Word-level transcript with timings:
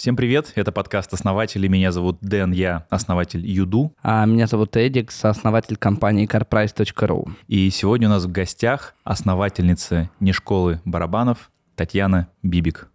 Всем 0.00 0.16
привет, 0.16 0.52
это 0.54 0.72
подкаст 0.72 1.12
«Основатели». 1.12 1.68
Меня 1.68 1.92
зовут 1.92 2.16
Дэн, 2.22 2.52
я 2.52 2.86
основатель 2.88 3.46
Юду. 3.46 3.92
А 4.02 4.24
меня 4.24 4.46
зовут 4.46 4.74
Эдик, 4.78 5.10
сооснователь 5.10 5.76
компании 5.76 6.26
carprice.ru. 6.26 7.28
И 7.48 7.68
сегодня 7.68 8.08
у 8.08 8.10
нас 8.10 8.24
в 8.24 8.32
гостях 8.32 8.94
основательница 9.04 10.08
не 10.18 10.32
школы 10.32 10.80
барабанов 10.86 11.50
Татьяна 11.76 12.28
Бибик. 12.42 12.88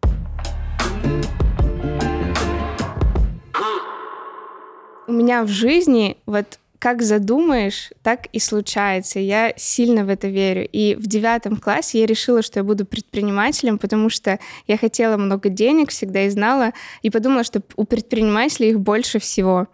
У 5.05 5.11
меня 5.11 5.43
в 5.43 5.47
жизни 5.47 6.17
вот 6.25 6.57
как 6.79 7.01
задумаешь, 7.01 7.91
так 8.03 8.27
и 8.33 8.39
случается. 8.39 9.19
Я 9.19 9.53
сильно 9.55 10.05
в 10.05 10.09
это 10.09 10.27
верю. 10.27 10.67
И 10.71 10.95
в 10.95 11.07
девятом 11.07 11.57
классе 11.57 11.99
я 11.99 12.05
решила, 12.05 12.41
что 12.41 12.59
я 12.59 12.63
буду 12.63 12.85
предпринимателем, 12.85 13.77
потому 13.77 14.09
что 14.09 14.39
я 14.67 14.77
хотела 14.77 15.17
много 15.17 15.49
денег 15.49 15.89
всегда 15.89 16.23
и 16.23 16.29
знала, 16.29 16.73
и 17.01 17.09
подумала, 17.09 17.43
что 17.43 17.61
у 17.75 17.85
предпринимателей 17.85 18.69
их 18.69 18.79
больше 18.79 19.19
всего. 19.19 19.67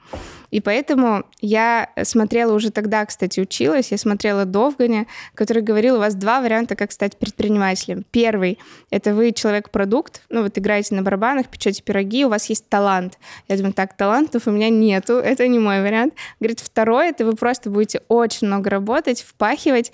И 0.51 0.59
поэтому 0.59 1.23
я 1.39 1.89
смотрела 2.03 2.53
уже 2.53 2.71
тогда, 2.71 3.05
кстати, 3.05 3.39
училась, 3.39 3.91
я 3.91 3.97
смотрела 3.97 4.45
Довганя, 4.45 5.07
который 5.33 5.63
говорил, 5.63 5.95
у 5.95 5.99
вас 5.99 6.13
два 6.13 6.41
варианта, 6.41 6.75
как 6.75 6.91
стать 6.91 7.17
предпринимателем. 7.17 8.05
Первый— 8.11 8.59
это 8.91 9.15
вы 9.15 9.31
человек-продукт, 9.31 10.21
ну 10.29 10.43
вот 10.43 10.57
играете 10.57 10.93
на 10.95 11.01
барабанах, 11.01 11.47
печете 11.47 11.81
пироги, 11.81 12.25
у 12.25 12.29
вас 12.29 12.49
есть 12.49 12.67
талант. 12.67 13.17
Я 13.47 13.57
думаю, 13.57 13.73
так, 13.73 13.95
талантов 13.95 14.47
у 14.47 14.51
меня 14.51 14.69
нету, 14.69 15.13
это 15.17 15.47
не 15.47 15.57
мой 15.57 15.81
вариант. 15.81 16.13
Говорит, 16.39 16.59
второй— 16.59 17.09
это 17.11 17.25
вы 17.25 17.33
просто 17.33 17.69
будете 17.69 18.01
очень 18.09 18.47
много 18.47 18.69
работать, 18.69 19.21
впахивать, 19.21 19.93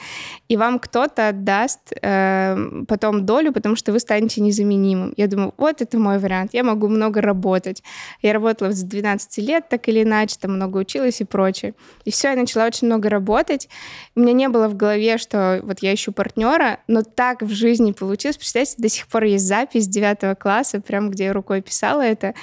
и 0.50 0.58
вам 0.58 0.80
кто-то 0.80 1.30
отдаст 1.30 1.94
э, 2.02 2.84
потом 2.88 3.26
долю, 3.26 3.54
потому 3.54 3.76
что 3.76 3.92
вы 3.92 4.00
станете 4.00 4.42
незаменимым. 4.42 5.14
Я 5.18 5.28
думаю, 5.28 5.54
вот 5.58 5.82
это 5.84 6.00
мой 6.00 6.18
вариант, 6.18 6.54
я 6.54 6.64
могу 6.64 6.88
много 6.88 7.22
работать. 7.22 7.84
Я 8.24 8.34
работала 8.34 8.72
с 8.72 8.82
12 8.82 9.38
лет, 9.48 9.70
так 9.70 9.88
или 9.88 10.02
иначе, 10.02 10.36
там 10.48 10.56
много 10.56 10.78
училась 10.78 11.22
и 11.22 11.26
прочее. 11.26 11.74
И 12.06 12.12
все, 12.12 12.30
я 12.30 12.36
начала 12.36 12.66
очень 12.66 12.88
много 12.88 13.10
работать. 13.10 13.70
У 14.16 14.22
меня 14.22 14.34
не 14.34 14.50
было 14.50 14.68
в 14.68 14.76
голове, 14.76 15.18
что 15.18 15.60
вот 15.62 15.80
я 15.82 15.94
ищу 15.94 16.12
партнера, 16.12 16.80
но 16.88 17.04
так 17.04 17.42
в 17.42 17.52
жизни 17.52 17.92
получилось. 17.92 18.38
Представляете, 18.38 18.76
до 18.78 18.90
сих 18.90 19.08
пор 19.08 19.26
есть 19.26 19.46
запись 19.46 19.88
9 19.88 20.40
класса, 20.40 20.80
прям 20.80 21.12
где 21.12 21.26
я 21.26 21.34
рукой 21.34 21.62
писала 21.62 22.02
это. 22.02 22.34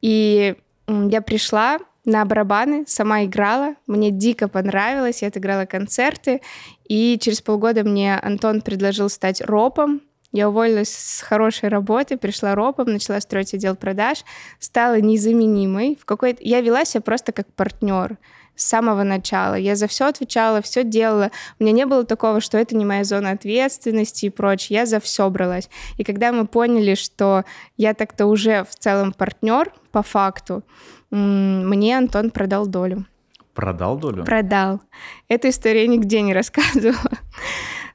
И 0.00 0.54
я 0.86 1.20
пришла 1.20 1.78
на 2.04 2.24
барабаны, 2.24 2.84
сама 2.86 3.24
играла, 3.24 3.74
мне 3.86 4.10
дико 4.10 4.48
понравилось, 4.48 5.20
я 5.20 5.28
отыграла 5.28 5.66
концерты, 5.66 6.40
и 6.88 7.18
через 7.20 7.42
полгода 7.42 7.84
мне 7.84 8.16
Антон 8.16 8.62
предложил 8.62 9.10
стать 9.10 9.42
ропом, 9.42 10.00
я 10.32 10.48
уволилась 10.48 10.94
с 10.94 11.22
хорошей 11.22 11.70
работы, 11.70 12.18
пришла 12.18 12.54
ропом, 12.54 12.92
начала 12.92 13.20
строить 13.20 13.54
отдел 13.54 13.76
продаж, 13.76 14.24
стала 14.58 15.00
незаменимой. 15.00 15.96
В 16.00 16.04
какой 16.04 16.36
Я 16.40 16.60
вела 16.60 16.84
себя 16.84 17.00
просто 17.00 17.32
как 17.32 17.46
партнер 17.54 18.18
с 18.54 18.64
самого 18.64 19.04
начала. 19.04 19.54
Я 19.54 19.76
за 19.76 19.86
все 19.86 20.06
отвечала, 20.06 20.60
все 20.60 20.84
делала. 20.84 21.30
У 21.58 21.64
меня 21.64 21.72
не 21.72 21.86
было 21.86 22.04
такого, 22.04 22.40
что 22.40 22.58
это 22.58 22.76
не 22.76 22.84
моя 22.84 23.04
зона 23.04 23.30
ответственности 23.30 24.26
и 24.26 24.30
прочее. 24.30 24.80
Я 24.80 24.86
за 24.86 25.00
все 25.00 25.30
бралась. 25.30 25.70
И 25.96 26.04
когда 26.04 26.32
мы 26.32 26.46
поняли, 26.46 26.94
что 26.94 27.44
я 27.76 27.94
так-то 27.94 28.26
уже 28.26 28.64
в 28.64 28.74
целом 28.74 29.12
партнер 29.12 29.72
по 29.92 30.02
факту, 30.02 30.62
мне 31.10 31.96
Антон 31.96 32.30
продал 32.30 32.66
долю. 32.66 33.06
Продал 33.54 33.96
долю? 33.96 34.24
Продал. 34.24 34.80
Эту 35.28 35.48
историю 35.48 35.82
я 35.82 35.88
нигде 35.88 36.20
не 36.20 36.34
рассказывала. 36.34 37.18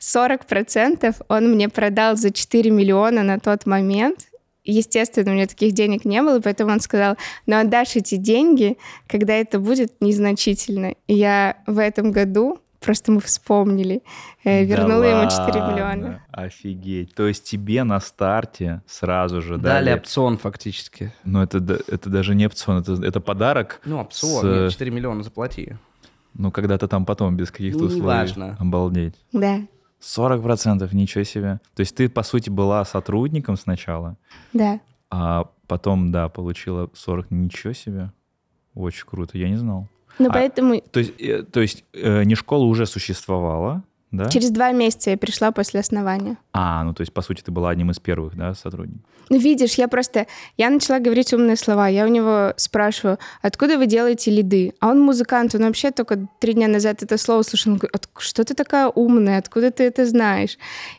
40% 0.03 1.15
он 1.29 1.51
мне 1.51 1.69
продал 1.69 2.17
за 2.17 2.31
4 2.31 2.69
миллиона 2.71 3.23
на 3.23 3.39
тот 3.39 3.65
момент. 3.65 4.27
Естественно, 4.65 5.31
у 5.31 5.33
меня 5.33 5.47
таких 5.47 5.73
денег 5.73 6.05
не 6.05 6.21
было, 6.21 6.39
поэтому 6.39 6.71
он 6.71 6.79
сказал, 6.79 7.17
ну 7.45 7.59
отдашь 7.59 7.95
эти 7.95 8.15
деньги, 8.15 8.77
когда 9.07 9.33
это 9.33 9.59
будет 9.59 9.93
незначительно. 10.01 10.93
И 11.07 11.15
я 11.15 11.57
в 11.67 11.79
этом 11.79 12.11
году 12.11 12.59
просто 12.79 13.11
мы 13.11 13.21
вспомнили. 13.21 14.03
Э, 14.43 14.63
вернула 14.65 15.01
да 15.01 15.21
ему 15.21 15.29
4 15.29 15.61
миллиона. 15.71 16.23
Офигеть. 16.31 17.15
То 17.15 17.27
есть 17.27 17.45
тебе 17.45 17.83
на 17.83 17.99
старте 17.99 18.81
сразу 18.87 19.41
же 19.41 19.57
дали... 19.57 19.85
Дали 19.85 19.99
опцион 19.99 20.37
фактически. 20.37 21.13
Но 21.23 21.43
это, 21.43 21.57
это 21.87 22.09
даже 22.09 22.35
не 22.35 22.45
опцион, 22.45 22.79
это, 22.79 22.93
это 22.93 23.21
подарок. 23.21 23.79
Ну, 23.85 23.99
опцион, 23.99 24.41
с... 24.41 24.61
нет, 24.63 24.71
4 24.71 24.91
миллиона 24.91 25.23
заплати. 25.23 25.77
Ну, 26.33 26.51
когда-то 26.51 26.87
там 26.87 27.05
потом, 27.05 27.37
без 27.37 27.51
каких-то 27.51 27.79
ну, 27.79 27.85
условий. 27.85 28.01
Неважно. 28.01 28.57
Обалдеть. 28.59 29.15
Да. 29.31 29.61
40%, 30.03 30.93
ничего 30.93 31.23
себе. 31.23 31.59
То 31.75 31.79
есть 31.79 31.95
ты, 31.95 32.09
по 32.09 32.23
сути, 32.23 32.49
была 32.49 32.83
сотрудником 32.83 33.55
сначала? 33.55 34.17
Да. 34.51 34.79
А 35.09 35.49
потом, 35.67 36.11
да, 36.11 36.27
получила 36.27 36.89
40, 36.93 37.31
ничего 37.31 37.73
себе. 37.73 38.11
Очень 38.75 39.05
круто, 39.05 39.37
я 39.37 39.49
не 39.49 39.55
знал. 39.55 39.87
Ну, 40.19 40.29
а, 40.29 40.33
поэтому... 40.33 40.79
То 40.81 40.99
есть, 40.99 41.13
э, 41.19 41.43
то 41.43 41.61
есть 41.61 41.85
э, 41.93 42.23
не 42.23 42.35
школа 42.35 42.65
уже 42.65 42.85
существовала, 42.85 43.83
да? 44.13 44.29
Через 44.29 44.51
два 44.51 44.71
месяца 44.71 45.09
я 45.09 45.17
пришла 45.17 45.51
после 45.51 45.79
основания. 45.79 46.37
А, 46.53 46.83
ну 46.83 46.93
то 46.93 47.01
есть, 47.01 47.11
по 47.11 47.21
сути, 47.21 47.41
ты 47.41 47.51
была 47.51 47.71
одним 47.71 47.89
из 47.89 47.99
первых, 47.99 48.35
да, 48.35 48.53
сотрудников? 48.53 49.01
Ну, 49.29 49.39
видишь, 49.39 49.75
я 49.75 49.87
просто... 49.87 50.27
Я 50.57 50.69
начала 50.69 50.99
говорить 50.99 51.33
умные 51.33 51.55
слова. 51.55 51.87
Я 51.87 52.05
у 52.05 52.09
него 52.09 52.53
спрашиваю, 52.57 53.17
откуда 53.41 53.77
вы 53.77 53.87
делаете 53.87 54.29
лиды? 54.29 54.73
А 54.79 54.89
он 54.89 54.99
музыкант, 54.99 55.55
он 55.55 55.61
вообще 55.61 55.91
только 55.91 56.27
три 56.39 56.53
дня 56.53 56.67
назад 56.67 57.01
это 57.01 57.17
слово 57.17 57.41
слышал. 57.41 57.71
Он 57.71 57.77
говорит, 57.79 58.07
что 58.17 58.43
ты 58.43 58.53
такая 58.53 58.87
умная, 58.87 59.39
откуда 59.39 59.71
ты 59.71 59.83
это 59.83 60.05
знаешь? 60.05 60.57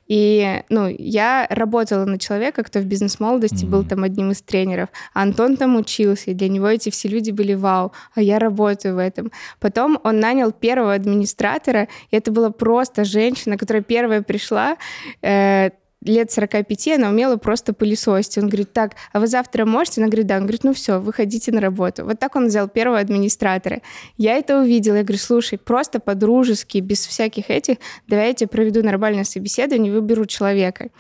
И, 0.08 0.62
ну, 0.70 0.88
я 0.88 1.46
работала 1.50 2.04
на 2.04 2.19
человека, 2.19 2.64
кто 2.64 2.81
в 2.81 2.84
бизнес-молодости 2.84 3.64
mm-hmm. 3.64 3.69
был 3.69 3.84
там 3.84 4.02
одним 4.02 4.32
из 4.32 4.42
тренеров. 4.42 4.88
А 5.12 5.22
Антон 5.22 5.56
там 5.56 5.76
учился, 5.76 6.31
и 6.31 6.34
для 6.34 6.48
него 6.48 6.66
эти 6.66 6.91
все 6.91 7.08
люди 7.08 7.31
были 7.31 7.54
вау. 7.54 7.92
А 8.14 8.22
я 8.22 8.38
работаю 8.38 8.96
в 8.96 8.98
этом. 8.98 9.31
Потом 9.60 10.00
он 10.02 10.19
нанял 10.19 10.50
первого 10.50 10.94
администратора, 10.94 11.88
и 12.10 12.16
это 12.16 12.32
было 12.32 12.50
просто 12.50 13.03
женщина, 13.04 13.56
которая 13.56 13.82
первая 13.82 14.22
пришла, 14.22 14.76
э, 15.22 15.70
лет 16.04 16.31
45, 16.31 16.88
она 16.88 17.09
умела 17.09 17.37
просто 17.37 17.72
пылесосить. 17.72 18.38
Он 18.38 18.48
говорит, 18.48 18.72
так, 18.72 18.92
а 19.12 19.20
вы 19.20 19.26
завтра 19.26 19.65
можете? 19.65 20.00
Она 20.00 20.09
говорит, 20.09 20.26
да. 20.26 20.37
Он 20.37 20.42
говорит, 20.42 20.65
ну 20.65 20.75
все, 20.75 21.00
выходите 21.00 21.50
на 21.53 21.60
работу. 21.60 22.04
Вот 22.04 22.19
так 22.19 22.37
он 22.37 22.47
взял 22.47 22.69
первого 22.69 22.98
администратора. 22.98 23.81
Я 24.16 24.37
это 24.37 24.60
увидела. 24.60 24.97
Я 24.97 25.03
говорю, 25.03 25.19
слушай, 25.19 25.59
просто 25.59 26.00
по-дружески, 26.00 26.78
без 26.78 27.06
всяких 27.06 27.50
этих, 27.50 27.76
давай 28.06 28.28
я 28.28 28.34
тебе 28.34 28.48
проведу 28.48 28.82
нормальное 28.82 29.25
собеседование, 29.25 29.93
выберу 29.93 30.26
человека. 30.26 30.91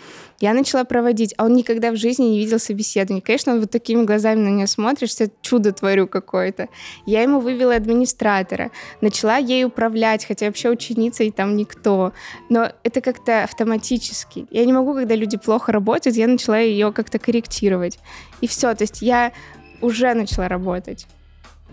Я 0.44 0.52
начала 0.52 0.84
проводить, 0.84 1.32
а 1.38 1.46
он 1.46 1.54
никогда 1.54 1.90
в 1.90 1.96
жизни 1.96 2.24
не 2.24 2.38
видел 2.38 2.58
собеседования. 2.58 3.22
Конечно, 3.22 3.54
он 3.54 3.60
вот 3.60 3.70
такими 3.70 4.04
глазами 4.04 4.40
на 4.40 4.48
нее 4.50 4.66
смотрит, 4.66 5.08
что 5.08 5.30
чудо 5.40 5.72
творю 5.72 6.06
какое-то. 6.06 6.68
Я 7.06 7.22
ему 7.22 7.40
вывела 7.40 7.74
администратора, 7.74 8.70
начала 9.00 9.38
ей 9.38 9.64
управлять, 9.64 10.26
хотя 10.26 10.44
вообще 10.44 10.68
ученица 10.68 11.24
и 11.24 11.30
там 11.30 11.56
никто. 11.56 12.12
Но 12.50 12.70
это 12.82 13.00
как-то 13.00 13.44
автоматически. 13.44 14.46
Я 14.50 14.66
не 14.66 14.74
могу, 14.74 14.92
когда 14.92 15.14
люди 15.14 15.38
плохо 15.38 15.72
работают, 15.72 16.14
я 16.14 16.28
начала 16.28 16.58
ее 16.58 16.92
как-то 16.92 17.18
корректировать. 17.18 17.98
И 18.42 18.46
все, 18.46 18.74
то 18.74 18.84
есть 18.84 19.00
я 19.00 19.32
уже 19.80 20.12
начала 20.12 20.46
работать, 20.46 21.06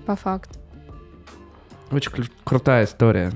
по 0.05 0.15
факту. 0.15 0.57
Очень 1.91 2.11
крутая 2.45 2.85
история. 2.85 3.33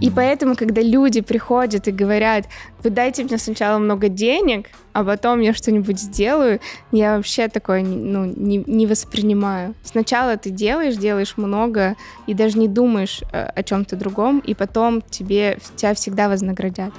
И 0.00 0.10
поэтому, 0.10 0.56
когда 0.56 0.82
люди 0.82 1.20
приходят 1.20 1.86
и 1.86 1.92
говорят, 1.92 2.46
вы 2.82 2.90
дайте 2.90 3.24
мне 3.24 3.38
сначала 3.38 3.78
много 3.78 4.08
денег, 4.08 4.68
а 4.92 5.04
потом 5.04 5.40
я 5.40 5.54
что-нибудь 5.54 6.00
сделаю, 6.00 6.60
я 6.90 7.16
вообще 7.16 7.48
такое 7.48 7.82
ну, 7.82 8.24
не, 8.24 8.64
не 8.66 8.86
воспринимаю. 8.86 9.74
Сначала 9.84 10.36
ты 10.36 10.50
делаешь, 10.50 10.96
делаешь 10.96 11.34
много, 11.36 11.94
и 12.26 12.34
даже 12.34 12.58
не 12.58 12.68
думаешь 12.68 13.20
э, 13.32 13.44
о 13.54 13.62
чем-то 13.62 13.96
другом, 13.96 14.40
и 14.40 14.54
потом 14.54 15.00
тебе, 15.02 15.58
тебя 15.76 15.94
всегда 15.94 16.28
вознаградят. 16.28 16.92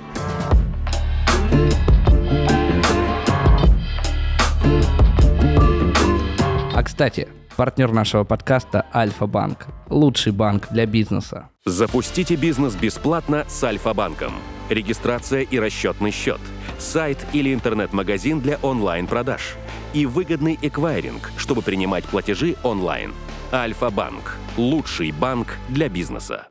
А 6.73 6.83
кстати, 6.83 7.27
Партнер 7.59 7.91
нашего 7.91 8.23
подкаста 8.23 8.85
Альфа-Банк. 8.93 9.67
Лучший 9.89 10.31
банк 10.31 10.69
для 10.71 10.85
бизнеса. 10.85 11.49
Запустите 11.65 12.37
бизнес 12.37 12.73
бесплатно 12.77 13.43
с 13.49 13.61
Альфа-Банком. 13.61 14.31
Регистрация 14.69 15.41
и 15.41 15.59
расчетный 15.59 16.11
счет. 16.11 16.39
Сайт 16.77 17.17
или 17.33 17.53
интернет-магазин 17.53 18.39
для 18.39 18.59
онлайн-продаж. 18.61 19.57
И 19.93 20.05
выгодный 20.05 20.57
эквайринг, 20.61 21.33
чтобы 21.35 21.61
принимать 21.61 22.05
платежи 22.05 22.55
онлайн. 22.63 23.11
Альфа-Банк. 23.51 24.37
Лучший 24.55 25.11
банк 25.11 25.57
для 25.67 25.89
бизнеса. 25.89 26.47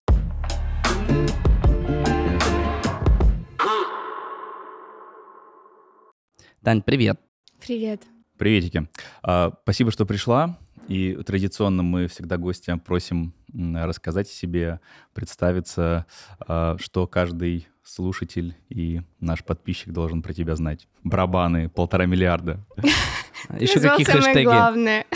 Тань, 6.63 6.83
привет. 6.83 7.19
Привет. 7.67 8.03
Приветики. 8.37 8.87
А, 9.23 9.55
спасибо, 9.63 9.91
что 9.91 10.05
пришла. 10.05 10.59
И 10.89 11.15
традиционно 11.25 11.83
мы 11.83 12.09
всегда 12.09 12.39
гостя 12.39 12.79
просим 12.79 13.35
рассказать 13.55 14.29
о 14.29 14.33
себе, 14.33 14.81
представиться, 15.13 16.07
а, 16.41 16.77
что 16.79 17.07
каждый 17.07 17.69
слушатель 17.83 18.57
и 18.69 19.03
наш 19.21 19.45
подписчик 19.45 19.93
должен 19.93 20.23
про 20.23 20.33
тебя 20.33 20.57
знать. 20.57 20.89
Барабаны, 21.05 21.69
полтора 21.69 22.07
миллиарда. 22.07 22.65
Еще 23.59 23.81
какие 23.81 24.05
хэштеги? 24.05 24.45
главное. 24.45 25.07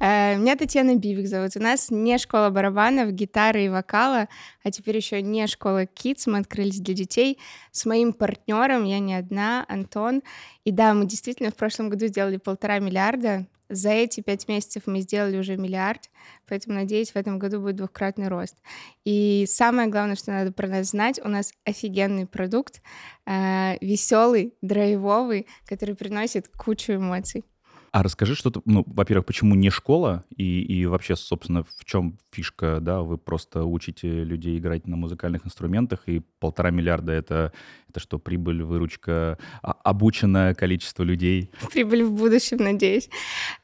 Э, 0.00 0.36
Меня 0.36 0.56
Татьяна 0.56 0.96
Бибик 0.96 1.26
зовут. 1.28 1.52
У 1.56 1.60
нас 1.60 1.90
не 1.90 2.18
школа 2.18 2.50
барабанов, 2.50 3.12
гитары 3.12 3.66
и 3.66 3.68
вокала, 3.68 4.28
а 4.62 4.70
теперь 4.70 4.96
еще 4.96 5.22
не 5.22 5.46
школа 5.46 5.84
Kids. 5.84 6.24
Мы 6.26 6.38
открылись 6.38 6.80
для 6.80 6.94
детей 6.94 7.38
с 7.70 7.86
моим 7.86 8.12
партнером. 8.12 8.84
Я 8.84 8.98
не 8.98 9.14
одна, 9.14 9.64
Антон. 9.68 10.22
И 10.64 10.72
да, 10.72 10.94
мы 10.94 11.06
действительно 11.06 11.50
в 11.50 11.56
прошлом 11.56 11.90
году 11.90 12.06
сделали 12.06 12.38
полтора 12.38 12.80
миллиарда. 12.80 13.46
За 13.74 13.90
эти 13.90 14.20
пять 14.20 14.46
месяцев 14.46 14.84
мы 14.86 15.00
сделали 15.00 15.36
уже 15.36 15.56
миллиард, 15.56 16.08
поэтому, 16.48 16.76
надеюсь, 16.76 17.10
в 17.10 17.16
этом 17.16 17.40
году 17.40 17.60
будет 17.60 17.74
двухкратный 17.74 18.28
рост. 18.28 18.56
И 19.04 19.46
самое 19.48 19.88
главное, 19.88 20.14
что 20.14 20.30
надо 20.30 20.52
про 20.52 20.68
нас 20.68 20.90
знать, 20.90 21.20
у 21.24 21.28
нас 21.28 21.52
офигенный 21.64 22.26
продукт, 22.26 22.82
веселый, 23.26 24.54
драйвовый, 24.62 25.48
который 25.66 25.96
приносит 25.96 26.48
кучу 26.56 26.92
эмоций. 26.92 27.42
А 27.90 28.02
расскажи 28.02 28.34
что-то, 28.34 28.60
ну, 28.64 28.84
во-первых, 28.86 29.26
почему 29.26 29.54
не 29.54 29.70
школа 29.70 30.24
и, 30.36 30.62
и 30.62 30.86
вообще, 30.86 31.14
собственно, 31.14 31.62
в 31.62 31.84
чем 31.84 32.18
фишка, 32.32 32.78
да, 32.80 33.02
вы 33.02 33.18
просто 33.18 33.64
учите 33.64 34.24
людей 34.24 34.58
играть 34.58 34.86
на 34.88 34.96
музыкальных 34.96 35.46
инструментах, 35.46 36.08
и 36.08 36.22
полтора 36.44 36.70
миллиарда 36.70 37.12
это, 37.12 37.52
это 37.88 38.00
что, 38.00 38.18
прибыль, 38.18 38.62
выручка, 38.62 39.38
а- 39.62 39.76
обученное 39.82 40.52
количество 40.54 41.02
людей? 41.02 41.50
Прибыль 41.72 42.04
в 42.04 42.12
будущем, 42.12 42.58
надеюсь. 42.58 43.08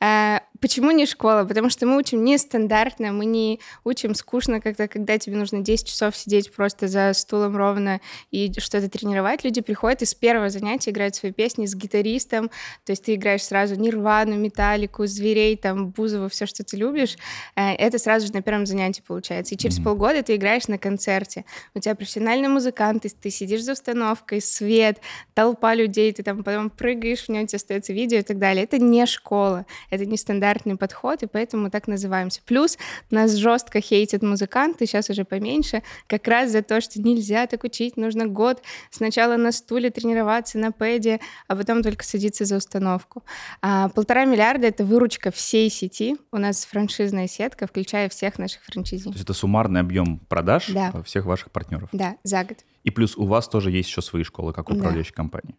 А, 0.01 0.41
Почему 0.61 0.91
не 0.91 1.07
школа? 1.07 1.45
Потому 1.45 1.71
что 1.71 1.87
мы 1.87 1.97
учим 1.97 2.23
нестандартно, 2.23 3.13
мы 3.13 3.25
не 3.25 3.61
учим 3.83 4.15
скучно, 4.15 4.61
когда, 4.61 4.89
когда 4.89 5.17
тебе 5.17 5.37
нужно 5.39 5.61
10 5.61 5.87
часов 5.89 6.15
сидеть 6.15 6.53
просто 6.55 6.87
за 6.87 7.15
стулом 7.15 7.57
ровно 7.57 8.01
и 8.31 8.53
что-то 8.59 8.91
тренировать. 8.91 9.43
Люди 9.43 9.63
приходят 9.63 10.03
и 10.03 10.05
с 10.05 10.15
первого 10.15 10.51
занятия 10.51 10.91
играют 10.91 11.15
свои 11.15 11.33
песни 11.33 11.65
с 11.65 11.75
гитаристом, 11.75 12.51
то 12.85 12.91
есть 12.93 13.05
ты 13.07 13.15
играешь 13.15 13.43
сразу 13.43 13.75
Нирвану, 13.77 14.37
Металлику, 14.37 15.07
Зверей, 15.07 15.57
там, 15.57 15.89
Бузову, 15.93 16.29
все, 16.29 16.45
что 16.45 16.63
ты 16.63 16.77
любишь, 16.77 17.17
э, 17.57 17.73
это 17.77 17.99
сразу 17.99 18.27
же 18.27 18.33
на 18.35 18.43
первом 18.43 18.67
занятии 18.67 19.03
получается. 19.07 19.55
И 19.55 19.59
через 19.59 19.77
Мгм. 19.79 19.85
полгода 19.85 20.23
ты 20.23 20.37
играешь 20.37 20.69
на 20.69 20.77
концерте. 20.77 21.47
У 21.75 21.81
тебя 21.81 21.95
профессиональный 21.95 22.49
музыкант, 22.49 22.70
ты, 22.73 23.09
ты 23.09 23.31
сидишь 23.31 23.63
за 23.63 23.73
установкой, 23.73 24.41
свет, 24.41 25.01
толпа 25.35 25.75
людей, 25.75 26.13
ты 26.13 26.23
там 26.23 26.43
потом 26.43 26.71
прыгаешь, 26.71 27.25
в 27.25 27.29
нем 27.29 27.47
тебе 27.47 27.57
остается 27.57 27.93
видео 27.93 28.19
и 28.19 28.23
так 28.23 28.39
далее. 28.39 28.65
Это 28.65 28.79
не 28.79 29.07
школа, 29.07 29.67
это 29.91 30.07
не 30.07 30.17
стандартный 30.17 30.77
подход, 30.77 31.23
и 31.23 31.27
поэтому 31.27 31.65
мы 31.65 31.71
так 31.71 31.89
называемся. 31.89 32.41
Плюс 32.45 32.79
нас 33.11 33.33
жестко 33.33 33.81
хейтят 33.81 34.23
музыканты, 34.23 34.87
сейчас 34.87 35.11
уже 35.11 35.25
поменьше, 35.25 35.83
как 36.07 36.27
раз 36.29 36.51
за 36.51 36.63
то, 36.63 36.81
что 36.81 37.01
нельзя 37.01 37.47
так 37.47 37.65
учить, 37.65 37.97
нужно 37.97 38.27
год 38.27 38.63
сначала 38.91 39.37
на 39.37 39.53
стуле 39.53 39.91
тренироваться, 39.91 40.59
на 40.59 40.73
пэде, 40.73 41.21
а 41.49 41.57
потом 41.57 41.83
только 41.83 42.05
садиться 42.05 42.45
за 42.45 42.57
установку. 42.57 43.25
А, 43.63 43.89
полтора 43.89 44.25
миллиарда— 44.25 44.67
это 44.69 44.85
выручка 44.85 45.31
всей 45.31 45.71
сети. 45.71 46.17
У 46.33 46.39
нас 46.39 46.65
франшизная 46.65 47.27
сетка, 47.27 47.67
включая 47.67 48.09
всех 48.09 48.39
наших 48.39 48.63
франчайзи. 48.65 49.05
То 49.05 49.11
есть 49.11 49.25
это 49.25 49.35
суммарный 49.35 49.81
объем 49.81 50.19
продаж 50.29 50.69
Да. 50.69 50.93
всех 51.05 51.25
ваших 51.27 51.51
партнеров. 51.51 51.89
Да, 51.93 52.17
за 52.23 52.45
год. 52.45 52.60
И 52.85 52.91
плюс 52.91 53.17
у 53.17 53.27
вас 53.27 53.49
тоже 53.49 53.71
есть 53.71 53.89
еще 53.89 54.03
свои 54.03 54.23
школы, 54.23 54.53
как 54.53 54.71
у 54.71 54.75
Да. 54.75 54.79
управляющей 54.81 55.13
компании. 55.13 55.57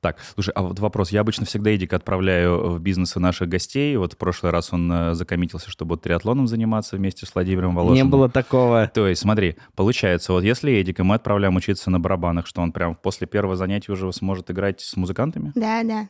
Так, 0.00 0.16
слушай, 0.34 0.50
а 0.54 0.62
вот 0.62 0.78
вопрос. 0.78 1.10
Я 1.12 1.20
обычно 1.20 1.44
всегда 1.44 1.74
Эдика 1.74 1.96
отправляю 1.96 2.70
в 2.70 2.80
бизнесы 2.80 3.20
наших 3.20 3.48
гостей. 3.50 3.96
Вот 3.96 4.14
в 4.14 4.16
прошлый 4.16 4.50
раз 4.50 4.72
он 4.72 4.90
э, 4.90 5.14
закоммитился, 5.14 5.70
чтобы 5.70 5.90
вот 5.94 6.02
триатлоном 6.02 6.46
заниматься 6.46 6.96
вместе 6.96 7.26
с 7.26 7.34
Владимиром 7.34 7.72
Не 7.72 7.76
Волошиным. 7.76 8.10
было 8.10 8.30
такого. 8.30 8.90
То 8.94 9.06
есть, 9.08 9.20
смотри, 9.20 9.56
получается, 9.76 10.32
вот 10.32 10.42
если 10.44 10.80
Эдика 10.80 11.04
мы 11.04 11.16
отправляем 11.16 11.56
учиться 11.56 11.90
на 11.90 12.00
барабанах, 12.00 12.46
что 12.46 12.62
он 12.62 12.72
прям 12.72 12.94
после 12.94 13.26
первого 13.26 13.56
занятия 13.56 13.92
уже 13.92 14.10
сможет 14.12 14.50
играть 14.50 14.80
с 14.80 14.96
музыкантами? 14.96 15.52
Да, 15.54 15.82
да. 15.82 16.08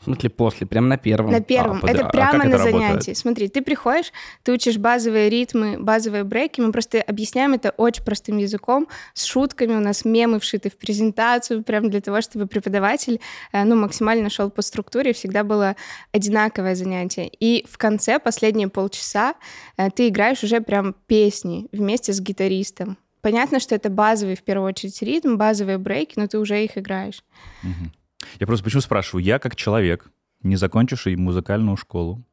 В 0.00 0.04
смысле, 0.04 0.30
после, 0.30 0.66
прям 0.66 0.88
на 0.88 0.96
первом. 0.96 1.32
На 1.32 1.40
первом. 1.40 1.80
под- 1.80 1.90
это 1.90 2.06
а 2.06 2.10
прямо 2.10 2.32
как 2.32 2.44
на 2.44 2.48
это 2.48 2.58
работает? 2.58 2.88
занятии. 2.88 3.14
Смотри, 3.14 3.48
ты 3.48 3.62
приходишь, 3.62 4.12
ты 4.44 4.52
учишь 4.52 4.76
базовые 4.78 5.28
ритмы, 5.28 5.76
базовые 5.78 6.22
брейки. 6.22 6.60
Мы 6.60 6.70
просто 6.70 7.02
объясняем 7.02 7.54
это 7.54 7.70
очень 7.70 8.04
простым 8.04 8.36
языком, 8.38 8.86
с 9.14 9.24
шутками. 9.24 9.74
У 9.74 9.80
нас 9.80 10.04
мемы 10.04 10.38
вшиты 10.38 10.70
в 10.70 10.76
презентацию, 10.76 11.64
прям 11.64 11.90
для 11.90 12.00
того, 12.00 12.20
чтобы 12.20 12.46
преподаватель 12.46 13.20
э, 13.52 13.64
ну, 13.64 13.74
максимально 13.74 14.30
шел 14.30 14.50
по 14.50 14.62
структуре, 14.62 15.12
всегда 15.12 15.42
было 15.42 15.74
одинаковое 16.12 16.76
занятие. 16.76 17.28
И 17.40 17.66
в 17.68 17.76
конце, 17.76 18.20
последние 18.20 18.68
полчаса, 18.68 19.34
э, 19.76 19.90
ты 19.90 20.08
играешь 20.08 20.44
уже 20.44 20.60
прям 20.60 20.94
песни 21.08 21.66
вместе 21.72 22.12
с 22.12 22.20
гитаристом. 22.20 22.98
Понятно, 23.20 23.58
что 23.58 23.74
это 23.74 23.90
базовый, 23.90 24.36
в 24.36 24.44
первую 24.44 24.68
очередь, 24.68 25.02
ритм, 25.02 25.36
базовые 25.36 25.78
брейки, 25.78 26.12
но 26.16 26.28
ты 26.28 26.38
уже 26.38 26.62
их 26.62 26.78
играешь. 26.78 27.24
Мгм. 27.64 27.92
Я 28.40 28.46
просто 28.46 28.64
почему 28.64 28.80
спрашиваю? 28.80 29.24
Я 29.24 29.38
как 29.38 29.56
человек, 29.56 30.10
не 30.42 30.56
закончивший 30.56 31.16
музыкальную 31.16 31.76
школу, 31.76 32.24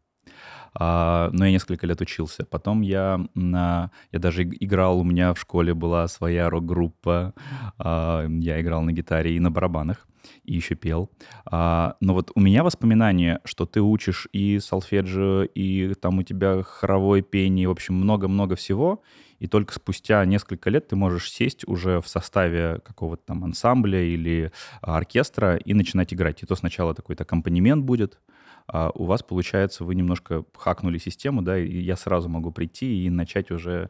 а, 0.77 1.29
но 1.31 1.45
я 1.45 1.51
несколько 1.51 1.87
лет 1.87 2.01
учился. 2.01 2.45
Потом 2.45 2.81
я, 2.81 3.25
на, 3.33 3.91
я 4.11 4.19
даже 4.19 4.43
иг- 4.43 4.57
играл, 4.59 4.99
у 4.99 5.03
меня 5.03 5.33
в 5.33 5.39
школе 5.39 5.73
была 5.73 6.07
своя 6.07 6.49
рок-группа, 6.49 7.33
а, 7.77 8.27
я 8.27 8.61
играл 8.61 8.81
на 8.81 8.91
гитаре 8.91 9.35
и 9.35 9.39
на 9.39 9.51
барабанах, 9.51 10.05
и 10.43 10.53
еще 10.55 10.75
пел. 10.75 11.09
А, 11.45 11.95
но 12.01 12.13
вот 12.13 12.31
у 12.35 12.41
меня 12.41 12.63
воспоминания, 12.63 13.39
что 13.45 13.65
ты 13.65 13.81
учишь 13.81 14.27
и 14.33 14.59
сольфеджио, 14.59 15.43
и 15.43 15.93
там 15.93 16.19
у 16.19 16.23
тебя 16.23 16.61
хоровое 16.61 17.21
пение, 17.21 17.69
в 17.69 17.71
общем, 17.71 17.95
много-много 17.95 18.55
всего, 18.55 19.01
и 19.39 19.47
только 19.47 19.73
спустя 19.73 20.23
несколько 20.25 20.69
лет 20.69 20.87
ты 20.87 20.95
можешь 20.95 21.31
сесть 21.31 21.67
уже 21.67 22.01
в 22.01 22.07
составе 22.07 22.79
какого-то 22.83 23.23
там 23.25 23.43
ансамбля 23.43 24.01
или 24.01 24.51
оркестра 24.81 25.57
и 25.57 25.73
начинать 25.73 26.13
играть. 26.13 26.43
И 26.43 26.45
то 26.45 26.55
сначала 26.55 26.93
такой-то 26.93 27.23
аккомпанемент 27.23 27.83
будет, 27.83 28.19
а 28.67 28.91
у 28.95 29.05
вас, 29.05 29.21
получается, 29.21 29.83
вы 29.83 29.93
немножко 29.95 30.43
хакнули 30.57 30.97
систему, 30.97 31.41
да, 31.41 31.57
и 31.57 31.79
я 31.81 31.95
сразу 31.95 32.29
могу 32.29 32.51
прийти 32.51 33.05
и 33.05 33.09
начать 33.09 33.51
уже, 33.51 33.89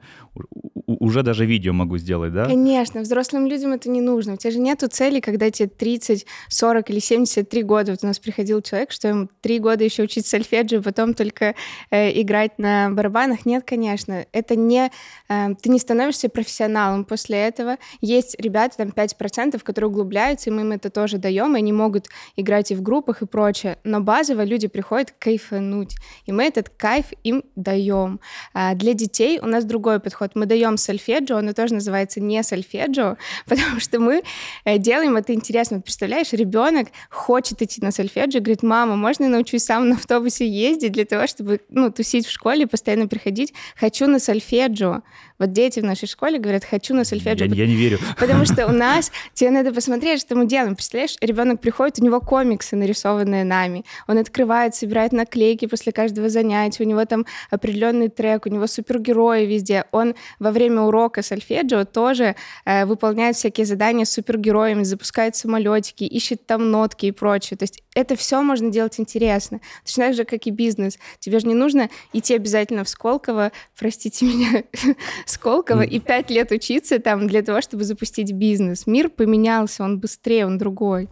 уже 0.85 1.23
даже 1.23 1.45
видео 1.45 1.71
могу 1.71 1.97
сделать, 1.97 2.33
да? 2.33 2.45
Конечно, 2.45 3.01
взрослым 3.01 3.47
людям 3.47 3.71
это 3.71 3.89
не 3.89 4.01
нужно. 4.01 4.33
У 4.33 4.37
тебя 4.37 4.51
же 4.51 4.59
нету 4.59 4.87
цели, 4.87 5.21
когда 5.21 5.49
тебе 5.49 5.69
30, 5.69 6.25
40 6.49 6.89
или 6.89 6.99
73 6.99 7.63
года. 7.63 7.91
Вот 7.91 8.03
у 8.03 8.07
нас 8.07 8.19
приходил 8.19 8.61
человек, 8.61 8.91
что 8.91 9.07
ему 9.07 9.29
три 9.41 9.59
года 9.59 9.83
еще 9.83 10.03
учить 10.03 10.25
сольфеджио, 10.25 10.81
потом 10.81 11.13
только 11.13 11.55
э, 11.89 12.21
играть 12.21 12.59
на 12.59 12.89
барабанах. 12.91 13.45
Нет, 13.45 13.63
конечно, 13.65 14.25
это 14.33 14.55
не... 14.57 14.91
э, 15.29 15.55
ты 15.61 15.69
не 15.69 15.79
становишься 15.79 16.27
профессионалом 16.27 17.05
после 17.05 17.37
этого. 17.37 17.77
Есть 18.01 18.35
ребята, 18.39 18.77
там 18.77 18.89
5%, 18.89 19.61
которые 19.63 19.89
углубляются, 19.89 20.49
и 20.49 20.53
мы 20.53 20.61
им 20.61 20.73
это 20.73 20.89
тоже 20.89 21.17
даем, 21.17 21.55
и 21.55 21.59
они 21.59 21.71
могут 21.71 22.07
играть 22.35 22.71
и 22.71 22.75
в 22.75 22.81
группах, 22.81 23.21
и 23.21 23.25
прочее. 23.25 23.77
Но 23.85 24.01
базово 24.01 24.43
люди 24.43 24.64
приходят 24.67 25.13
кайфануть, 25.17 25.95
и 26.25 26.31
мы 26.31 26.43
этот 26.45 26.69
кайф 26.69 27.07
им 27.23 27.43
даем. 27.55 28.19
А 28.53 28.73
для 28.75 28.93
детей 28.93 29.39
у 29.39 29.47
нас 29.47 29.65
другой 29.65 29.99
подход. 29.99 30.31
Мы 30.35 30.45
даем 30.45 30.77
сольфеджио, 30.77 31.37
оно 31.37 31.53
тоже 31.53 31.73
называется 31.73 32.19
не 32.21 32.41
сольфеджио, 32.43 33.17
потому 33.45 33.79
что 33.79 33.99
мы 33.99 34.23
э, 34.65 34.77
делаем 34.77 35.15
это 35.15 35.33
интересно. 35.33 35.77
Вот 35.77 35.85
представляешь, 35.85 36.31
ребенок 36.33 36.89
хочет 37.09 37.61
идти 37.61 37.81
на 37.81 37.91
сольфеджио, 37.91 38.39
говорит, 38.39 38.63
мама, 38.63 38.95
можно 38.95 39.23
я 39.23 39.29
научусь 39.29 39.63
сам 39.63 39.89
на 39.89 39.95
автобусе 39.95 40.47
ездить 40.47 40.91
для 40.91 41.05
того, 41.05 41.27
чтобы 41.27 41.61
ну, 41.69 41.91
тусить 41.91 42.25
в 42.25 42.31
школе, 42.31 42.67
постоянно 42.67 43.07
приходить? 43.07 43.53
Хочу 43.75 44.07
на 44.07 44.19
сольфеджио. 44.19 45.01
Вот 45.37 45.51
дети 45.51 45.79
в 45.81 45.83
нашей 45.83 46.07
школе 46.07 46.39
говорят, 46.39 46.63
хочу 46.63 46.93
на 46.93 46.99
Я, 46.99 47.05
сольфеджио. 47.05 47.53
я 47.53 47.67
не 47.67 47.75
верю. 47.75 47.99
Потому 48.17 48.45
что 48.45 48.67
у 48.67 48.71
нас, 48.85 49.11
тебе 49.33 49.51
надо 49.51 49.73
посмотреть, 49.73 50.21
что 50.21 50.35
мы 50.35 50.45
делаем. 50.45 50.75
Представляешь, 50.75 51.17
ребенок 51.21 51.59
приходит, 51.59 51.99
у 51.99 52.05
него 52.05 52.21
комиксы, 52.21 52.75
нарисованные 52.75 53.43
нами. 53.43 53.83
Он 54.07 54.17
открывает, 54.17 54.45
собирает 54.73 55.11
наклейки 55.11 55.65
после 55.67 55.91
каждого 55.91 56.29
занятия, 56.29 56.83
у 56.83 56.87
него 56.87 57.03
там 57.05 57.25
определенный 57.49 58.09
трек, 58.09 58.45
у 58.45 58.49
него 58.49 58.67
супергерои 58.67 59.45
везде. 59.45 59.85
Он 59.91 60.15
во 60.39 60.51
время 60.51 60.81
урока 60.81 61.21
сольфеджио 61.21 61.85
тоже 61.85 62.35
э, 62.65 62.85
выполняет 62.85 63.35
всякие 63.35 63.65
задания 63.65 64.05
с 64.05 64.11
супергероями, 64.11 64.83
запускает 64.83 65.35
самолетики, 65.35 66.03
ищет 66.03 66.45
там 66.45 66.71
нотки 66.71 67.07
и 67.07 67.11
прочее. 67.11 67.57
То 67.57 67.63
есть 67.63 67.83
это 67.93 68.15
все 68.15 68.41
можно 68.41 68.69
делать 68.69 68.99
интересно. 68.99 69.59
Точно 69.85 70.05
так 70.05 70.13
же, 70.15 70.25
как 70.25 70.47
и 70.47 70.51
бизнес. 70.51 70.97
Тебе 71.19 71.39
же 71.39 71.47
не 71.47 71.55
нужно 71.55 71.89
идти 72.13 72.35
обязательно 72.35 72.83
в 72.83 72.89
Сколково, 72.89 73.51
простите 73.77 74.25
меня, 74.25 74.63
Сколково, 75.25 75.81
и 75.81 75.99
пять 75.99 76.29
лет 76.29 76.51
учиться 76.51 76.99
там 76.99 77.27
для 77.27 77.41
того, 77.41 77.61
чтобы 77.61 77.83
запустить 77.83 78.31
бизнес. 78.31 78.87
Мир 78.87 79.09
поменялся, 79.09 79.83
он 79.83 79.99
быстрее, 79.99 80.45
он 80.45 80.57
другой. 80.57 81.09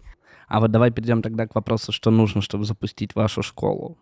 А 0.48 0.60
вот 0.60 0.70
давай 0.70 0.90
перейдем 0.90 1.22
тогда 1.22 1.46
к 1.46 1.54
вопросу, 1.54 1.92
что 1.92 2.10
нужно, 2.10 2.40
чтобы 2.42 2.64
запустить 2.64 3.14
вашу 3.14 3.42
школу. 3.42 3.98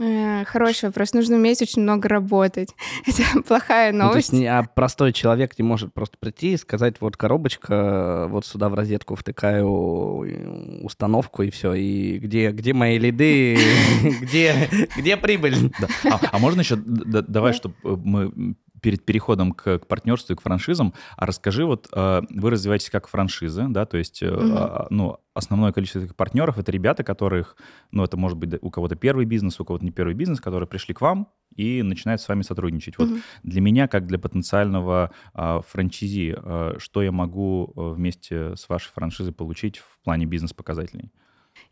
Э, 0.00 0.44
Хороший 0.44 0.86
вопрос. 0.86 1.12
Нужно 1.14 1.36
уметь 1.36 1.62
очень 1.62 1.82
много 1.82 2.08
работать. 2.08 2.74
Это 3.06 3.42
плохая 3.42 3.92
Ну, 3.92 4.10
то 4.10 4.16
есть 4.16 4.32
новость. 4.32 4.32
не- 4.32 4.46
а 4.46 4.64
простой 4.64 5.12
человек 5.12 5.56
не 5.58 5.62
может 5.64 5.94
просто 5.94 6.16
прийти 6.18 6.54
и 6.54 6.56
сказать, 6.56 6.96
вот 7.00 7.16
коробочка, 7.16 8.26
вот 8.28 8.44
сюда 8.44 8.68
в 8.68 8.74
розетку 8.74 9.14
втыкаю 9.14 10.24
э, 10.26 10.80
установку 10.82 11.42
и 11.42 11.50
все. 11.50 11.74
И 11.74 12.18
где, 12.18 12.50
где 12.50 12.74
мои 12.74 12.98
лиды, 12.98 13.56
где, 14.20 14.68
где 14.96 15.16
прибыль? 15.16 15.72
А, 16.10 16.20
а 16.32 16.38
можно 16.38 16.60
еще, 16.60 16.76
давай, 16.76 17.52
чтобы 17.52 17.74
мы 17.84 18.56
перед 18.80 19.04
переходом 19.04 19.52
к, 19.52 19.78
к 19.78 19.86
партнерству 19.86 20.32
и 20.32 20.36
к 20.36 20.42
франшизам, 20.42 20.94
а 21.16 21.26
расскажи, 21.26 21.64
вот 21.64 21.88
э, 21.92 22.22
вы 22.30 22.50
развиваетесь 22.50 22.90
как 22.90 23.08
франшизы, 23.08 23.66
да, 23.68 23.86
то 23.86 23.96
есть, 23.96 24.22
э, 24.22 24.30
Мгм. 24.30 24.86
ну, 24.90 25.18
основное 25.34 25.72
количество 25.72 26.00
этих 26.00 26.16
партнеров— 26.16 26.58
это 26.58 26.72
ребята, 26.72 27.04
которых, 27.04 27.56
ну, 27.92 28.04
это 28.04 28.16
может 28.16 28.38
быть 28.38 28.58
у 28.60 28.70
кого-то 28.70 28.96
первый 28.96 29.24
бизнес, 29.24 29.60
у 29.60 29.64
кого-то 29.64 29.84
не 29.84 29.90
первый 29.90 30.14
бизнес, 30.14 30.40
которые 30.40 30.66
пришли 30.68 30.94
к 30.94 31.00
вам 31.00 31.28
и 31.54 31.82
начинают 31.82 32.20
с 32.20 32.28
вами 32.28 32.42
сотрудничать. 32.42 32.98
Вот 32.98 33.08
Мгм. 33.10 33.20
для 33.42 33.60
меня, 33.60 33.88
как 33.88 34.06
для 34.06 34.18
потенциального 34.18 35.10
а, 35.34 35.60
франчизи, 35.60 36.34
а, 36.36 36.74
что 36.78 37.02
я 37.02 37.12
могу 37.12 37.72
а, 37.76 37.90
вместе 37.92 38.54
с 38.56 38.68
вашей 38.68 38.90
франшизой 38.92 39.32
получить 39.32 39.78
в 39.78 39.98
плане 40.04 40.26
бизнес-показателей? 40.26 41.10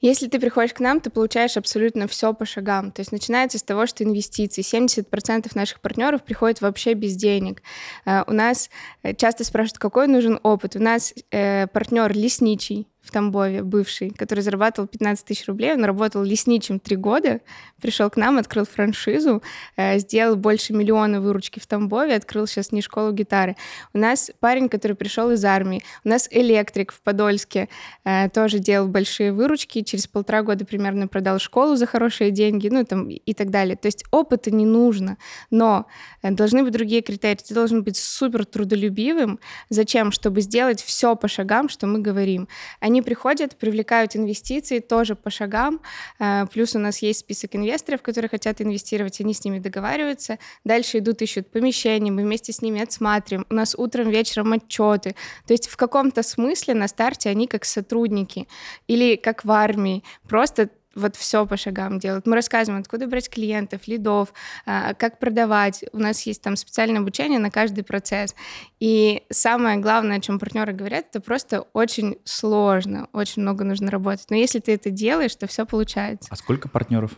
Если 0.00 0.28
ты 0.28 0.38
приходишь 0.38 0.74
к 0.74 0.80
нам, 0.80 1.00
ты 1.00 1.10
получаешь 1.10 1.56
абсолютно 1.56 2.06
все 2.06 2.34
по 2.34 2.44
шагам. 2.44 2.92
То 2.92 3.00
есть 3.00 3.12
начинается 3.12 3.58
с 3.58 3.62
того, 3.62 3.86
что 3.86 4.04
инвестиции. 4.04 4.62
70% 4.62 5.50
наших 5.54 5.80
партнеров 5.80 6.22
приходят 6.22 6.60
вообще 6.60 6.94
без 6.94 7.16
денег. 7.16 7.62
Э, 8.04 8.22
У 8.26 8.32
нас 8.32 8.70
э, 9.02 9.14
часто 9.14 9.44
спрашивают, 9.44 9.78
какой 9.78 10.06
нужен 10.06 10.38
опыт. 10.42 10.76
У 10.76 10.80
нас 10.80 11.14
э, 11.30 11.66
партнер 11.68 12.12
лесничий 12.12 12.88
в 13.06 13.10
Тамбове, 13.12 13.62
бывший, 13.62 14.10
который 14.10 14.40
зарабатывал 14.40 14.88
15 14.88 15.25
тысяч 15.25 15.46
рублей. 15.46 15.75
Он 15.75 15.84
работал 15.84 16.22
лесничим 16.25 16.80
три 16.80 16.96
года, 16.96 17.40
пришел 17.80 18.10
к 18.10 18.16
нам, 18.16 18.38
открыл 18.38 18.64
франшизу, 18.64 19.42
э, 19.76 19.98
сделал 19.98 20.36
больше 20.36 20.72
миллиона 20.72 21.20
выручки 21.20 21.60
в 21.60 21.66
Тамбове, 21.66 22.14
открыл 22.14 22.46
сейчас 22.46 22.72
не 22.72 22.82
школу 22.82 23.12
гитары. 23.12 23.56
У 23.94 23.98
нас 23.98 24.30
парень, 24.40 24.68
который 24.68 24.96
пришел 24.96 25.30
из 25.30 25.44
армии. 25.44 25.82
У 26.04 26.08
нас 26.08 26.28
электрик 26.30 26.92
в 26.92 27.00
Подольске, 27.00 27.68
э, 28.04 28.28
тоже 28.30 28.58
делал 28.58 28.88
большие 28.88 29.32
выручки, 29.32 29.82
через 29.82 30.06
полтора 30.08 30.42
года 30.42 30.64
примерно 30.64 31.06
продал 31.06 31.38
школу 31.38 31.76
за 31.76 31.86
хорошие 31.86 32.32
деньги, 32.32 32.68
ну 32.68 32.84
там 32.84 33.08
и 33.08 33.34
так 33.34 33.50
далее. 33.50 33.76
То 33.76 33.86
есть 33.86 34.04
опыта 34.10 34.50
не 34.50 34.66
нужно, 34.66 35.16
но 35.50 35.86
э, 36.22 36.32
должны 36.32 36.64
быть 36.64 36.72
другие 36.72 37.02
критерии. 37.02 37.36
Ты 37.36 37.54
должен 37.54 37.84
быть 37.84 37.96
супер 37.96 38.44
трудолюбивым. 38.44 39.38
Зачем? 39.70 40.10
Чтобы 40.10 40.40
сделать 40.40 40.82
все 40.82 41.14
по 41.14 41.28
шагам, 41.28 41.68
что 41.68 41.86
мы 41.86 42.00
говорим. 42.00 42.48
Они 42.80 42.95
приходят, 43.02 43.56
привлекают 43.56 44.16
инвестиции 44.16 44.80
тоже 44.80 45.14
по 45.14 45.30
шагам. 45.30 45.80
Э, 46.18 46.46
Плюс 46.52 46.74
у 46.74 46.78
нас 46.78 46.98
есть 46.98 47.20
список 47.20 47.56
инвесторов, 47.56 48.02
которые 48.02 48.28
хотят 48.28 48.60
инвестировать, 48.60 49.20
они 49.20 49.34
с 49.34 49.44
ними 49.44 49.58
договариваются. 49.58 50.38
Дальше 50.64 50.98
идут, 50.98 51.22
ищут 51.22 51.50
помещения, 51.50 52.10
мы 52.10 52.22
вместе 52.22 52.52
с 52.52 52.62
ними 52.62 52.82
отсматриваем. 52.82 53.46
У 53.50 53.54
нас 53.54 53.74
утром, 53.76 54.10
вечером 54.10 54.52
отчеты. 54.52 55.14
То 55.46 55.52
есть 55.52 55.68
в 55.68 55.76
каком-то 55.76 56.22
смысле 56.22 56.74
на 56.74 56.88
старте 56.88 57.30
они 57.30 57.46
как 57.46 57.64
сотрудники 57.64 58.48
или 58.86 59.16
как 59.16 59.44
в 59.44 59.50
армии. 59.50 60.02
Просто 60.28 60.70
вот 60.96 61.14
все 61.14 61.46
по 61.46 61.56
шагам 61.56 61.98
делают. 61.98 62.26
Мы 62.26 62.34
рассказываем, 62.34 62.80
откуда 62.80 63.06
брать 63.06 63.28
клиентов, 63.28 63.86
лидов, 63.86 64.32
а, 64.64 64.94
как 64.94 65.18
продавать. 65.18 65.84
У 65.92 65.98
нас 65.98 66.22
есть 66.22 66.42
там 66.42 66.56
специальное 66.56 67.00
обучение 67.00 67.38
на 67.38 67.50
каждый 67.50 67.84
процесс. 67.84 68.34
И 68.80 69.22
самое 69.30 69.78
главное, 69.78 70.16
о 70.16 70.20
чем 70.20 70.38
партнеры 70.38 70.72
говорят, 70.72 71.06
это 71.10 71.20
просто 71.20 71.60
очень 71.72 72.16
сложно, 72.24 73.08
очень 73.12 73.42
много 73.42 73.64
нужно 73.64 73.90
работать. 73.90 74.26
Но 74.30 74.36
если 74.36 74.58
ты 74.58 74.72
это 74.72 74.90
делаешь, 74.90 75.36
то 75.36 75.46
все 75.46 75.66
получается. 75.66 76.28
А 76.32 76.36
сколько 76.36 76.68
партнеров? 76.68 77.12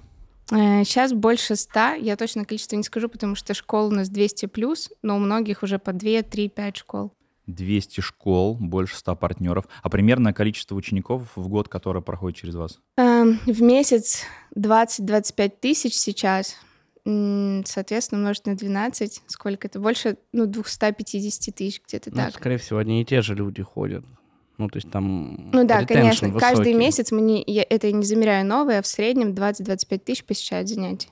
Сейчас 0.50 1.12
больше 1.12 1.56
100, 1.56 1.96
я 2.00 2.16
точно 2.16 2.46
количество 2.46 2.74
не 2.74 2.82
скажу, 2.82 3.08
потому 3.08 3.34
что 3.34 3.52
школ 3.52 3.88
у 3.88 3.90
нас 3.90 4.08
200 4.08 4.46
плюс, 4.46 4.90
но 5.02 5.16
у 5.16 5.18
многих 5.18 5.62
уже 5.62 5.78
по 5.78 5.92
2, 5.92 6.22
3, 6.22 6.48
5 6.48 6.76
школ. 6.76 7.12
200 7.48 8.00
школ, 8.00 8.56
больше 8.60 8.96
100 8.96 9.16
партнеров. 9.16 9.64
А 9.82 9.88
примерное 9.88 10.32
количество 10.32 10.74
учеников 10.74 11.32
в 11.34 11.48
год, 11.48 11.68
которое 11.68 12.00
проходит 12.00 12.38
через 12.38 12.54
вас? 12.54 12.78
Эм, 13.18 13.38
В 13.46 13.62
месяц 13.62 14.24
20-25 14.56 15.52
тысяч 15.60 15.94
сейчас. 15.94 16.56
Соответственно, 17.04 18.20
умножить 18.20 18.46
на 18.46 18.54
12. 18.54 19.22
Сколько 19.26 19.66
это? 19.68 19.80
Больше 19.80 20.18
ну, 20.32 20.46
250 20.46 21.54
тысяч 21.54 21.80
где-то 21.86 22.10
Ну, 22.10 22.16
так. 22.16 22.34
скорее 22.34 22.58
всего, 22.58 22.78
одни 22.78 23.00
и 23.00 23.04
те 23.04 23.22
же 23.22 23.34
люди 23.34 23.62
ходят. 23.62 24.04
Ну, 24.58 24.68
то 24.68 24.76
есть 24.76 24.90
там 24.90 25.50
Ну 25.52 25.64
да, 25.64 25.84
конечно. 25.86 26.30
Каждый 26.32 26.58
высокий. 26.58 26.74
месяц 26.74 27.12
мы 27.12 27.20
не, 27.22 27.42
я 27.46 27.64
это 27.68 27.90
не 27.92 28.04
замеряю 28.04 28.44
новые, 28.44 28.80
а 28.80 28.82
в 28.82 28.86
среднем 28.86 29.30
20-25 29.32 29.98
тысяч 29.98 30.24
посещают 30.24 30.68
занятия. 30.68 31.08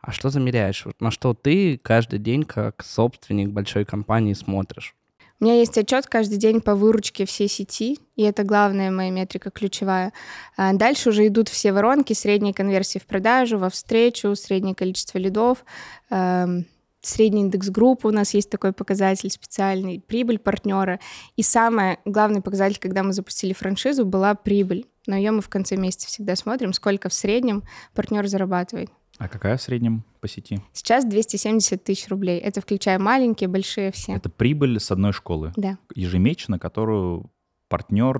А 0.00 0.10
что 0.10 0.30
замеряешь? 0.30 0.84
Вот 0.86 1.00
на 1.00 1.10
что 1.10 1.34
ты 1.34 1.78
каждый 1.78 2.18
день 2.18 2.44
как 2.44 2.82
собственник 2.84 3.50
большой 3.50 3.84
компании 3.84 4.32
смотришь? 4.32 4.96
У 5.40 5.44
меня 5.44 5.54
есть 5.54 5.78
отчет 5.78 6.06
каждый 6.06 6.36
день 6.36 6.60
по 6.60 6.74
выручке 6.74 7.24
всей 7.24 7.48
сети, 7.48 7.98
и 8.16 8.22
это 8.22 8.42
главная 8.42 8.90
моя 8.90 9.10
метрика 9.10 9.50
ключевая. 9.50 10.12
А 10.56 10.72
Дальше 10.72 11.10
уже 11.10 11.28
идут 11.28 11.48
все 11.48 11.72
воронки, 11.72 12.12
средние 12.12 12.52
конверсии 12.52 12.98
в 12.98 13.06
продажу, 13.06 13.56
во 13.58 13.70
встречу, 13.70 14.34
среднее 14.34 14.74
количество 14.74 15.18
лидов, 15.18 15.64
эм, 16.10 16.66
средний 17.02 17.42
индекс 17.42 17.68
группы 17.68 18.08
у 18.08 18.10
нас 18.10 18.34
есть 18.34 18.50
такой 18.50 18.72
показатель 18.72 19.30
специальный, 19.30 20.00
прибыль 20.00 20.40
партнера. 20.40 20.98
И 21.36 21.42
самый 21.42 21.98
главный 22.04 22.42
показатель, 22.42 22.80
когда 22.80 23.04
мы 23.04 23.12
запустили 23.12 23.52
франшизу, 23.52 24.04
была 24.04 24.34
прибыль. 24.34 24.86
Но 25.06 25.16
ее 25.16 25.30
мы 25.30 25.40
в 25.40 25.48
конце 25.48 25.76
месяца 25.76 26.08
всегда 26.08 26.34
смотрим, 26.34 26.72
сколько 26.72 27.08
в 27.08 27.14
среднем 27.14 27.62
партнер 27.94 28.26
зарабатывает. 28.26 28.90
А 29.18 29.28
какая 29.28 29.56
в 29.56 29.62
среднем 29.62 30.04
по 30.20 30.28
сети? 30.28 30.60
Сейчас 30.72 31.04
270 31.04 31.82
тысяч 31.82 32.08
рублей. 32.08 32.38
Это 32.38 32.60
включая 32.60 32.98
маленькие, 32.98 33.48
большие 33.48 33.90
все. 33.92 34.12
Это 34.12 34.28
прибыль 34.30 34.78
с 34.78 34.90
одной 34.90 35.12
школы 35.12 35.52
Да. 35.56 35.76
ежемесячно, 35.94 36.58
которую 36.58 37.30
партнер 37.68 38.16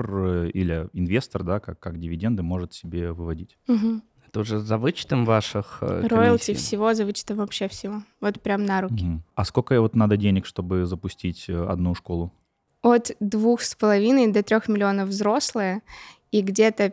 э, 0.46 0.50
или 0.50 0.88
инвестор, 0.92 1.42
да, 1.44 1.60
как, 1.60 1.78
как 1.78 1.98
дивиденды, 1.98 2.42
может 2.42 2.74
себе 2.74 3.12
выводить. 3.12 3.56
Мгм. 3.66 4.02
Это 4.26 4.40
уже 4.40 4.58
за 4.58 4.76
вычетом 4.76 5.24
ваших 5.24 5.78
э, 5.80 6.06
Роялти 6.06 6.46
комиссий? 6.48 6.54
всего, 6.54 6.92
за 6.92 7.06
вычетом 7.06 7.38
вообще 7.38 7.68
всего. 7.68 8.02
Вот 8.20 8.42
прям 8.42 8.64
на 8.66 8.82
руки. 8.82 9.04
Мгм. 9.04 9.22
А 9.34 9.44
сколько 9.44 9.80
вот 9.80 9.94
надо 9.94 10.16
денег, 10.18 10.44
чтобы 10.44 10.84
запустить 10.84 11.48
э, 11.48 11.64
одну 11.66 11.94
школу? 11.94 12.32
От 12.82 13.12
двух 13.20 13.62
с 13.62 13.74
половиной 13.74 14.30
до 14.32 14.42
трех 14.42 14.68
миллионов 14.68 15.08
взрослые 15.08 15.80
и 16.30 16.42
где-то 16.42 16.92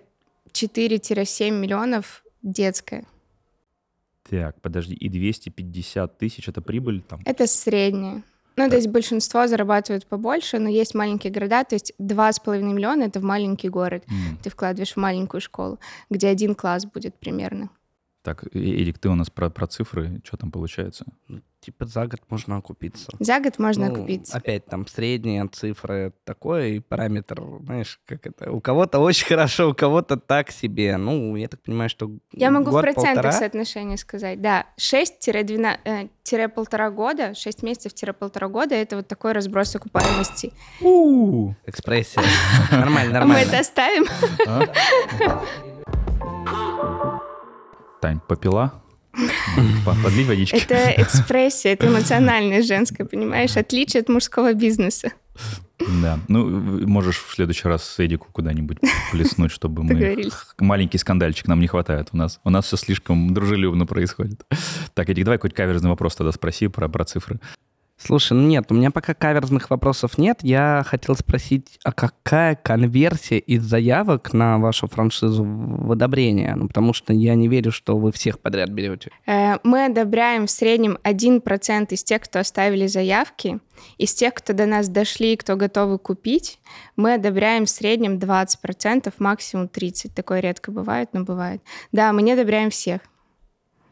4-7 0.53 1.51
миллионов 1.51 2.23
детская. 2.41 3.05
Так, 4.29 4.59
подожди, 4.61 4.95
и 4.95 5.09
250 5.09 6.17
тысяч— 6.17 6.47
это 6.49 6.61
прибыль 6.61 7.01
там? 7.01 7.21
Это 7.25 7.47
среднее. 7.47 8.23
Ну, 8.57 8.69
то 8.69 8.75
есть 8.77 8.87
большинство 8.87 9.47
зарабатывают 9.47 10.07
побольше, 10.07 10.59
но 10.59 10.69
есть 10.69 10.95
маленькие 10.95 11.31
города, 11.31 11.63
то 11.63 11.75
есть 11.75 11.93
2,5 11.99 12.73
миллиона— 12.73 13.03
это 13.05 13.19
в 13.19 13.23
маленький 13.23 13.69
город. 13.69 14.03
М. 14.07 14.37
Ты 14.41 14.49
вкладываешь 14.49 14.93
в 14.93 14.97
маленькую 14.97 15.41
школу, 15.41 15.77
где 16.09 16.29
один 16.29 16.55
класс 16.55 16.85
будет 16.85 17.15
примерно. 17.15 17.69
Так, 18.25 18.43
э- 18.43 18.49
Эдик, 18.59 18.97
ты 18.97 19.07
у 19.09 19.15
нас 19.15 19.29
про, 19.29 19.49
про 19.51 19.67
цифры, 19.67 20.19
что 20.25 20.35
там 20.35 20.49
получается? 20.51 21.05
Ну, 21.27 21.41
Типа 21.61 21.85
за 21.87 22.05
год 22.05 22.19
можно 22.29 22.57
окупиться. 22.57 23.11
За 23.19 23.39
год 23.39 23.57
можно 23.57 23.87
Ну, 23.87 23.93
окупиться. 23.93 24.37
Опять 24.37 24.65
там 24.67 24.85
средние 24.85 25.47
цифры 25.47 26.11
такое 26.23 26.67
и 26.67 26.79
параметр, 26.79 27.41
знаешь, 27.63 27.99
как 28.05 28.27
это. 28.27 28.51
У 28.51 28.59
кого-то 28.61 28.99
очень 28.99 29.25
хорошо, 29.27 29.69
у 29.71 29.73
кого-то 29.73 30.17
так 30.17 30.51
себе. 30.51 30.97
Ну, 30.97 31.35
я 31.35 31.47
так 31.47 31.59
понимаю, 31.63 31.89
что 31.89 32.11
Я 32.33 32.51
могу 32.51 32.69
в 32.69 32.73
год, 32.73 32.81
процентах 32.83 33.13
полтора, 33.15 33.31
соотношение 33.31 33.97
сказать. 33.97 34.41
Да, 34.41 34.67
6-полтора 34.77 36.91
года, 36.91 37.33
6 37.33 37.63
месяцев-полтора 37.63 38.47
года— 38.47 38.75
это 38.83 38.97
вот 38.97 39.07
такой 39.07 39.31
разброс 39.31 39.75
окупаемости. 39.75 40.53
экспрессия. 41.65 42.21
Нормально, 42.71 43.21
А 43.21 43.25
мы 43.25 43.35
это 43.37 43.53
нормально. 43.53 43.59
оставим? 43.59 44.05
Тань, 48.05 48.19
попила? 48.27 48.71
По- 49.83 49.95
Подлей 50.03 50.25
водички. 50.25 50.57
Это 50.57 50.93
экспрессия, 51.01 51.73
это 51.73 51.87
эмоциональная 51.87 52.61
женская, 52.61 53.03
понимаешь? 53.03 53.57
Отличие 53.57 54.01
от 54.01 54.09
мужского 54.09 54.53
бизнеса. 54.53 55.13
Да. 56.03 56.19
Ну, 56.27 56.45
можешь 56.87 57.17
в 57.17 57.33
следующий 57.33 57.67
раз 57.67 57.95
Эдику 57.97 58.27
куда-нибудь 58.31 58.77
плеснуть, 59.11 59.51
чтобы 59.51 59.83
мы... 59.83 60.29
Маленький 60.59 60.99
скандальчик 60.99 61.47
нам 61.47 61.59
не 61.59 61.65
хватает 61.65 62.09
у 62.11 62.17
нас. 62.17 62.39
У 62.43 62.51
нас 62.51 62.65
все 62.65 62.77
слишком 62.77 63.33
дружелюбно 63.33 63.87
происходит. 63.87 64.45
Так, 64.93 65.09
Эдик, 65.09 65.25
давай 65.25 65.39
хоть 65.39 65.55
каверзный 65.55 65.89
вопрос 65.89 66.15
тогда 66.15 66.31
спроси 66.31 66.67
про, 66.67 66.87
про 66.87 67.05
цифры. 67.05 67.39
Слушай, 68.05 68.33
ну 68.33 68.47
нет, 68.47 68.65
у 68.69 68.75
меня 68.75 68.91
пока 68.91 69.15
каверзных 69.15 69.71
вопросов 69.71 70.19
нет. 70.19 70.39
Я 70.43 70.83
хотел 70.85 71.15
спросить, 71.15 71.79
а 71.83 71.91
какая 71.91 72.55
конверсия 72.55 73.39
из 73.39 73.63
заявок 73.63 74.31
на 74.31 74.59
вашу 74.59 74.87
франшизу 74.87 75.43
в 75.43 75.91
одобрение? 75.91 76.53
Ну, 76.55 76.67
потому 76.67 76.93
что 76.93 77.13
я 77.13 77.33
не 77.33 77.47
верю, 77.47 77.71
что 77.71 77.97
вы 77.97 78.11
всех 78.11 78.39
подряд 78.39 78.69
берете. 78.69 79.09
Э, 79.25 79.55
Мы 79.63 79.85
одобряем 79.85 80.45
в 80.45 80.51
среднем 80.51 80.99
1% 81.03 81.87
из 81.93 82.03
тех, 82.03 82.21
кто 82.21 82.39
оставили 82.39 82.85
заявки. 82.85 83.59
Из 83.97 84.13
тех, 84.13 84.35
кто 84.35 84.53
до 84.53 84.67
нас 84.67 84.87
дошли 84.87 85.33
и 85.33 85.37
кто 85.37 85.55
готовы 85.55 85.97
купить, 85.97 86.59
мы 86.95 87.15
одобряем 87.15 87.65
в 87.65 87.69
среднем 87.71 88.19
20%, 88.19 89.11
максимум 89.17 89.65
30%. 89.65 90.11
Такое 90.15 90.41
редко 90.41 90.71
бывает, 90.71 91.09
но 91.13 91.23
бывает. 91.23 91.61
Да, 91.91 92.13
мы 92.13 92.21
не 92.21 92.33
одобряем 92.33 92.69
всех. 92.69 93.01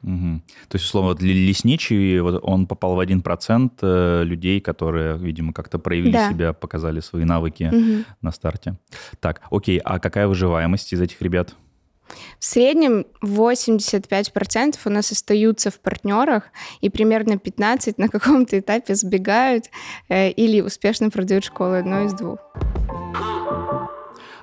Мгм. 0.04 0.44
То 0.68 0.76
есть, 0.76 0.86
условно, 0.86 1.10
вот 1.12 1.22
лесничий, 1.22 2.20
вот 2.20 2.40
он 2.44 2.68
попал 2.68 2.96
в 2.96 3.00
1% 3.00 3.72
э, 3.82 4.24
людей, 4.24 4.60
которые, 4.60 5.18
видимо, 5.18 5.54
как-то 5.54 5.80
проявили 5.80 6.12
Да. 6.14 6.30
себя, 6.30 6.54
показали 6.54 7.00
свои 7.00 7.24
навыки 7.24 7.70
Мгм. 7.74 8.06
на 8.22 8.32
старте. 8.32 8.78
Так, 9.20 9.42
окей, 9.50 9.80
а 9.80 10.00
какая 10.00 10.28
выживаемость 10.28 10.94
из 10.94 11.02
этих 11.02 11.22
ребят? 11.22 11.56
В 12.40 12.44
В 12.44 12.46
среднем 12.46 13.06
85% 13.22 14.80
у 14.86 14.90
нас 14.90 15.12
остаются 15.12 15.72
в 15.72 15.80
партнерах, 15.80 16.44
и 16.82 16.90
примерно 16.90 17.38
15% 17.38 17.98
на 17.98 18.10
каком-то 18.10 18.60
этапе 18.60 18.94
сбегают 18.96 19.66
э, 20.10 20.30
или 20.32 20.60
успешно 20.62 21.10
продают 21.10 21.46
школу, 21.46 21.74
одно 21.76 22.02
из 22.04 22.14
двух. 22.14 22.40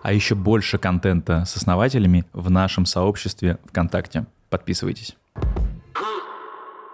А 0.02 0.12
еще 0.14 0.34
больше 0.34 0.78
контента 0.78 1.44
с 1.44 1.56
основателями 1.56 2.24
в 2.32 2.50
нашем 2.50 2.86
сообществе 2.86 3.58
ВКонтакте. 3.66 4.24
Подписывайтесь. 4.48 5.14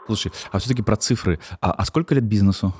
Слушай, 0.06 0.32
а 0.52 0.58
все-таки 0.58 0.82
про 0.82 0.96
цифры. 0.96 1.38
А, 1.60 1.72
а 1.72 1.84
сколько 1.84 2.14
лет 2.14 2.24
бизнесу? 2.24 2.72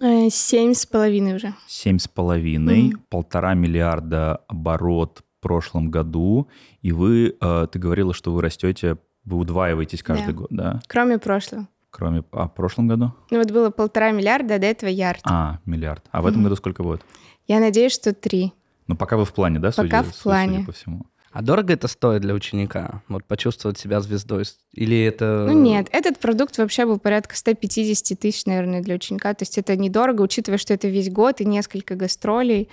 Э, 0.00 0.28
Семь 0.30 0.72
с 0.74 0.86
половиной 0.86 1.36
уже. 1.36 1.54
Семь 1.66 1.98
с 1.98 2.08
половиной, 2.08 2.94
полтора 3.08 3.54
миллиарда 3.54 4.40
оборот 4.48 5.22
в 5.38 5.42
прошлом 5.42 5.90
году, 5.90 6.48
и 6.80 6.92
вы, 6.92 7.36
э, 7.40 7.66
ты 7.70 7.78
говорила, 7.78 8.14
что 8.14 8.32
вы 8.32 8.42
растете, 8.42 8.96
вы 9.24 9.36
удваиваетесь 9.38 10.02
каждый 10.02 10.28
Да. 10.28 10.32
год, 10.32 10.46
да? 10.50 10.80
Кроме 10.88 11.18
прошлого. 11.18 11.68
Кроме, 11.90 12.24
а 12.32 12.46
в 12.48 12.54
прошлом 12.54 12.88
году? 12.88 13.12
Ну 13.30 13.38
вот 13.38 13.50
было 13.50 13.68
полтора 13.70 14.12
миллиарда, 14.12 14.54
а 14.54 14.58
до 14.58 14.66
этого 14.66 14.88
ярд. 14.88 15.20
А, 15.24 15.58
миллиард. 15.66 16.04
А 16.10 16.22
в 16.22 16.26
этом 16.26 16.42
году 16.42 16.56
сколько 16.56 16.82
будет? 16.82 17.02
Я 17.46 17.60
надеюсь, 17.60 17.92
что 17.92 18.14
три. 18.14 18.52
Ну, 18.86 18.96
пока 18.96 19.16
вы 19.16 19.24
в 19.26 19.32
плане, 19.34 19.58
да, 19.58 19.72
судя, 19.72 19.88
Пока 19.88 20.02
в 20.02 20.06
судя- 20.06 20.14
судя 20.16 20.22
плане. 20.22 20.64
по 20.64 20.72
всему? 20.72 21.02
А 21.32 21.40
дорого 21.42 21.72
это 21.72 21.88
стоит 21.88 22.20
для 22.22 22.34
ученика? 22.34 23.02
Вот 23.08 23.24
почувствовать 23.24 23.78
себя 23.78 24.00
звездой? 24.00 24.44
Или 24.72 25.02
это... 25.04 25.46
Ну 25.48 25.58
нет, 25.60 25.88
этот 25.90 26.18
продукт 26.18 26.58
вообще 26.58 26.84
был 26.84 26.98
порядка 26.98 27.36
150 27.36 28.18
тысяч, 28.18 28.44
наверное, 28.44 28.82
для 28.82 28.96
ученика. 28.96 29.32
То 29.32 29.42
есть 29.42 29.56
это 29.56 29.74
недорого, 29.76 30.22
учитывая, 30.22 30.58
что 30.58 30.74
это 30.74 30.88
весь 30.88 31.10
год 31.10 31.40
и 31.40 31.44
несколько 31.46 31.94
гастролей. 31.94 32.68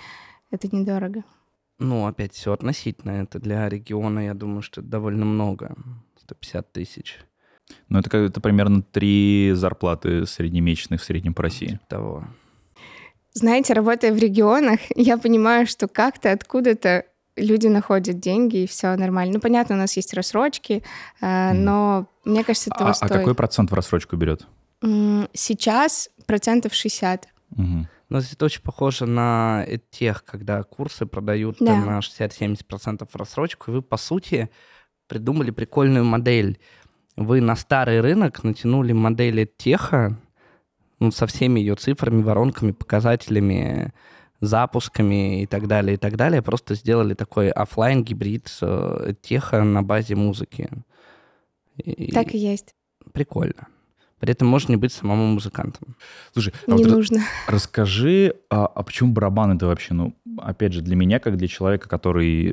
Это 0.50 0.68
недорого. 0.74 1.24
Ну, 1.78 2.06
опять 2.06 2.34
все 2.34 2.52
относительно. 2.52 3.12
Это 3.22 3.38
для 3.38 3.66
региона, 3.68 4.26
я 4.26 4.34
думаю, 4.34 4.60
что 4.60 4.82
это 4.82 4.90
довольно 4.90 5.24
много. 5.24 5.74
150 6.18 6.72
тысяч 6.72 7.18
Ну, 7.88 8.00
это, 8.00 8.10
как- 8.10 8.28
это 8.30 8.40
примерно 8.42 8.82
три 8.82 9.52
зарплаты 9.54 10.26
среднемесячных 10.26 11.00
в 11.00 11.04
среднем 11.04 11.32
по 11.32 11.42
России. 11.44 11.80
того. 11.88 12.26
Знаете, 13.32 13.72
работая 13.72 14.12
в 14.12 14.18
регионах, 14.18 14.80
я 14.96 15.16
понимаю, 15.16 15.66
что 15.66 15.88
как-то 15.88 16.30
откуда-то 16.32 17.06
люди 17.36 17.68
находят 17.68 18.18
деньги, 18.18 18.64
и 18.64 18.66
все 18.66 18.94
нормально. 18.96 19.34
Ну, 19.34 19.40
понятно, 19.40 19.76
у 19.76 19.78
нас 19.78 19.96
есть 19.96 20.12
рассрочки, 20.14 20.82
э, 21.20 21.52
но 21.52 22.06
мне 22.24 22.44
кажется, 22.44 22.70
этого 22.74 22.88
А, 22.88 22.92
а 22.92 22.94
стоит. 22.94 23.12
какой 23.12 23.34
процент 23.34 23.70
в 23.70 23.74
рассрочку 23.74 24.16
берет? 24.16 24.46
Сейчас 25.32 26.08
процентов 26.26 26.74
60. 26.74 27.28
Мгм. 27.50 27.88
Но 28.08 28.18
это 28.18 28.44
очень 28.44 28.62
похоже 28.62 29.06
на 29.06 29.66
тех, 29.90 30.24
когда 30.24 30.62
курсы 30.62 31.06
продают 31.06 31.56
Да. 31.60 31.66
там 31.66 31.86
на 31.86 32.00
60-70% 32.02 33.08
в 33.12 33.16
рассрочку, 33.16 33.70
и 33.70 33.74
вы, 33.74 33.82
по 33.82 33.96
сути, 33.96 34.50
придумали 35.06 35.50
прикольную 35.50 36.04
модель. 36.04 36.58
Вы 37.16 37.40
на 37.40 37.54
старый 37.56 38.00
рынок 38.00 38.42
натянули 38.42 38.92
модели 38.92 39.44
теха, 39.56 40.16
ну, 40.98 41.10
со 41.12 41.26
всеми 41.26 41.60
ее 41.60 41.76
цифрами, 41.76 42.22
воронками, 42.22 42.72
показателями, 42.72 43.92
запусками 44.40 45.42
и 45.42 45.46
так 45.46 45.66
далее, 45.66 45.94
и 45.94 45.96
так 45.98 46.16
далее. 46.16 46.42
Просто 46.42 46.74
сделали 46.74 47.14
такой 47.14 47.50
оффлайн 47.50 48.02
гибрид 48.04 48.48
э, 48.62 49.14
теха 49.20 49.62
на 49.62 49.82
базе 49.82 50.14
музыки. 50.14 50.68
И- 51.76 52.12
Так 52.12 52.34
и 52.34 52.38
есть. 52.38 52.74
Прикольно. 53.12 53.68
При 54.20 54.32
этом 54.32 54.48
можно 54.48 54.72
не 54.72 54.76
быть 54.76 54.92
самому 54.92 55.26
музыкантом. 55.26 55.96
Слушай, 56.32 56.52
а 56.66 56.72
Не 56.72 56.84
вот 56.84 56.92
нужно. 56.92 57.20
расскажи, 57.48 58.34
а, 58.50 58.66
а 58.66 58.82
почему 58.82 59.12
барабан 59.12 59.56
это 59.56 59.66
вообще, 59.66 59.94
ну, 59.94 60.14
опять 60.38 60.74
же, 60.74 60.82
для 60.82 60.94
меня, 60.94 61.18
как 61.18 61.36
для 61.38 61.48
человека, 61.48 61.88
который 61.88 62.50
э, 62.50 62.52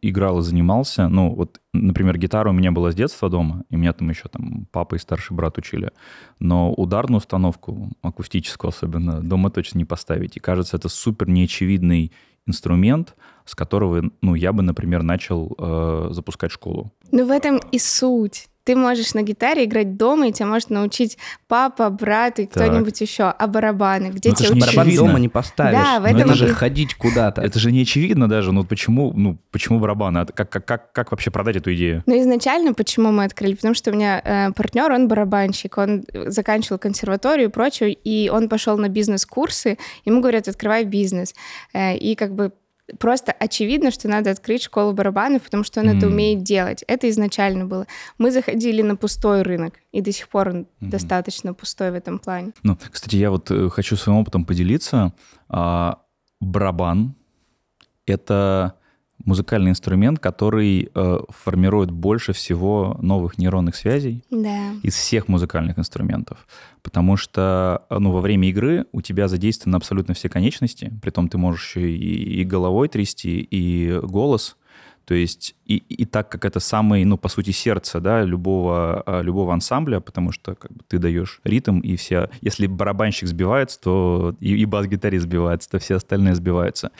играл 0.00 0.38
и 0.38 0.42
занимался, 0.42 1.08
ну, 1.08 1.34
вот, 1.34 1.60
например, 1.74 2.16
гитара 2.18 2.48
у 2.50 2.52
меня 2.52 2.72
была 2.72 2.90
с 2.90 2.94
детства 2.94 3.28
дома, 3.28 3.64
и 3.68 3.76
меня 3.76 3.92
там 3.92 4.08
еще 4.08 4.28
там 4.28 4.66
папа 4.72 4.94
и 4.94 4.98
старший 4.98 5.36
брат 5.36 5.58
учили, 5.58 5.90
но 6.38 6.72
ударную 6.72 7.18
установку, 7.18 7.90
акустическую 8.02 8.70
особенно, 8.70 9.20
дома 9.20 9.50
точно 9.50 9.78
не 9.78 9.84
поставить. 9.84 10.36
И 10.38 10.40
кажется, 10.40 10.76
это 10.78 10.88
супер 10.88 11.28
неочевидный 11.28 12.12
инструмент, 12.46 13.14
с 13.44 13.54
которого, 13.54 14.10
ну, 14.22 14.34
я 14.34 14.52
бы, 14.52 14.62
например, 14.62 15.02
начал 15.02 15.54
э, 15.58 16.08
запускать 16.12 16.50
школу. 16.50 16.92
Ну, 17.10 17.26
в 17.26 17.30
этом 17.30 17.58
и 17.72 17.78
суть. 17.78 18.48
Ты 18.64 18.76
можешь 18.76 19.12
на 19.14 19.22
гитаре 19.22 19.64
играть 19.64 19.96
дома, 19.96 20.28
и 20.28 20.32
тебя 20.32 20.46
может 20.46 20.70
научить 20.70 21.18
папа, 21.48 21.90
брат 21.90 22.38
и 22.38 22.46
кто-нибудь 22.46 23.00
еще. 23.00 23.24
А 23.24 23.46
барабаны? 23.46 24.06
Где 24.06 24.30
Ну, 24.30 24.36
не 24.38 24.46
учить? 24.46 24.60
Барабан 24.60 24.86
очевидно. 24.86 25.06
дома 25.06 25.18
не 25.18 25.28
поставишь. 25.28 25.78
Да, 25.78 26.00
в 26.00 26.02
Но 26.02 26.08
этом 26.08 26.30
это 26.30 26.34
же 26.34 26.48
ходить 26.48 26.94
куда-то. 26.94 27.42
Это 27.42 27.58
же 27.58 27.72
не 27.72 27.82
очевидно 27.82 28.28
даже, 28.28 28.52
ну, 28.52 28.64
почему, 28.64 29.12
ну, 29.14 29.38
почему 29.50 29.80
барабаны? 29.80 30.18
А 30.18 30.26
Как, 30.26 30.48
как, 30.50 30.64
как, 30.64 30.92
как 30.92 31.10
вообще 31.10 31.30
продать 31.30 31.56
эту 31.56 31.74
идею? 31.74 32.02
Ну, 32.06 32.18
изначально 32.20 32.72
почему 32.74 33.12
мы 33.12 33.24
открыли? 33.24 33.54
Потому 33.54 33.74
что 33.74 33.90
у 33.90 33.94
меня 33.94 34.20
э, 34.24 34.52
партнер, 34.52 34.90
он 34.90 35.08
барабанщик, 35.08 35.76
он 35.78 36.04
заканчивал 36.26 36.78
консерваторию 36.78 37.48
и 37.48 37.50
прочее, 37.50 37.92
и 37.92 38.30
он 38.30 38.48
пошел 38.48 38.78
на 38.78 38.88
бизнес-курсы, 38.88 39.76
ему 40.06 40.20
говорят, 40.20 40.48
открывай 40.48 40.84
бизнес. 40.84 41.34
Э, 41.74 41.94
и 41.96 42.14
как 42.14 42.34
бы 42.34 42.52
просто 42.98 43.32
очевидно, 43.32 43.90
что 43.90 44.08
надо 44.08 44.30
открыть 44.30 44.62
школу 44.62 44.92
барабанов, 44.92 45.42
потому 45.42 45.64
что 45.64 45.80
он 45.80 45.88
это 45.88 46.06
М. 46.06 46.12
умеет 46.12 46.42
делать. 46.42 46.84
Это 46.86 47.08
изначально 47.08 47.64
было. 47.66 47.86
Мы 48.18 48.30
заходили 48.30 48.82
на 48.82 48.96
пустой 48.96 49.42
рынок, 49.42 49.74
и 49.92 50.00
до 50.00 50.12
сих 50.12 50.28
пор 50.28 50.48
он 50.48 50.66
Мгм. 50.80 50.90
достаточно 50.90 51.54
пустой 51.54 51.90
в 51.90 51.94
этом 51.94 52.18
плане. 52.18 52.52
Ну, 52.62 52.76
кстати, 52.90 53.16
я 53.16 53.30
вот 53.30 53.50
э, 53.50 53.68
хочу 53.70 53.96
своим 53.96 54.18
опытом 54.18 54.44
поделиться. 54.44 55.12
А, 55.48 55.98
барабан— 56.40 57.14
это 58.06 58.74
музыкальный 59.24 59.70
инструмент, 59.70 60.18
который 60.18 60.90
э, 60.94 61.18
формирует 61.30 61.90
больше 61.90 62.32
всего 62.32 62.98
новых 63.00 63.38
нейронных 63.38 63.76
связей 63.76 64.22
Да. 64.30 64.72
из 64.82 64.94
всех 64.94 65.28
музыкальных 65.28 65.78
инструментов. 65.78 66.46
Потому 66.82 67.16
что 67.16 67.82
э, 67.90 67.98
ну, 67.98 68.10
во 68.10 68.20
время 68.20 68.48
игры 68.48 68.86
у 68.92 69.00
тебя 69.00 69.28
задействованы 69.28 69.76
абсолютно 69.76 70.14
все 70.14 70.28
конечности, 70.28 70.92
притом 71.02 71.28
ты 71.28 71.38
можешь 71.38 71.76
еще 71.76 71.90
и, 71.90 72.40
и 72.40 72.44
головой 72.44 72.88
трясти, 72.88 73.40
и 73.50 73.98
голос. 74.02 74.56
То 75.04 75.14
есть 75.14 75.54
и, 75.66 75.76
и 75.76 76.04
так 76.04 76.28
как 76.30 76.44
это 76.44 76.60
самый, 76.60 77.04
ну, 77.04 77.18
по 77.18 77.28
сути, 77.28 77.50
сердце, 77.50 78.00
да, 78.00 78.22
любого, 78.22 79.02
а, 79.04 79.20
любого 79.22 79.52
ансамбля, 79.52 80.00
потому 80.00 80.32
что 80.32 80.54
как 80.54 80.72
бы, 80.72 80.80
ты 80.88 80.98
даешь 80.98 81.40
ритм, 81.44 81.80
и 81.80 81.96
все... 81.96 82.30
Если 82.40 82.66
барабанщик 82.66 83.28
сбивается, 83.28 83.80
то 83.80 84.36
и, 84.40 84.56
и 84.56 84.64
бас-гитарист 84.64 85.24
сбивается, 85.24 85.70
то 85.70 85.78
все 85.78 85.96
остальные 85.96 86.34
сбиваются. 86.34 86.90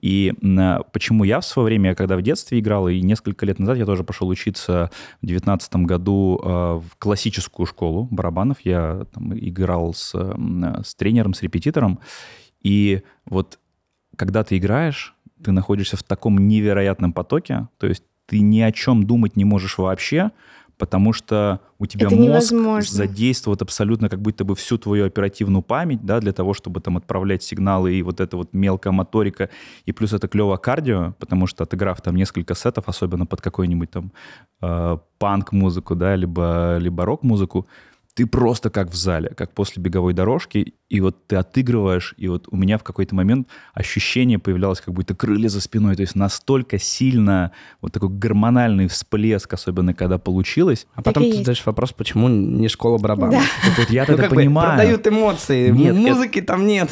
И 0.00 0.34
м, 0.42 0.84
почему 0.92 1.24
я 1.24 1.40
в 1.40 1.44
свое 1.44 1.66
время, 1.66 1.94
когда 1.94 2.16
в 2.16 2.22
детстве 2.22 2.60
играл, 2.60 2.88
и 2.88 3.00
несколько 3.00 3.44
лет 3.46 3.58
назад 3.58 3.78
я 3.78 3.86
тоже 3.86 4.04
пошел 4.04 4.28
учиться 4.28 4.90
в 5.20 5.26
девятнадцатом 5.26 5.84
году 5.84 6.40
э, 6.42 6.48
в 6.48 6.96
классическую 6.98 7.66
школу 7.66 8.08
барабанов. 8.10 8.58
Я 8.62 9.06
там 9.12 9.36
играл 9.36 9.94
с, 9.94 10.14
с 10.14 10.94
тренером, 10.94 11.34
с 11.34 11.42
репетитором. 11.42 11.98
И 12.62 13.02
вот 13.24 13.58
когда 14.16 14.42
ты 14.42 14.58
играешь, 14.58 15.14
ты 15.42 15.52
находишься 15.52 15.96
в 15.96 16.02
таком 16.02 16.48
невероятном 16.48 17.12
потоке, 17.12 17.68
то 17.78 17.86
есть 17.86 18.04
ты 18.26 18.40
ни 18.40 18.60
о 18.60 18.72
чем 18.72 19.04
думать 19.04 19.36
не 19.36 19.44
можешь 19.44 19.78
вообще, 19.78 20.30
потому 20.78 21.12
что 21.12 21.60
у 21.78 21.86
тебя 21.86 22.06
Это 22.06 22.16
мозг 22.16 22.52
невозможно. 22.52 22.96
задействует 22.96 23.62
абсолютно 23.62 24.08
как 24.08 24.20
будто 24.20 24.44
бы 24.44 24.54
всю 24.54 24.78
твою 24.78 25.06
оперативную 25.06 25.62
память, 25.62 26.04
да, 26.04 26.20
для 26.20 26.32
того, 26.32 26.54
чтобы 26.54 26.80
там 26.80 26.96
отправлять 26.96 27.42
сигналы 27.42 27.94
и 27.94 28.02
вот 28.02 28.20
эта 28.20 28.36
вот 28.36 28.52
мелкая 28.52 28.92
моторика, 28.92 29.50
и 29.86 29.92
плюс 29.92 30.12
это 30.12 30.28
клево 30.28 30.56
кардио, 30.56 31.14
потому 31.18 31.46
что 31.46 31.64
отыграв 31.64 32.00
там 32.00 32.16
несколько 32.16 32.54
сетов, 32.54 32.84
особенно 32.88 33.26
под 33.26 33.40
какой-нибудь 33.40 33.90
там 33.90 34.12
э, 34.62 34.98
панк-музыку, 35.18 35.94
да, 35.94 36.14
либо, 36.16 36.78
либо 36.78 37.04
рок-музыку, 37.04 37.66
ты 38.14 38.26
просто 38.26 38.70
как 38.70 38.90
в 38.90 38.96
зале, 38.96 39.30
как 39.36 39.52
после 39.54 39.80
беговой 39.82 40.12
дорожки, 40.12 40.74
и 40.88 41.00
вот 41.00 41.26
ты 41.26 41.36
отыгрываешь, 41.36 42.14
и 42.16 42.28
вот 42.28 42.48
у 42.50 42.56
меня 42.56 42.78
в 42.78 42.82
какой-то 42.82 43.14
момент 43.14 43.46
ощущение 43.74 44.38
появлялось, 44.38 44.80
как 44.80 44.94
будто 44.94 45.14
крылья 45.14 45.48
за 45.50 45.60
спиной, 45.60 45.96
то 45.96 46.00
есть 46.02 46.14
настолько 46.14 46.78
сильно 46.78 47.52
вот 47.82 47.92
такой 47.92 48.08
гормональный 48.08 48.88
всплеск, 48.88 49.52
особенно 49.52 49.92
когда 49.92 50.16
получилось. 50.16 50.86
А 50.94 50.96
Так 51.02 51.04
потом 51.04 51.24
ты 51.24 51.26
есть. 51.28 51.38
задаешь 51.40 51.62
вопрос, 51.66 51.92
почему 51.92 52.28
не 52.28 52.68
школа 52.68 52.96
барабанов? 52.96 53.34
Да. 53.34 53.68
Так 53.68 53.78
вот 53.78 53.90
я 53.90 54.04
Ну, 54.08 54.14
это 54.14 54.22
как 54.22 54.30
бы 54.30 54.36
понимаю. 54.36 54.70
продают 54.78 55.06
эмоции, 55.06 55.70
Нет, 55.70 55.94
это- 55.94 56.00
музыки 56.00 56.40
там 56.40 56.66
нет. 56.66 56.90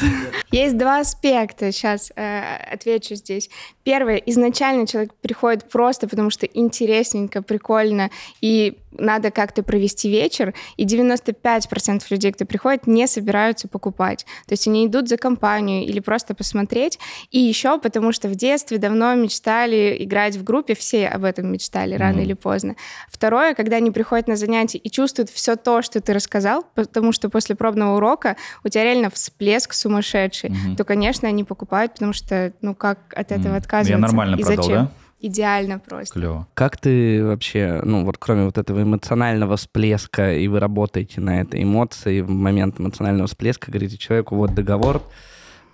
Есть 0.51 0.77
два 0.77 1.01
аспекта, 1.01 1.73
сейчас 1.73 2.13
отвечу 2.15 3.15
здесь. 3.15 3.49
Первое, 3.83 4.17
изначально 4.17 4.87
человек 4.87 5.15
приходит 5.23 5.71
просто 5.71 6.07
потому, 6.07 6.29
что 6.31 6.45
интересненько, 6.45 7.41
прикольно, 7.41 8.11
и 8.43 8.77
надо 8.99 9.31
как-то 9.31 9.63
провести 9.63 10.11
вечер, 10.11 10.55
и 10.77 10.85
95% 10.85 12.03
людей, 12.11 12.33
кто 12.33 12.45
приходит, 12.47 12.87
не 12.87 13.07
собираются 13.07 13.69
покупать. 13.69 13.86
То 13.93 14.53
есть 14.53 14.67
они 14.69 14.87
идут 14.87 15.09
за 15.09 15.17
компанию 15.17 15.85
или 15.85 16.01
просто 16.01 16.35
посмотреть. 16.35 16.99
И 17.31 17.39
еще 17.39 17.79
потому, 17.79 18.13
что 18.13 18.29
в 18.29 18.35
детстве 18.35 18.79
давно 18.79 19.15
мечтали 19.15 19.97
играть 20.01 20.37
в 20.37 20.45
группе, 20.45 20.75
все 20.75 21.07
об 21.09 21.25
этом 21.25 21.53
мечтали 21.53 21.95
рано 21.95 22.15
Мгм. 22.17 22.23
или 22.23 22.33
поздно. 22.35 22.77
Второе, 23.11 23.55
когда 23.55 23.77
они 23.77 23.91
приходят 23.91 24.29
на 24.29 24.37
занятия 24.37 24.79
и 24.79 24.91
чувствуют 24.91 25.31
все 25.31 25.57
то, 25.57 25.83
что 25.83 26.01
ты 26.01 26.13
рассказал, 26.13 26.65
потому 26.75 27.13
что 27.13 27.29
после 27.29 27.55
пробного 27.57 27.97
урока 27.97 28.37
у 28.65 28.69
тебя 28.69 28.85
реально 28.85 29.11
всплеск 29.11 29.73
сумасшедший, 29.73 30.51
Мгм. 30.51 30.77
то, 30.77 30.85
конечно, 30.85 31.29
они 31.29 31.45
покупают, 31.45 31.93
потому 31.95 32.13
что, 32.13 32.53
ну, 32.63 32.75
как 32.75 32.99
от 33.15 33.33
этого 33.33 33.53
Мгм. 33.55 33.59
отказываться? 33.59 33.91
Я 33.93 33.99
нормально 33.99 34.37
и 34.37 34.43
продал, 34.43 34.65
зачем? 34.65 34.85
да? 34.87 34.93
Идеально 35.27 35.79
просто. 35.79 36.15
Клево. 36.15 36.47
Как 36.55 36.77
ты 36.77 37.25
вообще, 37.25 37.81
ну 37.85 38.05
вот 38.05 38.19
кроме 38.19 38.45
вот 38.45 38.59
этого 38.59 38.83
эмоционального 38.83 39.57
всплеска, 39.57 40.35
и 40.35 40.49
вы 40.49 40.61
работаете 40.61 41.21
на 41.21 41.41
этой 41.41 41.63
эмоции, 41.63 42.21
в 42.21 42.31
момент 42.31 42.81
эмоционального 42.81 43.27
всплеска 43.27 43.71
говорите 43.71 43.97
человеку, 43.99 44.37
вот 44.37 44.55
договор, 44.55 45.03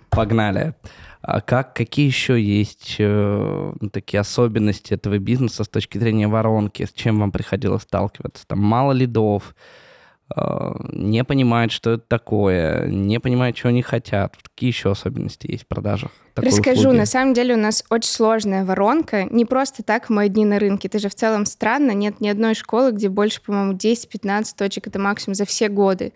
погнали. 0.09 0.75
А 1.21 1.39
как, 1.39 1.73
какие 1.73 2.05
еще 2.05 2.39
есть 2.41 2.97
э, 2.99 3.73
ну, 3.79 3.89
такие 3.89 4.19
особенности 4.19 4.93
этого 4.93 5.17
бизнеса 5.19 5.63
с 5.63 5.69
точки 5.69 5.97
зрения 5.97 6.27
воронки? 6.27 6.85
С 6.85 6.91
чем 6.91 7.19
вам 7.19 7.31
приходилось 7.31 7.83
сталкиваться? 7.83 8.45
Там 8.45 8.59
мало 8.59 8.91
лидов, 8.91 9.55
не 10.91 11.23
понимают, 11.23 11.71
что 11.71 11.91
это 11.91 12.03
такое, 12.07 12.87
не 12.87 13.19
понимают, 13.19 13.55
чего 13.55 13.69
они 13.69 13.81
хотят. 13.81 14.35
Какие 14.41 14.69
еще 14.69 14.91
особенности 14.91 15.51
есть 15.51 15.63
в 15.63 15.67
продажах? 15.67 16.11
такой 16.33 16.49
Расскажу. 16.49 16.79
услуги? 16.79 16.97
На 16.97 17.05
самом 17.05 17.33
деле 17.33 17.55
у 17.55 17.57
нас 17.57 17.83
очень 17.89 18.09
сложная 18.09 18.65
воронка. 18.65 19.25
Не 19.25 19.45
просто 19.45 19.83
так 19.83 20.09
мы 20.09 20.23
одни 20.23 20.45
на 20.45 20.59
рынке. 20.59 20.87
Это 20.87 20.99
же 20.99 21.09
в 21.09 21.15
целом 21.15 21.45
странно. 21.45 21.91
Нет 21.91 22.19
ни 22.19 22.27
одной 22.27 22.55
школы, 22.55 22.91
где 22.91 23.09
больше, 23.09 23.41
по-моему, 23.41 23.73
10-15 23.73 24.45
точек. 24.57 24.87
Это 24.87 24.99
максимум 24.99 25.35
за 25.35 25.45
все 25.45 25.69
годы. 25.69 26.13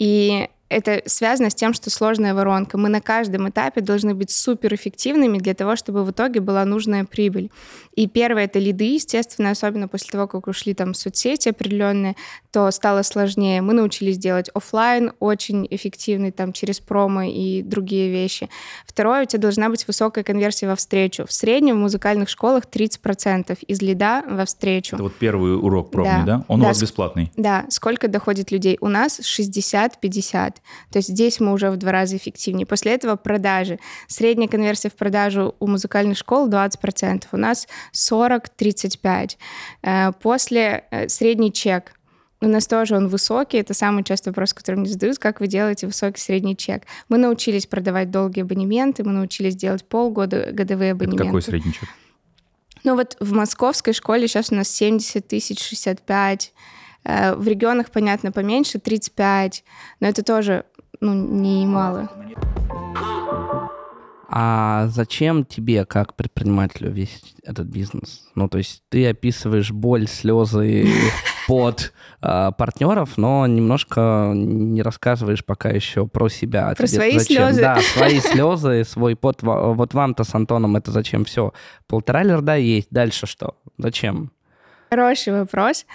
И 0.00 0.48
это 0.70 1.02
связано 1.04 1.50
с 1.50 1.54
тем, 1.54 1.74
что 1.74 1.90
сложная 1.90 2.32
воронка. 2.32 2.78
Мы 2.78 2.88
на 2.88 3.00
каждом 3.00 3.48
этапе 3.48 3.80
должны 3.80 4.14
быть 4.14 4.30
суперэффективными 4.30 5.38
для 5.38 5.52
того, 5.52 5.74
чтобы 5.74 6.04
в 6.04 6.12
итоге 6.12 6.40
была 6.40 6.64
нужная 6.64 7.04
прибыль. 7.04 7.50
И 7.96 8.06
первое— 8.06 8.44
это 8.46 8.60
лиды, 8.60 8.94
естественно, 8.94 9.50
особенно 9.50 9.88
после 9.88 10.12
того, 10.12 10.28
как 10.28 10.46
ушли 10.46 10.72
там 10.72 10.94
соцсети 10.94 11.48
определенные, 11.48 12.14
то 12.52 12.70
стало 12.70 13.02
сложнее. 13.02 13.62
Мы 13.62 13.74
научились 13.74 14.16
делать 14.16 14.48
офлайн 14.54 15.12
очень 15.18 15.66
эффективный 15.70 16.30
там 16.30 16.52
через 16.52 16.78
промо 16.78 17.22
и 17.22 17.62
другие 17.62 18.10
вещи. 18.10 18.48
Второе, 18.86 19.22
у 19.22 19.24
тебя 19.26 19.42
должна 19.42 19.68
быть 19.70 19.86
высокая 19.88 20.22
конверсия 20.22 20.68
во 20.68 20.76
встречу. 20.76 21.26
В 21.26 21.32
среднем 21.32 21.76
в 21.76 21.80
музыкальных 21.80 22.28
школах 22.28 22.64
30% 22.70 23.58
из 23.66 23.82
лида 23.82 24.22
во 24.28 24.44
встречу. 24.44 24.94
Это 24.94 25.02
вот 25.02 25.14
первый 25.16 25.56
урок 25.56 25.90
пробный, 25.90 26.24
Да. 26.24 26.38
да? 26.38 26.44
Он 26.46 26.60
Да, 26.60 26.66
у 26.66 26.68
вас 26.68 26.80
бесплатный. 26.80 27.32
Да, 27.36 27.66
сколько 27.70 28.06
доходит 28.06 28.52
людей? 28.52 28.78
У 28.80 28.88
нас 28.88 29.18
60-50. 30.02 30.54
То 30.90 30.98
есть 30.98 31.08
здесь 31.08 31.40
мы 31.40 31.52
уже 31.52 31.70
в 31.70 31.76
два 31.76 31.92
раза 31.92 32.16
эффективнее. 32.16 32.66
После 32.66 32.92
этого 32.92 33.16
продажи. 33.16 33.78
Средняя 34.06 34.48
конверсия 34.48 34.90
в 34.90 34.94
продажу 34.94 35.54
у 35.60 35.66
музыкальных 35.66 36.16
школ 36.16 36.48
20%. 36.48 37.24
У 37.32 37.36
нас 37.36 37.66
40-35%. 37.94 39.36
Э, 39.82 40.12
После 40.20 40.84
э, 40.90 41.08
средний 41.08 41.52
чек. 41.52 41.92
У 42.42 42.46
нас 42.46 42.66
тоже 42.66 42.96
он 42.96 43.08
высокий. 43.08 43.58
Это 43.58 43.74
самый 43.74 44.02
частый 44.02 44.30
вопрос, 44.30 44.54
который 44.54 44.76
мне 44.76 44.88
задают. 44.88 45.18
Как 45.18 45.40
вы 45.40 45.46
делаете 45.46 45.86
высокий 45.86 46.20
средний 46.20 46.56
чек? 46.56 46.84
Мы 47.08 47.18
научились 47.18 47.66
продавать 47.66 48.10
долгие 48.10 48.42
абонементы, 48.42 49.04
мы 49.04 49.12
научились 49.12 49.56
делать 49.56 49.84
полгода 49.84 50.50
годовые 50.52 50.92
Это 50.92 51.04
абонементы. 51.04 51.24
какой 51.26 51.42
средний 51.42 51.72
чек? 51.72 51.88
Ну 52.82 52.96
вот 52.96 53.16
в 53.20 53.32
московской 53.32 53.92
школе 53.92 54.26
сейчас 54.26 54.50
у 54.50 54.54
нас 54.54 54.70
70 54.70 55.28
тысяч, 55.28 55.62
65. 55.62 56.52
Э, 56.54 56.79
В 57.04 57.46
регионах, 57.46 57.90
понятно, 57.90 58.32
поменьше, 58.32 58.78
35. 58.78 59.64
Но 60.00 60.06
это 60.08 60.22
тоже 60.22 60.64
ну, 61.00 61.14
немало. 61.14 62.08
А 64.32 64.86
зачем 64.88 65.44
тебе, 65.44 65.84
как 65.84 66.14
предпринимателю, 66.14 66.92
весь 66.92 67.20
этот 67.42 67.66
бизнес? 67.66 68.28
Ну, 68.36 68.48
то 68.48 68.58
есть 68.58 68.84
ты 68.88 69.08
описываешь 69.08 69.72
боль, 69.72 70.06
слезы 70.06 70.86
под 71.48 71.92
а, 72.20 72.52
партнеров, 72.52 73.18
но 73.18 73.44
немножко 73.48 74.30
не 74.32 74.82
рассказываешь 74.82 75.44
пока 75.44 75.70
еще 75.70 76.06
про 76.06 76.28
себя. 76.28 76.72
Про 76.76 76.86
Тебе 76.86 76.96
свои 76.96 77.18
зачем? 77.18 77.36
слезы. 77.48 77.60
Да, 77.60 77.80
свои 77.80 78.20
слезы, 78.20 78.84
свой 78.84 79.16
пот. 79.16 79.42
Во- 79.42 79.74
Вот 79.74 79.94
вам-то 79.94 80.22
с 80.22 80.32
Антоном 80.32 80.76
это 80.76 80.92
зачем 80.92 81.24
все? 81.24 81.52
Полтора 81.88 82.22
лерда 82.22 82.54
есть, 82.54 82.86
дальше 82.90 83.26
что? 83.26 83.56
Зачем? 83.78 84.30
Хороший 84.90 85.32
вопрос. 85.32 85.86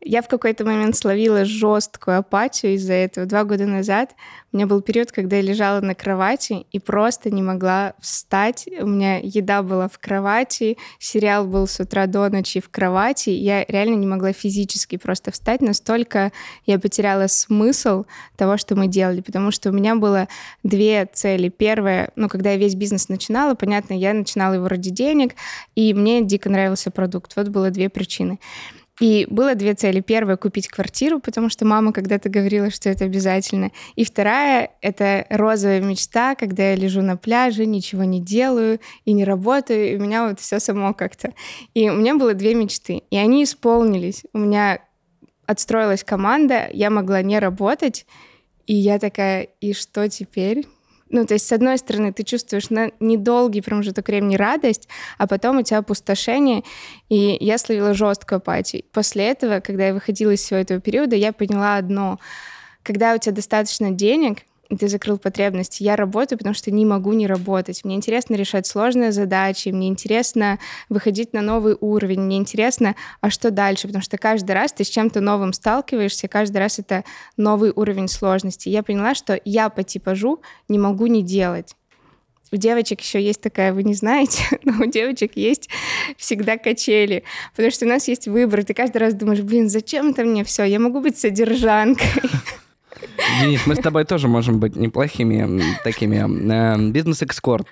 Я 0.00 0.22
в 0.22 0.28
какой-то 0.28 0.64
момент 0.64 0.96
словила 0.96 1.44
жесткую 1.44 2.18
апатию 2.18 2.74
из-за 2.74 2.92
этого. 2.92 3.26
Два 3.26 3.42
года 3.42 3.66
назад 3.66 4.14
у 4.52 4.56
меня 4.56 4.68
был 4.68 4.80
период, 4.80 5.10
когда 5.10 5.36
я 5.36 5.42
лежала 5.42 5.80
на 5.80 5.96
кровати 5.96 6.66
и 6.70 6.78
просто 6.78 7.30
не 7.30 7.42
могла 7.42 7.94
встать. 8.00 8.68
У 8.80 8.86
меня 8.86 9.18
еда 9.18 9.64
была 9.64 9.88
в 9.88 9.98
кровати, 9.98 10.78
сериал 11.00 11.46
был 11.48 11.66
с 11.66 11.80
утра 11.80 12.06
до 12.06 12.28
ночи 12.30 12.60
в 12.60 12.70
кровати. 12.70 13.30
Я 13.30 13.64
реально 13.64 13.96
не 13.96 14.06
могла 14.06 14.32
физически 14.32 14.96
просто 14.96 15.32
встать. 15.32 15.60
Настолько 15.62 16.30
я 16.64 16.78
потеряла 16.78 17.26
смысл 17.26 18.04
того, 18.36 18.56
что 18.56 18.76
мы 18.76 18.86
делали, 18.86 19.20
потому 19.20 19.50
что 19.50 19.70
у 19.70 19.72
меня 19.72 19.96
было 19.96 20.28
две 20.62 21.06
цели. 21.12 21.48
Первая, 21.48 22.12
ну, 22.14 22.28
когда 22.28 22.52
я 22.52 22.56
весь 22.56 22.76
бизнес 22.76 23.08
начинала, 23.08 23.54
понятно, 23.54 23.94
я 23.94 24.14
начинала 24.14 24.54
его 24.54 24.68
ради 24.68 24.90
денег, 24.90 25.34
и 25.74 25.92
мне 25.92 26.22
дико 26.22 26.48
нравился 26.48 26.92
продукт. 26.92 27.34
Вот 27.34 27.48
было 27.48 27.70
две 27.70 27.88
причины. 27.88 28.38
И 29.00 29.26
было 29.30 29.54
две 29.54 29.74
цели. 29.74 30.00
Первая— 30.00 30.36
купить 30.38 30.68
квартиру, 30.68 31.20
потому 31.20 31.48
что 31.48 31.64
мама 31.64 31.92
когда-то 31.92 32.28
говорила, 32.28 32.70
что 32.70 32.88
это 32.88 33.04
обязательно. 33.04 33.70
И 33.94 34.04
вторая— 34.04 34.70
это 34.80 35.24
розовая 35.30 35.80
мечта, 35.80 36.34
когда 36.34 36.70
я 36.70 36.76
лежу 36.76 37.02
на 37.02 37.16
пляже, 37.16 37.64
ничего 37.64 38.04
не 38.04 38.20
делаю 38.20 38.80
и 39.04 39.12
не 39.12 39.24
работаю, 39.24 39.92
и 39.92 39.96
у 39.96 40.00
меня 40.00 40.28
вот 40.28 40.40
все 40.40 40.58
само 40.58 40.94
как-то. 40.94 41.32
И 41.74 41.88
у 41.88 41.94
меня 41.94 42.16
было 42.16 42.34
две 42.34 42.54
мечты, 42.54 43.02
и 43.10 43.16
они 43.16 43.44
исполнились. 43.44 44.24
У 44.32 44.38
меня 44.38 44.80
отстроилась 45.46 46.04
команда, 46.04 46.68
я 46.72 46.90
могла 46.90 47.22
не 47.22 47.38
работать, 47.38 48.04
и 48.66 48.74
я 48.74 48.98
такая, 48.98 49.48
и 49.60 49.72
что 49.72 50.08
теперь? 50.08 50.66
Ну, 51.10 51.26
то 51.26 51.34
есть, 51.34 51.46
с 51.46 51.52
одной 51.52 51.78
стороны, 51.78 52.12
ты 52.12 52.22
чувствуешь 52.22 52.70
на 52.70 52.90
недолгий 53.00 53.62
промежуток 53.62 54.08
времени 54.08 54.36
радость, 54.36 54.88
а 55.16 55.26
потом 55.26 55.58
у 55.58 55.62
тебя 55.62 55.78
опустошение, 55.78 56.64
и 57.08 57.36
я 57.40 57.58
словила 57.58 57.94
жесткую 57.94 58.38
апатию. 58.38 58.84
После 58.92 59.24
этого, 59.26 59.60
когда 59.60 59.88
я 59.88 59.94
выходила 59.94 60.30
из 60.30 60.40
всего 60.40 60.58
этого 60.58 60.80
периода, 60.80 61.16
я 61.16 61.32
поняла 61.32 61.76
одно. 61.76 62.18
Когда 62.82 63.14
у 63.14 63.18
тебя 63.18 63.34
достаточно 63.34 63.90
денег, 63.90 64.38
ты 64.76 64.88
закрыл 64.88 65.18
потребности. 65.18 65.82
Я 65.82 65.96
работаю, 65.96 66.38
потому 66.38 66.54
что 66.54 66.70
не 66.70 66.84
могу 66.84 67.12
не 67.12 67.26
работать. 67.26 67.84
Мне 67.84 67.96
интересно 67.96 68.34
решать 68.34 68.66
сложные 68.66 69.12
задачи, 69.12 69.70
мне 69.70 69.88
интересно 69.88 70.58
выходить 70.88 71.32
на 71.32 71.40
новый 71.40 71.76
уровень, 71.80 72.20
мне 72.20 72.36
интересно, 72.36 72.94
а 73.20 73.30
что 73.30 73.50
дальше? 73.50 73.86
Потому 73.86 74.02
что 74.02 74.18
каждый 74.18 74.52
раз 74.52 74.72
ты 74.72 74.84
с 74.84 74.88
чем-то 74.88 75.20
новым 75.20 75.52
сталкиваешься, 75.52 76.28
каждый 76.28 76.58
раз 76.58 76.78
это 76.78 77.04
новый 77.36 77.72
уровень 77.74 78.08
сложности. 78.08 78.68
Я 78.68 78.82
поняла, 78.82 79.14
что 79.14 79.40
я 79.44 79.70
по 79.70 79.82
типажу 79.82 80.40
не 80.68 80.78
могу 80.78 81.06
не 81.06 81.22
делать. 81.22 81.74
У 82.50 82.56
девочек 82.56 83.02
еще 83.02 83.22
есть 83.22 83.42
такая, 83.42 83.74
вы 83.74 83.82
не 83.82 83.94
знаете, 83.94 84.42
но 84.64 84.82
у 84.82 84.86
девочек 84.86 85.36
есть 85.36 85.68
всегда 86.16 86.56
качели, 86.56 87.24
потому 87.54 87.70
что 87.70 87.84
у 87.84 87.88
нас 87.88 88.08
есть 88.08 88.26
выбор, 88.26 88.60
и 88.60 88.62
ты 88.64 88.74
каждый 88.74 88.98
раз 88.98 89.14
думаешь, 89.14 89.40
блин, 89.40 89.68
зачем 89.68 90.10
это 90.10 90.24
мне 90.24 90.44
все? 90.44 90.64
Я 90.64 90.78
могу 90.78 91.00
быть 91.00 91.18
содержанкой. 91.18 92.06
Денис, 93.40 93.66
мы 93.66 93.74
с 93.74 93.78
тобой 93.78 94.04
тоже 94.04 94.28
можем 94.28 94.60
быть 94.60 94.76
неплохими 94.76 95.62
такими 95.82 96.16
э, 96.16 96.90
бизнес-экскорт. 96.90 97.66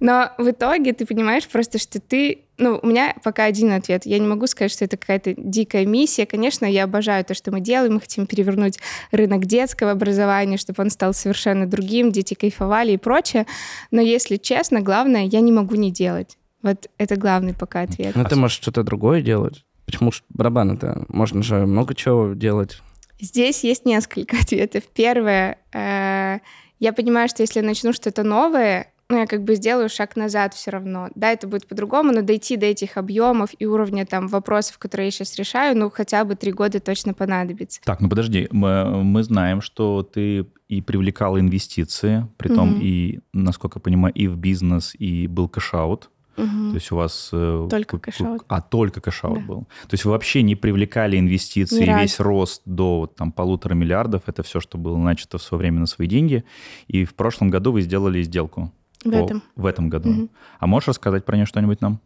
Но 0.00 0.30
в 0.38 0.50
итоге 0.50 0.92
ты 0.92 1.06
понимаешь 1.06 1.48
просто, 1.48 1.78
что 1.78 2.00
ты... 2.00 2.40
Ну, 2.58 2.78
у 2.82 2.86
меня 2.86 3.14
пока 3.24 3.44
один 3.44 3.72
ответ. 3.72 4.04
Я 4.04 4.18
не 4.18 4.26
могу 4.26 4.46
сказать, 4.46 4.72
что 4.72 4.84
это 4.84 4.96
какая-то 4.96 5.34
дикая 5.36 5.86
миссия. 5.86 6.26
Конечно, 6.26 6.66
я 6.66 6.84
обожаю 6.84 7.24
то, 7.24 7.34
что 7.34 7.50
мы 7.50 7.60
делаем. 7.60 7.94
Мы 7.94 8.00
хотим 8.00 8.26
перевернуть 8.26 8.78
рынок 9.10 9.46
детского 9.46 9.92
образования, 9.92 10.56
чтобы 10.56 10.82
он 10.82 10.90
стал 10.90 11.14
совершенно 11.14 11.66
другим, 11.66 12.12
дети 12.12 12.34
кайфовали 12.34 12.92
и 12.92 12.96
прочее. 12.96 13.46
Но 13.90 14.00
если 14.00 14.36
честно, 14.36 14.80
главное, 14.80 15.24
я 15.24 15.40
не 15.40 15.52
могу 15.52 15.74
не 15.74 15.90
делать. 15.90 16.36
Вот 16.62 16.88
это 16.98 17.16
главный 17.16 17.54
пока 17.54 17.82
ответ. 17.82 18.14
Ну, 18.16 18.24
ты 18.24 18.36
можешь 18.36 18.56
что-то 18.56 18.82
другое 18.82 19.22
делать. 19.22 19.64
Почему 19.86 20.12
ж 20.12 20.22
барабан 20.28 20.72
это? 20.72 21.04
Можно 21.08 21.42
же 21.42 21.64
много 21.66 21.94
чего 21.94 22.34
делать. 22.34 22.82
Здесь 23.20 23.64
есть 23.64 23.84
несколько 23.84 24.36
ответов. 24.40 24.84
Первое, 24.94 25.58
э, 25.72 26.38
я 26.78 26.92
понимаю, 26.92 27.28
что 27.28 27.42
если 27.42 27.60
я 27.60 27.66
начну 27.66 27.92
что-то 27.92 28.22
новое, 28.22 28.92
ну, 29.10 29.20
я 29.20 29.26
как 29.26 29.42
бы 29.42 29.54
сделаю 29.54 29.88
шаг 29.88 30.16
назад 30.16 30.52
все 30.52 30.70
равно. 30.70 31.08
Да, 31.14 31.32
это 31.32 31.48
будет 31.48 31.66
по-другому, 31.66 32.12
но 32.12 32.20
дойти 32.20 32.56
до 32.56 32.66
этих 32.66 32.98
объемов 32.98 33.50
и 33.58 33.64
уровня 33.64 34.04
там 34.04 34.28
вопросов, 34.28 34.76
которые 34.78 35.06
я 35.06 35.10
сейчас 35.10 35.36
решаю, 35.36 35.76
ну, 35.76 35.90
хотя 35.90 36.24
бы 36.24 36.34
три 36.34 36.52
года 36.52 36.78
точно 36.78 37.14
понадобится. 37.14 37.80
Так, 37.84 38.00
ну 38.00 38.10
подожди, 38.10 38.48
мы, 38.50 39.02
мы 39.02 39.22
знаем, 39.22 39.62
что 39.62 40.02
ты 40.02 40.46
и 40.68 40.82
привлекал 40.82 41.38
инвестиции, 41.38 42.26
притом 42.36 42.72
Мгм. 42.72 42.80
и, 42.82 43.20
насколько 43.32 43.78
я 43.78 43.80
понимаю, 43.80 44.12
и 44.14 44.28
в 44.28 44.36
бизнес, 44.36 44.94
и 44.98 45.26
был 45.26 45.48
cash-out. 45.48 46.10
Мгм. 46.38 46.70
То 46.70 46.74
есть 46.76 46.92
у 46.92 46.96
вас... 46.96 47.30
э, 47.32 47.66
Только 47.70 47.98
cash-out. 47.98 48.42
А, 48.48 48.60
только 48.62 49.00
кэшаут 49.00 49.40
Да. 49.40 49.44
был. 49.46 49.60
То 49.82 49.92
есть 49.94 50.04
вы 50.04 50.12
вообще 50.12 50.42
не 50.42 50.54
привлекали 50.56 51.18
инвестиции, 51.18 51.84
разу. 51.84 52.00
весь 52.00 52.20
рост 52.20 52.62
до 52.64 53.00
вот, 53.00 53.16
там, 53.16 53.32
полутора 53.32 53.74
миллиардов, 53.74 54.22
это 54.26 54.42
все, 54.42 54.60
что 54.60 54.78
было 54.78 54.96
начато 54.96 55.38
в 55.38 55.42
свое 55.42 55.58
время 55.58 55.80
на 55.80 55.86
свои 55.86 56.06
деньги. 56.08 56.44
И 56.86 57.04
в 57.04 57.14
прошлом 57.14 57.50
году 57.50 57.72
вы 57.72 57.82
сделали 57.82 58.22
сделку. 58.22 58.72
В 59.04 59.10
по- 59.10 59.14
этом. 59.16 59.42
В 59.56 59.66
этом 59.66 59.88
году. 59.88 60.08
Мгм. 60.10 60.30
А 60.58 60.66
можешь 60.66 60.88
рассказать 60.88 61.24
про 61.24 61.36
нее 61.36 61.46
что-нибудь 61.46 61.80
нам? 61.80 62.00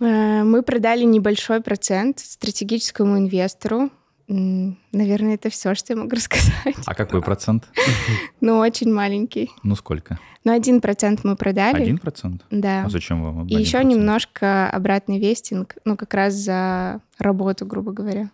Э, 0.00 0.42
Мы 0.42 0.62
продали 0.62 1.04
небольшой 1.04 1.60
процент 1.60 2.18
стратегическому 2.18 3.18
инвестору, 3.18 3.90
Наверное, 4.26 5.34
это 5.34 5.50
все, 5.50 5.74
что 5.74 5.92
я 5.92 5.98
могу 5.98 6.10
рассказать. 6.16 6.76
А 6.86 6.94
какой 6.94 7.22
процент? 7.22 7.64
Ну, 8.40 8.58
очень 8.58 8.92
маленький. 8.92 9.50
Ну, 9.62 9.74
сколько? 9.76 10.18
Но 10.44 10.52
один 10.52 10.80
процент 10.80 11.24
мы 11.24 11.36
продали. 11.36 11.82
Один 11.82 11.98
процент? 11.98 12.44
Да. 12.50 12.84
А 12.84 12.88
зачем 12.90 13.22
вам 13.22 13.46
И 13.46 13.54
еще 13.54 13.78
1%? 13.78 13.84
немножко 13.84 14.68
обратный 14.70 15.18
вестинг, 15.18 15.76
ну, 15.84 15.96
как 15.96 16.12
раз 16.14 16.34
за 16.34 17.00
работу, 17.18 17.64
грубо 17.64 17.92
говоря. 17.92 18.30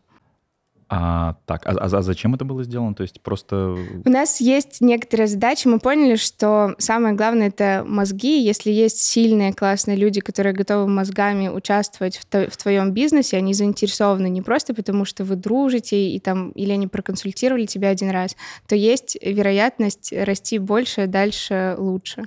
А, 0.92 1.37
так, 1.46 1.64
а, 1.66 1.70
а 1.70 2.03
зачем 2.03 2.35
это 2.35 2.44
было 2.44 2.64
сделано? 2.64 2.96
То 2.96 3.03
есть 3.03 3.20
просто... 3.20 3.76
У 4.05 4.11
нас 4.11 4.40
есть 4.40 4.81
некоторые 4.81 5.29
задачи. 5.29 5.68
Мы 5.68 5.79
поняли, 5.79 6.16
что 6.16 6.74
самое 6.79 7.14
главное— 7.14 7.46
это 7.48 7.85
мозги. 7.87 8.42
Если 8.42 8.72
есть 8.72 8.98
сильные, 8.98 9.53
классные 9.53 9.96
люди, 9.96 10.20
которые 10.20 10.53
готовы 10.53 10.88
мозгами 10.88 11.46
участвовать 11.46 12.16
в, 12.16 12.26
то- 12.26 12.50
в 12.50 12.57
твоем 12.57 12.90
бизнесе, 12.90 13.37
они 13.37 13.55
заинтересованы 13.55 14.29
не 14.29 14.42
просто 14.42 14.74
потому, 14.74 15.05
что 15.05 15.22
вы 15.22 15.37
дружите 15.37 16.11
и 16.11 16.18
там, 16.18 16.50
или 16.50 16.72
они 16.72 16.88
проконсультировали 16.88 17.66
тебя 17.66 17.90
один 17.90 18.11
раз, 18.11 18.37
то 18.66 18.74
есть 18.74 19.16
вероятность 19.22 20.12
расти 20.12 20.59
больше, 20.59 21.07
дальше 21.07 21.76
лучше. 21.79 22.24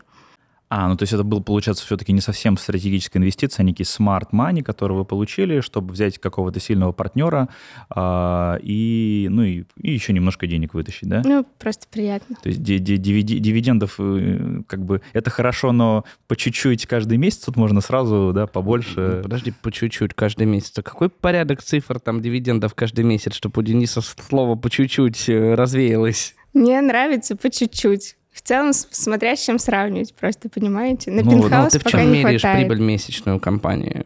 А, 0.75 0.87
ну 0.87 0.97
то 0.97 1.03
есть 1.03 1.13
это 1.13 1.23
был, 1.23 1.43
получается, 1.43 1.85
все-таки 1.85 2.11
не 2.13 2.19
совсем 2.19 2.57
стратегическая 2.57 3.19
инвестиция, 3.19 3.61
а 3.61 3.63
некий 3.63 3.83
smart 3.83 4.31
money, 4.31 4.63
который 4.63 4.97
вы 4.97 5.05
получили, 5.05 5.59
чтобы 5.59 5.93
взять 5.93 6.17
какого-то 6.17 6.59
сильного 6.59 6.91
партнера 6.91 7.49
а, 7.91 8.57
и, 8.59 9.27
ну, 9.29 9.43
и, 9.43 9.65
и 9.79 9.91
еще 9.91 10.13
немножко 10.13 10.47
денег 10.47 10.73
вытащить, 10.73 11.07
да? 11.07 11.21
Ну, 11.23 11.45
просто 11.59 11.85
приятно. 11.91 12.37
То 12.41 12.49
есть 12.49 12.61
дивиди- 12.61 13.37
дивидендов 13.37 13.97
э, 13.99 14.63
как 14.65 14.83
бы 14.83 15.03
это 15.13 15.29
хорошо, 15.29 15.73
но 15.73 16.05
по 16.27 16.35
чуть-чуть 16.35 16.87
каждый 16.87 17.19
месяц 17.19 17.45
тут 17.45 17.55
можно 17.55 17.79
сразу, 17.79 18.31
да, 18.33 18.47
побольше. 18.47 19.19
Подожди, 19.21 19.53
по 19.61 19.71
чуть-чуть 19.71 20.15
каждый 20.15 20.47
месяц. 20.47 20.73
А 20.79 20.81
какой 20.81 21.09
порядок 21.09 21.61
цифр 21.61 21.99
там 21.99 22.19
дивидендов 22.19 22.73
каждый 22.73 23.05
месяц, 23.05 23.35
чтобы 23.35 23.59
у 23.59 23.63
Дениса 23.63 24.01
слово 24.01 24.55
по 24.55 24.71
чуть-чуть 24.71 25.29
развеялось? 25.29 26.33
Мне 26.55 26.81
нравится 26.81 27.35
по 27.35 27.51
чуть-чуть. 27.51 28.15
В 28.33 28.41
целом, 28.41 28.73
с- 28.73 28.87
смотря 28.91 29.35
с 29.35 29.45
чем 29.45 29.59
сравнивать, 29.59 30.13
просто 30.15 30.49
понимаете? 30.49 31.11
На 31.11 31.21
Ну, 31.23 31.23
вот, 31.23 31.35
ну, 31.35 31.41
пентхаус 31.43 31.73
ты 31.73 31.79
в 31.79 31.83
пока 31.83 31.99
чем 31.99 32.11
не 32.11 32.19
меряешь 32.23 32.41
хватает. 32.41 32.67
прибыль 32.67 32.83
месячную 32.83 33.39
компании? 33.39 34.03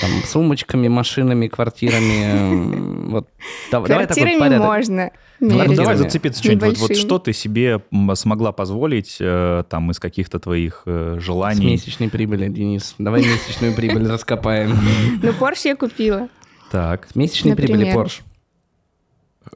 Там, 0.00 0.10
сумочками, 0.26 0.88
машинами, 0.88 1.46
квартирами. 1.48 3.08
Вот. 3.10 3.28
Дав- 3.70 3.86
Давай 3.86 4.06
такой 4.06 4.22
Квартирами 4.22 4.38
порядок. 4.38 4.66
можно. 4.66 5.10
Ну, 5.40 5.74
давай 5.74 5.96
зацепиться 5.96 6.42
что-нибудь. 6.42 6.78
Вот, 6.78 6.88
вот 6.90 6.96
что 6.96 7.18
ты 7.18 7.32
себе 7.34 7.82
смогла 8.14 8.52
позволить 8.52 9.18
э, 9.20 9.64
там 9.68 9.90
из 9.90 9.98
каких-то 9.98 10.38
твоих 10.38 10.82
э, 10.86 11.18
С 11.20 11.22
желаний? 11.22 11.66
месячной 11.66 12.08
прибыли, 12.08 12.48
Денис. 12.48 12.94
Давай 12.98 13.20
месячную 13.22 13.74
прибыль 13.74 14.06
раскопаем. 14.08 14.74
Ну, 15.22 15.32
Порш 15.34 15.60
я 15.66 15.76
купила. 15.76 16.28
Так, 16.70 17.06
С 17.10 17.14
месячной 17.14 17.54
прибыли. 17.54 17.94
Porsche. 17.94 18.22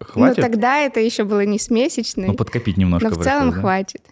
Хватит? 0.01 0.37
Но 0.39 0.43
тогда 0.43 0.79
это 0.79 1.01
еще 1.01 1.25
было 1.25 1.45
не 1.45 1.59
с 1.59 1.71
месячной. 1.71 2.29
Ну, 2.29 2.35
подкопить 2.35 2.77
немножко 2.77 3.09
но 3.11 3.17
в 3.17 3.23
целом 3.23 3.51
да? 3.51 3.61
хватит. 3.61 4.03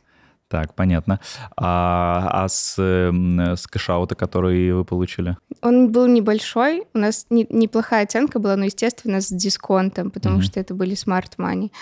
Так, 0.48 0.74
понятно. 0.74 1.18
А, 1.56 2.44
а 2.44 2.48
с, 2.48 2.76
эм, 2.78 3.40
с 3.40 3.66
кэшаута, 3.66 4.14
который 4.14 4.72
вы 4.72 4.84
получили? 4.84 5.36
Он 5.60 5.90
был 5.90 6.06
небольшой, 6.06 6.84
у 6.94 6.98
нас 6.98 7.26
не- 7.30 7.48
неплохая 7.50 8.04
оценка 8.04 8.38
была, 8.38 8.54
но, 8.54 8.66
естественно, 8.66 9.20
с 9.20 9.28
дисконтом, 9.28 10.10
потому 10.12 10.36
Мгм. 10.36 10.42
что 10.44 10.60
это 10.60 10.72
были 10.74 10.94
money. 11.36 11.72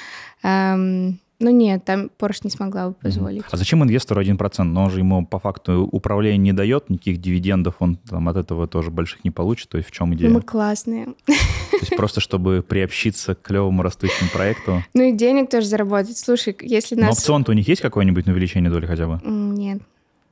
Эм, 0.42 1.20
ну 1.40 1.50
нет, 1.50 1.84
там 1.84 2.10
Porsche 2.18 2.40
не 2.44 2.50
смогла 2.50 2.88
бы 2.88 2.94
позволить. 2.94 3.44
А 3.50 3.56
зачем 3.56 3.82
инвестору 3.82 4.22
1%? 4.22 4.62
Но 4.62 4.84
он 4.84 4.90
же 4.90 5.00
ему 5.00 5.26
по 5.26 5.38
факту 5.38 5.88
управление 5.90 6.38
не 6.38 6.52
дает, 6.52 6.90
никаких 6.90 7.20
дивидендов 7.20 7.76
он 7.80 7.96
там 7.96 8.28
от 8.28 8.36
этого 8.36 8.66
тоже 8.66 8.90
больших 8.90 9.24
не 9.24 9.30
получит. 9.30 9.68
То 9.68 9.78
есть 9.78 9.88
в 9.88 9.92
чем 9.92 10.14
идея? 10.14 10.28
Ну, 10.28 10.36
мы 10.36 10.42
классные. 10.42 11.06
То 11.26 11.78
есть 11.80 11.96
просто 11.96 12.20
чтобы 12.20 12.64
приобщиться 12.66 13.34
к 13.34 13.42
клевому 13.42 13.82
растущему 13.82 14.30
проекту. 14.30 14.82
Ну 14.94 15.02
и 15.02 15.12
денег 15.12 15.50
тоже 15.50 15.66
заработать. 15.66 16.16
Слушай, 16.16 16.56
если 16.60 16.94
Но 16.94 17.06
нас... 17.06 17.18
опцион-то 17.18 17.52
у 17.52 17.54
них 17.54 17.66
есть 17.68 17.82
какое-нибудь 17.82 18.26
на 18.26 18.32
увеличение 18.32 18.70
доли 18.70 18.86
хотя 18.86 19.06
бы? 19.06 19.20
Нет. 19.24 19.82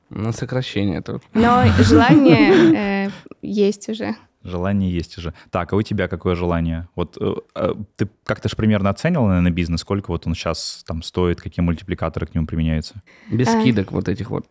На 0.09 0.31
сокращение 0.31 1.01
тут. 1.01 1.23
Но 1.33 1.63
желание 1.79 3.07
э, 3.07 3.09
есть 3.41 3.89
уже. 3.89 4.15
Желание 4.43 4.91
есть 4.91 5.17
уже. 5.17 5.33
Так, 5.51 5.71
а 5.71 5.75
у 5.75 5.81
тебя 5.81 6.07
какое 6.07 6.35
желание? 6.35 6.87
Вот 6.95 7.17
э, 7.19 7.33
э, 7.55 7.73
ты 7.95 8.09
как-то 8.25 8.49
же 8.49 8.55
примерно 8.55 8.89
оценивал, 8.89 9.27
наверное, 9.27 9.51
бизнес, 9.51 9.81
сколько 9.81 10.11
вот 10.11 10.27
он 10.27 10.35
сейчас 10.35 10.83
там 10.85 11.01
стоит, 11.01 11.41
какие 11.41 11.63
мультипликаторы 11.63 12.27
к 12.27 12.35
нему 12.35 12.45
применяются? 12.45 12.95
Без 13.31 13.47
А. 13.47 13.59
скидок 13.61 13.91
вот 13.91 14.09
этих 14.09 14.29
вот. 14.29 14.45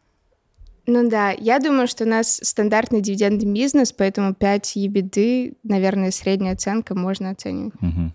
Ну 0.87 1.09
да, 1.09 1.31
я 1.31 1.61
думаю, 1.61 1.87
что 1.87 2.05
у 2.05 2.09
нас 2.09 2.41
стандартный 2.43 3.01
дивидендный 3.01 3.53
бизнес, 3.53 3.93
поэтому 3.93 4.35
5 4.35 4.77
ебеды, 4.77 5.55
наверное, 5.63 6.11
средняя 6.11 6.55
оценка 6.55 6.97
можно 6.97 7.31
оценивать. 7.31 7.75
Мгм. 7.81 8.13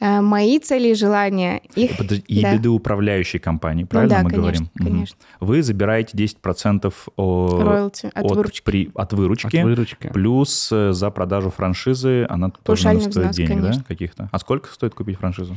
Э, 0.00 0.20
Мои 0.20 0.58
цели 0.60 0.88
и 0.88 0.94
желания, 0.94 1.60
их... 1.74 1.96
Подожди, 1.96 2.24
да. 2.42 2.52
ебеды 2.52 2.68
управляющей 2.68 3.40
компании, 3.40 3.82
Ну 3.82 3.88
правильно 3.88 4.16
да, 4.18 4.22
мы 4.22 4.30
конечно, 4.30 4.68
говорим? 4.76 4.94
Конечно. 4.94 5.16
Вы 5.40 5.62
забираете 5.62 6.16
10% 6.16 6.92
о- 7.16 7.60
Роялти 7.64 8.10
от 8.14 8.30
выручки. 8.30 8.64
при- 8.64 8.90
от 8.94 9.12
выручки, 9.12 9.56
От 9.56 9.64
выручки. 9.64 10.08
плюс 10.12 10.70
э, 10.72 10.92
за 10.92 11.10
продажу 11.10 11.50
франшизы 11.50 12.26
она 12.28 12.50
тоже 12.50 12.82
стоит 12.82 12.98
взнос, 13.08 13.34
денег, 13.36 13.48
конечно. 13.50 13.72
да, 13.80 13.84
каких-то? 13.88 14.28
А 14.30 14.38
сколько 14.38 14.72
стоит 14.72 14.94
купить 14.94 15.18
франшизу? 15.18 15.56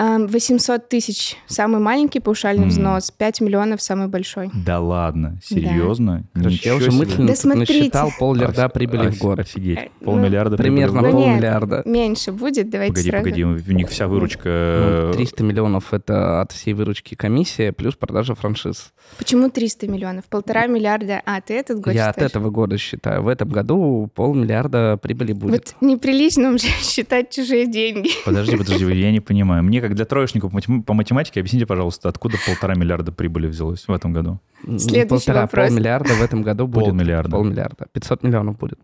Эм, 0.00 0.28
800 0.28 0.88
тысяч 0.88 1.36
самый 1.48 1.80
маленький 1.80 2.20
паушальный 2.20 2.62
М. 2.62 2.68
взнос, 2.68 3.10
5 3.10 3.40
миллионов 3.40 3.82
самый 3.82 4.06
большой. 4.06 4.48
Да 4.54 4.78
ладно, 4.78 5.40
серьезно? 5.44 6.22
Короче, 6.34 6.68
я 6.68 6.76
уже 6.76 6.92
мысленно 6.92 7.26
Да 7.26 7.34
смотрите. 7.34 7.78
насчитал 7.80 8.10
полмиллиарда 8.16 8.66
Оф- 8.66 8.72
прибыли 8.72 9.10
в 9.10 9.18
год. 9.18 9.40
Офигеть. 9.40 9.78
Э, 9.78 9.88
ну, 10.00 10.06
Полмиллиарда 10.12 10.56
прибыли 10.56 10.86
Примерно? 10.86 11.00
Ну, 11.00 11.06
нет. 11.08 11.14
полмиллиарда. 11.26 11.82
Меньше 11.84 12.30
будет, 12.30 12.70
давайте 12.70 12.92
Погоди, 12.92 13.10
сразу. 13.10 13.24
погоди, 13.24 13.44
у 13.44 13.72
них 13.72 13.88
вся 13.90 14.06
выручка... 14.06 14.48
Ну, 14.48 15.10
э, 15.10 15.12
300 15.14 15.42
миллионов 15.42 15.92
это 15.92 16.42
от 16.42 16.52
всей 16.52 16.74
выручки 16.74 17.16
комиссия 17.16 17.72
плюс 17.72 17.94
продажа 17.96 18.36
франшиз. 18.36 18.92
Почему 19.18 19.50
300 19.50 19.88
миллионов? 19.88 20.26
Полтора 20.26 20.68
миллиарда. 20.68 21.22
А, 21.26 21.40
ты 21.40 21.54
этот 21.54 21.80
год 21.80 21.92
Я 21.94 22.08
от 22.10 22.14
считаешь? 22.14 22.30
этого 22.30 22.50
года 22.50 22.78
считаю. 22.78 23.22
В 23.24 23.26
этом 23.28 23.48
году 23.48 24.08
полмиллиарда 24.14 24.96
прибыли 25.02 25.32
будет. 25.32 25.50
Вот 25.50 25.74
неприлично 25.80 26.50
уже 26.52 26.68
считать 26.82 27.30
чужие 27.30 27.66
деньги. 27.66 28.10
Подожди, 28.24 28.56
подожди, 28.56 28.84
я 28.94 29.10
не 29.10 29.20
понимаю. 29.20 29.64
Мне, 29.64 29.80
как 29.80 29.87
для 29.94 30.04
троечников 30.04 30.50
по 30.50 30.58
матем- 30.58 30.82
по 30.82 30.94
математике, 30.94 31.40
объясните, 31.40 31.66
пожалуйста, 31.66 32.08
откуда 32.08 32.36
полтора 32.46 32.74
миллиарда 32.74 33.12
прибыли 33.12 33.46
взялось 33.46 33.86
в 33.86 33.92
этом 33.92 34.12
году? 34.12 34.40
Ну, 34.62 34.78
Следующий 34.78 35.26
Полтора, 35.26 35.42
вопрос. 35.42 35.68
полмиллиарда 35.68 36.14
в 36.14 36.22
этом 36.22 36.42
году 36.42 36.66
будет. 36.66 36.86
Полмиллиарда. 36.86 37.30
Полмиллиарда. 37.30 37.86
500 37.92 38.22
миллионов 38.22 38.58
будет. 38.58 38.78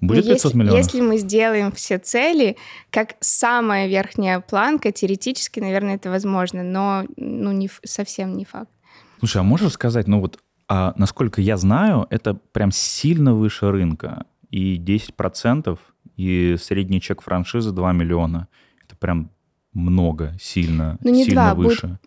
Будет 0.00 0.26
Но 0.26 0.32
500 0.32 0.44
если, 0.44 0.58
миллионов? 0.58 0.78
Если 0.78 1.00
мы 1.00 1.16
сделаем 1.18 1.72
все 1.72 1.98
цели, 1.98 2.56
как 2.90 3.14
самая 3.20 3.88
верхняя 3.88 4.40
планка, 4.40 4.92
теоретически, 4.92 5.60
наверное, 5.60 5.94
это 5.96 6.10
возможно, 6.10 6.62
но 6.62 7.04
ну, 7.16 7.52
не, 7.52 7.70
совсем 7.84 8.36
не 8.36 8.44
факт. 8.44 8.70
Слушай, 9.18 9.38
а 9.38 9.44
можешь 9.44 9.72
сказать, 9.72 10.06
ну 10.06 10.20
вот, 10.20 10.38
а, 10.68 10.92
насколько 10.96 11.40
я 11.40 11.56
знаю, 11.56 12.06
это 12.10 12.34
прям 12.52 12.72
сильно 12.72 13.34
выше 13.34 13.70
рынка. 13.70 14.26
И 14.50 14.78
10%, 14.78 15.78
и 16.16 16.56
средний 16.60 17.00
чек 17.00 17.22
франшизы 17.22 17.72
2 17.72 17.92
миллиона. 17.92 18.48
Это 18.84 18.96
прям 18.96 19.30
много, 19.76 20.34
сильно, 20.40 20.96
Ну, 21.02 21.10
не 21.10 21.24
сильно 21.24 21.42
два, 21.42 21.54
будет 21.54 21.66
выше. 21.82 21.98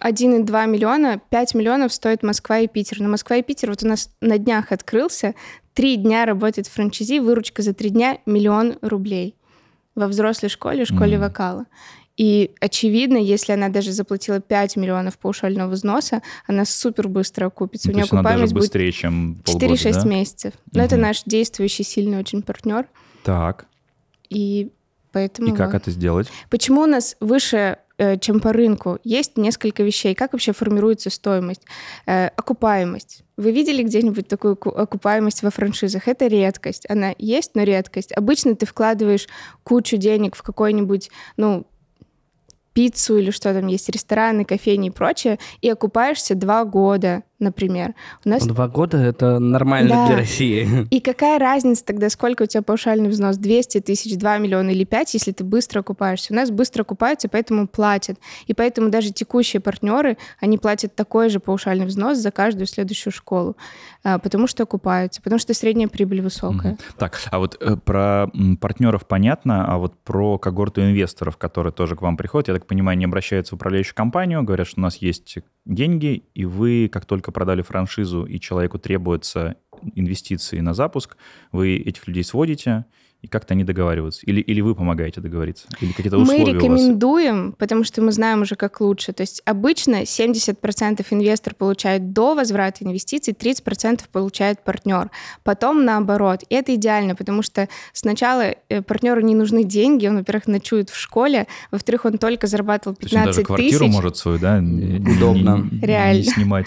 1,2 0.00 0.66
миллиона, 0.66 1.20
5 1.30 1.54
миллионов 1.54 1.92
стоит 1.92 2.22
Москва 2.22 2.58
и 2.60 2.68
Питер. 2.68 3.00
Но 3.00 3.08
Москва 3.08 3.36
и 3.36 3.42
Питер 3.42 3.70
вот 3.70 3.82
у 3.82 3.88
нас 3.88 4.10
на 4.20 4.38
днях 4.38 4.70
открылся, 4.72 5.34
три 5.74 5.96
дня 5.96 6.24
работает 6.24 6.68
франчайзи, 6.68 7.18
выручка 7.18 7.62
за 7.62 7.74
три 7.74 7.90
дня 7.90 8.18
миллион 8.26 8.76
рублей 8.80 9.34
во 9.94 10.06
взрослой 10.06 10.48
школе, 10.48 10.84
школе 10.84 11.16
Мгм. 11.16 11.26
вокала. 11.26 11.64
И 12.16 12.52
очевидно, 12.60 13.16
если 13.16 13.52
она 13.52 13.68
даже 13.68 13.92
заплатила 13.92 14.40
5 14.40 14.76
миллионов 14.76 15.18
паушального 15.18 15.70
взноса, 15.70 16.22
она 16.46 16.64
супер 16.64 17.08
быстро 17.08 17.46
окупится. 17.46 17.88
Ну, 17.88 17.94
У 17.94 17.96
нее 17.96 18.04
окупаемость 18.04 18.52
будет 18.52 18.62
быстрее, 18.64 18.90
чем 18.92 19.36
полгода, 19.44 19.74
4-6 19.74 20.02
да? 20.02 20.08
месяцев. 20.08 20.52
Но 20.72 20.82
это 20.82 20.96
Мгм. 20.96 21.02
наш 21.02 21.22
действующий 21.24 21.84
сильный 21.84 22.18
очень 22.18 22.42
партнер. 22.42 22.86
Так, 23.24 23.66
И 24.30 24.70
поэтому... 25.12 25.54
и 25.54 25.56
как 25.56 25.72
вот. 25.72 25.82
это 25.82 25.90
сделать? 25.90 26.28
Почему 26.50 26.82
у 26.82 26.86
нас 26.86 27.16
выше, 27.20 27.78
э, 27.98 28.18
чем 28.18 28.40
по 28.40 28.52
рынку? 28.52 28.98
Есть 29.04 29.36
несколько 29.36 29.82
вещей. 29.82 30.14
Как 30.14 30.32
вообще 30.32 30.52
формируется 30.52 31.10
стоимость? 31.10 31.62
Э, 32.06 32.28
Окупаемость. 32.28 33.24
Вы 33.36 33.52
видели 33.52 33.82
где-нибудь 33.82 34.28
такую 34.28 34.56
ку- 34.56 34.70
окупаемость 34.70 35.42
во 35.42 35.50
франшизах? 35.50 36.08
Это 36.08 36.26
редкость. 36.26 36.86
Она 36.88 37.14
есть, 37.18 37.54
но 37.54 37.62
редкость. 37.62 38.12
Обычно 38.12 38.54
ты 38.54 38.66
вкладываешь 38.66 39.28
кучу 39.62 39.96
денег 39.96 40.36
в 40.36 40.42
какой-нибудь, 40.42 41.10
ну, 41.36 41.66
пиццу 42.72 43.18
или 43.18 43.32
что 43.32 43.52
там 43.52 43.66
есть, 43.66 43.88
рестораны, 43.88 44.44
кофейни 44.44 44.86
и 44.88 44.90
прочее, 44.92 45.38
и 45.60 45.68
окупаешься 45.68 46.36
два 46.36 46.64
года, 46.64 47.24
например. 47.38 47.94
У 48.24 48.28
нас... 48.28 48.46
Два 48.46 48.68
года— 48.68 48.98
это 48.98 49.38
нормально 49.38 49.90
Да. 49.90 50.06
для 50.06 50.16
России. 50.16 50.86
И 50.90 51.00
какая 51.00 51.38
разница 51.38 51.84
тогда, 51.84 52.10
сколько 52.10 52.42
у 52.42 52.46
тебя 52.46 52.62
паушальный 52.62 53.08
взнос? 53.08 53.36
200 53.36 53.80
тысяч, 53.80 54.16
2 54.16 54.38
миллиона 54.38 54.70
или 54.70 54.84
5, 54.84 55.14
если 55.14 55.32
ты 55.32 55.44
быстро 55.44 55.80
окупаешься? 55.80 56.32
У 56.32 56.36
нас 56.36 56.50
быстро 56.50 56.82
окупаются, 56.82 57.28
поэтому 57.28 57.68
платят. 57.68 58.18
И 58.46 58.54
поэтому 58.54 58.90
даже 58.90 59.12
текущие 59.12 59.60
партнеры, 59.60 60.18
они 60.40 60.58
платят 60.58 60.94
такой 60.94 61.28
же 61.28 61.40
паушальный 61.40 61.86
взнос 61.86 62.18
за 62.18 62.30
каждую 62.30 62.66
следующую 62.66 63.12
школу, 63.12 63.56
а, 64.02 64.18
потому 64.18 64.46
что 64.46 64.64
окупаются, 64.64 65.22
потому 65.22 65.38
что 65.38 65.54
средняя 65.54 65.88
прибыль 65.88 66.20
высокая. 66.20 66.72
Мгм. 66.72 66.78
Так, 66.98 67.20
а 67.30 67.38
вот 67.38 67.56
э, 67.60 67.76
про 67.76 68.28
партнеров 68.60 69.06
понятно, 69.06 69.72
а 69.72 69.78
вот 69.78 69.94
про 70.02 70.38
когорту 70.38 70.80
инвесторов, 70.82 71.36
которые 71.36 71.72
тоже 71.72 71.96
к 71.96 72.02
вам 72.02 72.16
приходят, 72.16 72.48
я 72.48 72.54
так 72.54 72.66
понимаю, 72.66 72.98
не 72.98 73.04
обращаются 73.04 73.54
в 73.54 73.56
управляющую 73.56 73.94
компанию, 73.94 74.42
говорят, 74.42 74.66
что 74.66 74.80
у 74.80 74.82
нас 74.82 74.96
есть 74.96 75.38
деньги, 75.64 76.24
и 76.34 76.44
вы, 76.44 76.88
как 76.92 77.04
только 77.04 77.27
продали 77.32 77.62
франшизу, 77.62 78.24
и 78.24 78.38
человеку 78.40 78.78
требуются 78.78 79.56
инвестиции 79.94 80.60
на 80.60 80.74
запуск, 80.74 81.16
вы 81.52 81.76
этих 81.76 82.06
людей 82.08 82.24
сводите, 82.24 82.84
и 83.20 83.26
как-то 83.26 83.54
они 83.54 83.64
договариваются? 83.64 84.20
Или, 84.26 84.40
или 84.40 84.60
вы 84.60 84.76
помогаете 84.76 85.20
договориться? 85.20 85.66
Или 85.80 85.90
какие-то 85.90 86.18
Мы 86.18 86.22
условия 86.22 86.42
у 86.44 86.46
вас? 86.46 86.54
рекомендуем, 86.54 87.52
потому 87.58 87.82
что 87.82 88.00
мы 88.00 88.12
знаем 88.12 88.42
уже, 88.42 88.54
как 88.54 88.80
лучше. 88.80 89.12
То 89.12 89.22
есть 89.22 89.42
обычно 89.44 90.02
70% 90.02 91.04
инвестор 91.10 91.56
получает 91.56 92.12
до 92.12 92.36
возврата 92.36 92.84
инвестиций, 92.84 93.34
30% 93.34 94.02
получает 94.12 94.62
партнер. 94.62 95.10
Потом 95.42 95.84
наоборот. 95.84 96.42
И 96.48 96.54
это 96.54 96.76
идеально, 96.76 97.16
потому 97.16 97.42
что 97.42 97.68
сначала 97.92 98.54
э, 98.68 98.82
партнеру 98.82 99.20
не 99.20 99.34
нужны 99.34 99.64
деньги, 99.64 100.06
он, 100.06 100.18
во-первых, 100.18 100.46
ночует 100.46 100.88
в 100.88 100.96
школе, 100.96 101.48
во-верых, 101.72 102.04
он 102.04 102.18
только 102.18 102.46
зарабатывал 102.46 102.94
То 102.94 103.02
есть 103.02 103.14
он 103.16 103.24
даже 103.24 103.38
15 103.42 103.46
квартиру 103.46 103.84
тысяч. 103.84 103.94
может 103.94 104.16
свою, 104.16 104.38
да, 104.38 104.58
Удобно. 104.58 105.56
не- 105.72 105.78
не 105.80 105.86
Реально. 105.86 106.22
снимать. 106.22 106.66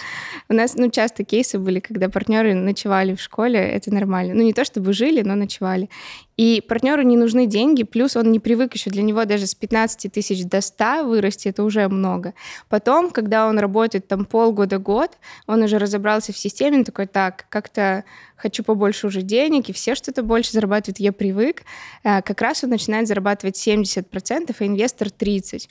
У 0.51 0.53
нас, 0.53 0.75
ну, 0.75 0.89
часто 0.89 1.23
кейсы 1.23 1.59
были, 1.59 1.79
когда 1.79 2.09
партнеры 2.09 2.53
ночевали 2.53 3.15
в 3.15 3.21
школе, 3.21 3.57
это 3.57 3.93
нормально. 3.93 4.33
Ну, 4.33 4.41
не 4.41 4.51
то 4.51 4.65
чтобы 4.65 4.91
жили, 4.91 5.21
но 5.21 5.35
ночевали. 5.35 5.89
И 6.35 6.61
партнеру 6.67 7.03
не 7.03 7.15
нужны 7.15 7.45
деньги, 7.45 7.83
плюс 7.83 8.17
он 8.17 8.33
не 8.33 8.39
привык 8.39 8.73
еще, 8.73 8.89
для 8.89 9.01
него 9.01 9.23
даже 9.23 9.47
с 9.47 9.55
15 9.55 10.11
тысяч 10.11 10.43
до 10.43 10.59
100 10.59 11.05
вырасти, 11.05 11.47
это 11.47 11.63
уже 11.63 11.87
много. 11.87 12.33
Потом, 12.67 13.11
когда 13.11 13.47
он 13.47 13.59
работает 13.59 14.09
там 14.09 14.25
полгода-год, 14.25 15.11
он 15.47 15.63
уже 15.63 15.77
разобрался 15.77 16.33
в 16.33 16.37
системе, 16.37 16.79
он 16.79 16.83
такой, 16.83 17.07
так, 17.07 17.45
как-то 17.47 18.03
хочу 18.35 18.61
побольше 18.65 19.07
уже 19.07 19.21
денег, 19.21 19.69
и 19.69 19.73
все 19.73 19.95
что-то 19.95 20.21
больше 20.21 20.51
зарабатывают, 20.51 20.99
я 20.99 21.13
привык. 21.13 21.61
Э, 22.03 22.21
Как 22.21 22.41
раз 22.41 22.65
он 22.65 22.71
начинает 22.71 23.07
зарабатывать 23.07 23.55
70%, 23.55 24.53
а 24.59 24.65
инвестор 24.65 25.07
30%. 25.07 25.69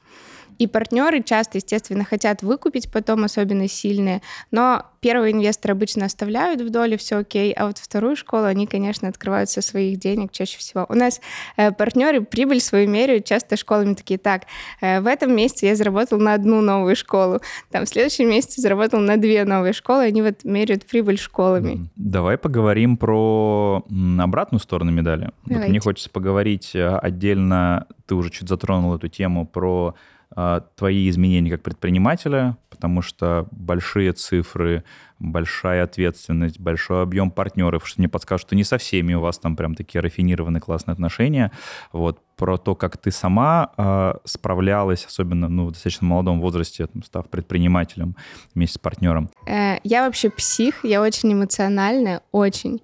И 0.61 0.67
партнеры 0.67 1.23
часто, 1.23 1.57
естественно, 1.57 2.05
хотят 2.05 2.43
выкупить 2.43 2.93
потом, 2.93 3.25
особенно 3.25 3.67
сильные, 3.67 4.21
но 4.51 4.85
первого 5.01 5.33
инвестора 5.33 5.73
обычно 5.73 6.05
оставляют 6.05 6.61
в 6.61 6.69
доле, 6.69 6.99
все 6.99 7.17
окей, 7.17 7.51
а 7.55 7.67
вот 7.67 7.79
вторую 7.79 8.15
школу 8.15 8.45
они, 8.45 8.67
конечно, 8.67 9.09
открывают 9.09 9.49
со 9.49 9.63
своих 9.63 9.99
денег 9.99 10.33
чаще 10.33 10.59
всего. 10.59 10.85
У 10.91 10.95
нас 10.95 11.23
э, 11.57 11.73
партнеры 11.73 12.21
прибыль 12.21 12.61
свою 12.61 12.91
меряют 12.91 13.25
часто 13.25 13.57
школами 13.57 13.95
такие, 13.95 14.19
так, 14.19 14.43
э, 14.83 15.01
в 15.01 15.07
этом 15.07 15.35
месяце 15.35 15.65
я 15.65 15.77
заработал 15.77 16.19
на 16.19 16.35
одну 16.35 16.61
новую 16.61 16.95
школу, 16.95 17.41
там 17.71 17.87
в 17.87 17.89
следующем 17.89 18.29
месяце 18.29 18.61
заработал 18.61 19.01
на 19.01 19.17
две 19.17 19.47
новые 19.47 19.73
школы, 19.73 20.03
они 20.05 20.21
вот 20.21 20.45
меряют 20.45 20.85
прибыль 20.85 21.17
школами. 21.17 21.89
Давай 21.97 22.37
поговорим 22.37 22.99
про 22.99 23.83
обратную 24.19 24.61
сторону 24.61 24.91
медали. 24.91 25.31
Вот 25.47 25.69
мне 25.69 25.81
хочется 25.81 26.11
поговорить 26.11 26.73
э, 26.75 26.99
отдельно, 26.99 27.87
ты 28.05 28.15
уже 28.15 28.29
чуть 28.29 28.51
затронул 28.51 28.95
эту 28.95 29.09
тему, 29.09 29.47
про 29.47 29.95
твои 30.77 31.09
изменения 31.09 31.51
как 31.51 31.63
предпринимателя, 31.63 32.57
потому 32.71 33.03
что 33.03 33.49
большие 33.51 34.13
цифры, 34.13 34.85
большая 35.19 35.85
ответственность, 35.85 36.61
большой 36.61 37.03
объем 37.03 37.31
партнеров, 37.31 37.87
что 37.87 38.01
мне 38.01 38.09
подскажут, 38.09 38.47
что 38.47 38.57
не 38.57 38.65
со 38.65 38.79
всеми 38.79 39.15
у 39.15 39.21
вас 39.21 39.39
там 39.39 39.57
прям 39.57 39.75
такие 39.75 40.01
рафинированные 40.01 40.61
классные 40.61 40.93
отношения. 40.93 41.51
Вот 41.93 42.21
про 42.37 42.57
то, 42.57 42.75
как 42.75 42.97
ты 42.97 43.11
сама 43.11 43.73
э, 43.77 44.15
справлялась, 44.25 45.05
особенно 45.05 45.49
ну, 45.49 45.67
в 45.67 45.73
достаточно 45.73 46.07
молодом 46.07 46.41
возрасте, 46.41 46.87
там, 46.87 47.03
став 47.03 47.29
предпринимателем 47.29 48.17
вместе 48.55 48.77
с 48.77 48.79
партнером. 48.79 49.31
Э, 49.47 49.79
Я 49.85 50.07
вообще 50.07 50.31
псих, 50.31 50.85
я 50.85 51.03
очень 51.03 51.33
эмоциональная, 51.33 52.23
очень. 52.33 52.81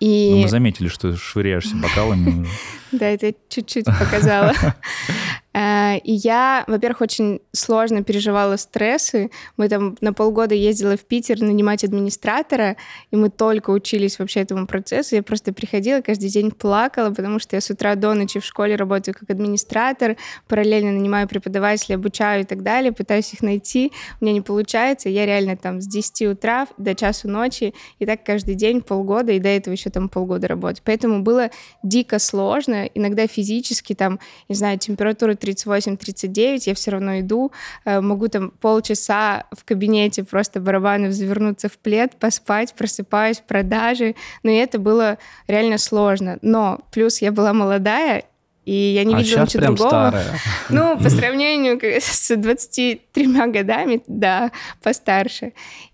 Ну, 0.00 0.08
И 0.08 0.42
мы 0.42 0.48
заметили, 0.48 0.88
что 0.88 1.16
швыряешься 1.16 1.76
бокалами. 1.76 2.46
Да, 2.92 3.06
это 3.06 3.32
чуть-чуть 3.48 3.86
показала. 3.86 4.52
Э, 5.54 5.98
И 6.04 6.12
я, 6.12 6.64
во-первых, 6.66 7.02
очень 7.02 7.40
сложно 7.52 8.02
переживала 8.02 8.56
стрессы. 8.56 9.30
Мы 9.56 9.68
там 9.68 9.96
на 10.00 10.12
полгода 10.12 10.54
ездила 10.54 10.96
в 10.96 11.04
Питер 11.04 11.40
нанимать 11.40 11.84
администратора, 11.84 12.76
и 13.10 13.16
мы 13.16 13.30
только 13.30 13.70
учились 13.70 14.18
вообще 14.18 14.40
этому 14.40 14.66
процессу. 14.66 15.16
Я 15.16 15.22
просто 15.22 15.52
приходила, 15.52 16.00
каждый 16.00 16.28
день 16.28 16.50
плакала, 16.50 17.10
потому 17.10 17.38
что 17.38 17.56
я 17.56 17.60
с 17.60 17.70
утра 17.70 17.94
до 17.94 18.14
ночи 18.14 18.40
в 18.40 18.44
школе 18.44 18.76
работаю 18.76 19.14
как 19.18 19.30
администратор, 19.30 20.16
параллельно 20.48 20.92
нанимаю 20.92 21.28
преподавателей, 21.28 21.96
обучаю 21.96 22.42
и 22.42 22.44
так 22.44 22.62
далее, 22.62 22.92
пытаюсь 22.92 23.32
их 23.34 23.42
найти. 23.42 23.92
У 24.20 24.24
меня 24.24 24.34
не 24.34 24.40
получается. 24.40 25.08
Я 25.08 25.26
реально 25.26 25.56
там 25.56 25.80
с 25.80 25.86
10 25.86 26.22
утра 26.22 26.66
до 26.78 26.94
часу 26.94 27.28
ночи, 27.28 27.74
и 27.98 28.06
так 28.06 28.24
каждый 28.24 28.54
день 28.54 28.80
полгода, 28.80 29.32
и 29.32 29.38
до 29.38 29.48
этого 29.48 29.74
еще 29.74 29.90
там 29.90 30.08
полгода 30.08 30.48
работать. 30.48 30.82
Поэтому 30.84 31.22
было 31.22 31.50
дико 31.82 32.18
сложно, 32.18 32.86
иногда 32.94 33.26
физически, 33.26 33.94
там, 33.94 34.18
не 34.48 34.54
знаю, 34.54 34.78
температура 34.78 35.34
38-39, 35.42 36.62
я 36.66 36.74
все 36.74 36.90
равно 36.90 37.20
иду, 37.20 37.52
э, 37.84 38.00
могу 38.00 38.28
там 38.28 38.50
полчаса 38.50 39.44
в 39.52 39.64
кабинете 39.64 40.24
просто 40.24 40.60
барабаны 40.60 41.10
завернуться 41.12 41.68
в 41.68 41.78
плед, 41.78 42.16
поспать, 42.18 42.74
просыпаюсь, 42.74 43.42
продажи, 43.46 44.14
но 44.42 44.50
и 44.50 44.54
это 44.54 44.78
было 44.78 45.18
реально 45.48 45.78
сложно. 45.78 46.38
Но 46.42 46.80
плюс 46.92 47.20
я 47.20 47.32
была 47.32 47.52
молодая, 47.52 48.24
и 48.64 48.72
я 48.72 49.04
не 49.04 49.14
а 49.14 49.18
видела 49.18 49.42
ничего 49.42 49.60
прям 49.60 49.74
другого. 49.74 50.08
старая. 50.08 50.38
Ну, 50.68 50.98
по 50.98 51.10
сравнению 51.10 51.80
с 51.82 52.34
23 52.34 53.50
годами, 53.50 54.02
да, 54.06 54.52
постарше. 54.82 55.52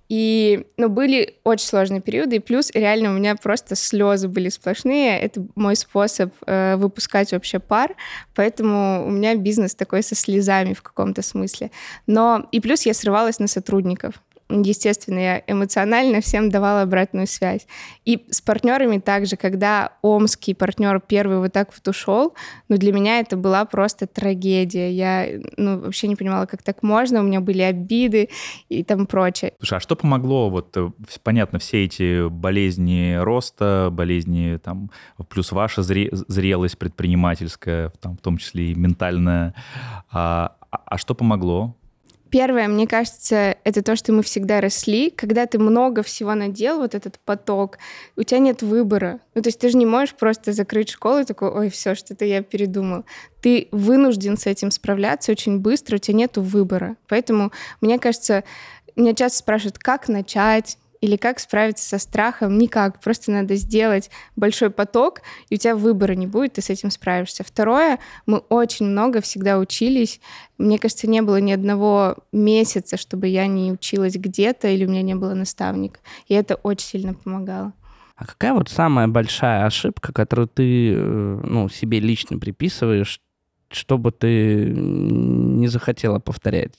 И, 0.08 0.66
ну, 0.78 0.88
были 0.88 1.36
очень 1.44 1.66
сложные 1.66 2.00
периоды, 2.00 2.36
и 2.36 2.40
плюс 2.40 2.70
реально 2.72 3.10
у 3.10 3.12
меня 3.12 3.36
просто 3.36 3.74
слезы 3.74 4.28
были 4.28 4.48
сплошные. 4.48 5.20
Это 5.20 5.46
мой 5.54 5.76
способ 5.76 6.32
э, 6.46 6.76
выпускать 6.76 7.32
вообще 7.32 7.58
пар, 7.58 7.94
поэтому 8.34 9.06
у 9.06 9.10
меня 9.10 9.36
бизнес 9.36 9.74
такой 9.74 10.02
со 10.02 10.14
слезами 10.14 10.72
в 10.72 10.82
каком-то 10.82 11.20
смысле. 11.20 11.70
Но 12.06 12.48
и 12.52 12.60
плюс 12.60 12.86
я 12.86 12.94
срывалась 12.94 13.38
на 13.38 13.48
сотрудников. 13.48 14.14
Естественно, 14.50 15.18
я 15.18 15.42
эмоционально 15.46 16.22
всем 16.22 16.48
давала 16.48 16.82
обратную 16.82 17.26
связь. 17.26 17.66
И 18.06 18.26
с 18.30 18.40
партнерами 18.40 18.98
также, 18.98 19.36
когда 19.36 19.92
омский 20.00 20.54
партнер 20.54 21.00
первый 21.00 21.38
вот 21.38 21.52
так 21.52 21.70
вот 21.74 21.86
ушел, 21.86 22.34
ну, 22.68 22.78
для 22.78 22.92
меня 22.92 23.20
это 23.20 23.36
была 23.36 23.66
просто 23.66 24.06
трагедия. 24.06 24.90
Я, 24.90 25.26
ну, 25.58 25.80
вообще 25.80 26.08
не 26.08 26.16
понимала, 26.16 26.46
как 26.46 26.62
так 26.62 26.82
можно. 26.82 27.20
У 27.20 27.24
меня 27.24 27.40
были 27.40 27.60
обиды 27.60 28.30
и 28.70 28.82
там 28.84 29.06
прочее. 29.06 29.52
Слушай, 29.58 29.78
а 29.78 29.80
что 29.80 29.96
помогло? 29.96 30.48
Вот, 30.48 30.74
э, 30.76 30.90
понятно, 31.22 31.58
все 31.58 31.84
эти 31.84 32.26
болезни 32.28 33.16
роста, 33.20 33.90
болезни, 33.92 34.58
там, 34.64 34.90
плюс 35.28 35.52
ваша 35.52 35.82
зре- 35.82 36.08
зрелость 36.12 36.78
предпринимательская, 36.78 37.90
там, 38.00 38.16
в 38.16 38.20
том 38.20 38.38
числе 38.38 38.70
и 38.72 38.74
ментальная. 38.74 39.54
А, 40.10 40.56
а- 40.70 40.80
а 40.86 40.98
что 40.98 41.14
помогло? 41.14 41.74
Первое, 42.30 42.68
мне 42.68 42.86
кажется, 42.86 43.56
это 43.64 43.82
то, 43.82 43.96
что 43.96 44.12
мы 44.12 44.22
всегда 44.22 44.60
росли. 44.60 45.10
Когда 45.10 45.46
ты 45.46 45.58
много 45.58 46.02
всего 46.02 46.34
надел, 46.34 46.78
вот 46.78 46.94
этот 46.94 47.18
поток, 47.20 47.78
у 48.16 48.22
тебя 48.22 48.38
нет 48.38 48.62
выбора. 48.62 49.20
Ну, 49.34 49.42
то 49.42 49.48
есть 49.48 49.58
ты 49.58 49.70
же 49.70 49.76
не 49.78 49.86
можешь 49.86 50.14
просто 50.14 50.52
закрыть 50.52 50.90
школу 50.90 51.20
и 51.20 51.24
такой, 51.24 51.48
ой, 51.50 51.70
все, 51.70 51.94
что-то 51.94 52.24
я 52.24 52.42
передумал. 52.42 53.04
Ты 53.40 53.68
вынужден 53.72 54.36
с 54.36 54.46
этим 54.46 54.70
справляться 54.70 55.32
очень 55.32 55.58
быстро, 55.58 55.96
у 55.96 55.98
тебя 55.98 56.18
нет 56.18 56.36
выбора. 56.36 56.96
Поэтому, 57.08 57.50
мне 57.80 57.98
кажется, 57.98 58.44
меня 58.94 59.14
часто 59.14 59.38
спрашивают, 59.38 59.78
как 59.78 60.08
начать, 60.08 60.76
или 61.00 61.16
как 61.16 61.38
справиться 61.38 61.88
со 61.88 61.98
страхом? 61.98 62.58
Никак. 62.58 63.00
Просто 63.00 63.30
надо 63.30 63.54
сделать 63.56 64.10
большой 64.36 64.70
поток, 64.70 65.22
и 65.48 65.54
у 65.54 65.58
тебя 65.58 65.76
выбора 65.76 66.12
не 66.12 66.26
будет, 66.26 66.54
ты 66.54 66.62
с 66.62 66.70
этим 66.70 66.90
справишься. 66.90 67.44
Второе, 67.44 67.98
мы 68.26 68.38
очень 68.38 68.86
много 68.86 69.20
всегда 69.20 69.58
учились. 69.58 70.20
Мне 70.58 70.78
кажется, 70.78 71.08
не 71.08 71.22
было 71.22 71.40
ни 71.40 71.52
одного 71.52 72.16
месяца, 72.32 72.96
чтобы 72.96 73.28
я 73.28 73.46
не 73.46 73.72
училась 73.72 74.16
где-то 74.16 74.68
или 74.68 74.84
у 74.84 74.88
меня 74.88 75.02
не 75.02 75.14
было 75.14 75.34
наставника. 75.34 76.00
И 76.26 76.34
это 76.34 76.56
очень 76.56 76.86
сильно 76.86 77.14
помогало. 77.14 77.72
А 78.16 78.26
какая 78.26 78.52
вот 78.52 78.68
самая 78.68 79.06
большая 79.06 79.64
ошибка, 79.64 80.12
которую 80.12 80.48
ты 80.48 80.92
э, 80.92 81.40
ну, 81.44 81.68
себе 81.68 82.00
лично 82.00 82.36
приписываешь, 82.38 83.20
чтобы 83.70 84.10
ты 84.10 84.64
не 84.66 85.68
захотела 85.68 86.18
повторять? 86.18 86.72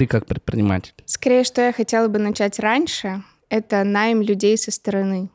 Ты 0.00 0.06
как 0.06 0.24
предприниматель. 0.24 0.94
Скорее, 1.04 1.44
что 1.44 1.60
я 1.60 1.74
хотела 1.74 2.08
бы 2.08 2.18
начать 2.18 2.58
раньше, 2.58 3.22
это 3.50 3.84
найм 3.84 4.22
людей 4.22 4.56
со 4.56 4.70
стороны. 4.70 5.28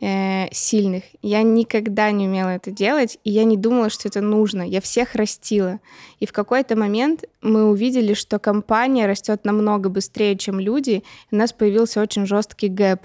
э, 0.00 0.48
сильных. 0.52 1.04
Я 1.20 1.42
никогда 1.42 2.10
не 2.10 2.26
умела 2.26 2.48
это 2.48 2.70
делать, 2.70 3.18
и 3.22 3.30
я 3.30 3.44
не 3.44 3.58
думала, 3.58 3.90
что 3.90 4.08
это 4.08 4.22
нужно. 4.22 4.62
Я 4.62 4.80
всех 4.80 5.14
растила. 5.14 5.80
И 6.18 6.24
в 6.24 6.32
какой-то 6.32 6.76
момент 6.76 7.24
мы 7.42 7.68
увидели, 7.68 8.14
что 8.14 8.38
компания 8.38 9.06
растет 9.06 9.44
намного 9.44 9.90
быстрее, 9.90 10.38
чем 10.38 10.58
люди, 10.58 11.02
у 11.30 11.36
нас 11.36 11.52
появился 11.52 12.00
очень 12.00 12.24
жесткий 12.24 12.68
гэп. 12.68 13.00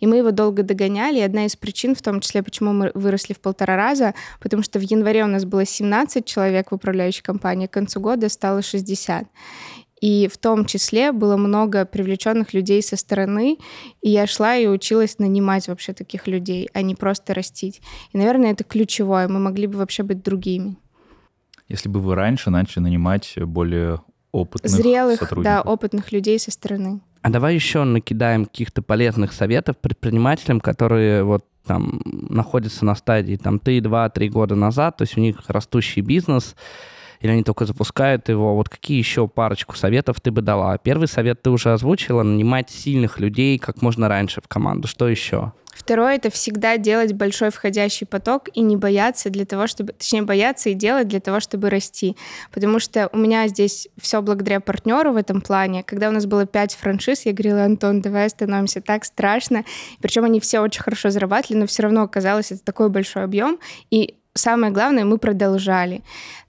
И 0.00 0.06
мы 0.08 0.16
его 0.16 0.32
долго 0.32 0.64
догоняли. 0.64 1.18
И 1.18 1.22
одна 1.22 1.46
из 1.46 1.54
причин, 1.54 1.94
в 1.94 2.02
том 2.02 2.20
числе, 2.20 2.42
почему 2.42 2.72
мы 2.72 2.90
выросли 2.94 3.34
в 3.34 3.40
полтора 3.40 3.76
раза, 3.76 4.14
потому 4.40 4.64
что 4.64 4.80
в 4.80 4.82
январе 4.82 5.22
у 5.22 5.28
нас 5.28 5.44
было 5.44 5.64
17 5.64 6.24
человек 6.24 6.72
в 6.72 6.74
управляющей 6.74 7.22
компании, 7.22 7.68
к 7.68 7.72
концу 7.72 8.00
года 8.00 8.28
стало 8.28 8.62
60. 8.62 9.28
И 10.02 10.26
в 10.26 10.36
том 10.36 10.64
числе 10.64 11.12
было 11.12 11.36
много 11.36 11.84
привлеченных 11.84 12.54
людей 12.54 12.82
со 12.82 12.96
стороны, 12.96 13.58
и 14.00 14.10
я 14.10 14.26
шла 14.26 14.56
и 14.56 14.66
училась 14.66 15.20
нанимать 15.20 15.68
вообще 15.68 15.92
таких 15.92 16.26
людей, 16.26 16.68
а 16.74 16.82
не 16.82 16.96
просто 16.96 17.34
растить. 17.34 17.80
И, 18.12 18.18
наверное, 18.18 18.50
это 18.50 18.64
ключевое. 18.64 19.28
Мы 19.28 19.38
могли 19.38 19.68
бы 19.68 19.78
вообще 19.78 20.02
быть 20.02 20.24
другими. 20.24 20.76
Если 21.68 21.88
бы 21.88 22.00
вы 22.00 22.16
раньше 22.16 22.50
начали 22.50 22.82
нанимать 22.82 23.34
более 23.36 24.00
опытных 24.32 24.72
Зрелых, 24.72 25.20
сотрудников. 25.20 25.44
да, 25.44 25.62
опытных 25.62 26.10
людей 26.10 26.38
со 26.40 26.50
стороны. 26.50 27.00
А 27.20 27.30
давай 27.30 27.54
еще 27.54 27.84
накидаем 27.84 28.46
каких-то 28.46 28.82
полезных 28.82 29.32
советов 29.32 29.76
предпринимателям, 29.78 30.60
которые 30.60 31.22
вот 31.22 31.44
там 31.64 32.02
находятся 32.04 32.84
на 32.84 32.96
стадии 32.96 33.36
там 33.36 33.60
3-2-3 33.64 34.28
года 34.30 34.56
назад, 34.56 34.96
то 34.96 35.02
есть 35.02 35.16
у 35.16 35.20
них 35.20 35.36
растущий 35.46 36.02
бизнес, 36.02 36.56
или 37.22 37.30
они 37.30 37.44
только 37.44 37.64
запускают 37.64 38.28
его. 38.28 38.54
Вот 38.54 38.68
какие 38.68 38.98
еще 38.98 39.28
парочку 39.28 39.76
советов 39.76 40.20
ты 40.20 40.30
бы 40.30 40.42
дала? 40.42 40.76
Первый 40.78 41.08
совет 41.08 41.40
ты 41.42 41.50
уже 41.50 41.72
озвучила, 41.72 42.22
нанимать 42.22 42.70
сильных 42.70 43.20
людей 43.20 43.58
как 43.58 43.80
можно 43.80 44.08
раньше 44.08 44.40
в 44.40 44.48
команду. 44.48 44.88
Что 44.88 45.08
еще? 45.08 45.52
Второе— 45.72 46.16
это 46.16 46.30
всегда 46.30 46.76
делать 46.76 47.14
большой 47.14 47.50
входящий 47.50 48.06
поток 48.06 48.48
и 48.52 48.60
не 48.60 48.76
бояться 48.76 49.30
для 49.30 49.46
того, 49.46 49.66
чтобы... 49.66 49.94
Точнее, 49.94 50.22
бояться 50.22 50.68
и 50.68 50.74
делать 50.74 51.08
для 51.08 51.18
того, 51.20 51.40
чтобы 51.40 51.70
расти. 51.70 52.16
Потому 52.52 52.78
что 52.78 53.08
у 53.12 53.16
меня 53.16 53.48
здесь 53.48 53.88
все 54.00 54.20
благодаря 54.20 54.60
партнеру 54.60 55.12
в 55.12 55.16
этом 55.16 55.40
плане. 55.40 55.82
Когда 55.82 56.10
у 56.10 56.12
нас 56.12 56.26
было 56.26 56.46
пять 56.46 56.74
франшиз, 56.74 57.24
я 57.24 57.32
говорила, 57.32 57.64
Антон, 57.64 58.02
давай 58.02 58.26
остановимся, 58.26 58.82
так 58.82 59.04
страшно. 59.04 59.64
Причем 60.00 60.24
они 60.24 60.40
все 60.40 60.60
очень 60.60 60.82
хорошо 60.82 61.10
зарабатывали, 61.10 61.60
но 61.60 61.66
все 61.66 61.84
равно 61.84 62.02
оказалось, 62.02 62.52
это 62.52 62.62
такой 62.62 62.90
большой 62.90 63.24
объем. 63.24 63.58
И 63.90 64.16
самое 64.34 64.72
главное, 64.72 65.04
мы 65.04 65.18
продолжали. 65.18 66.02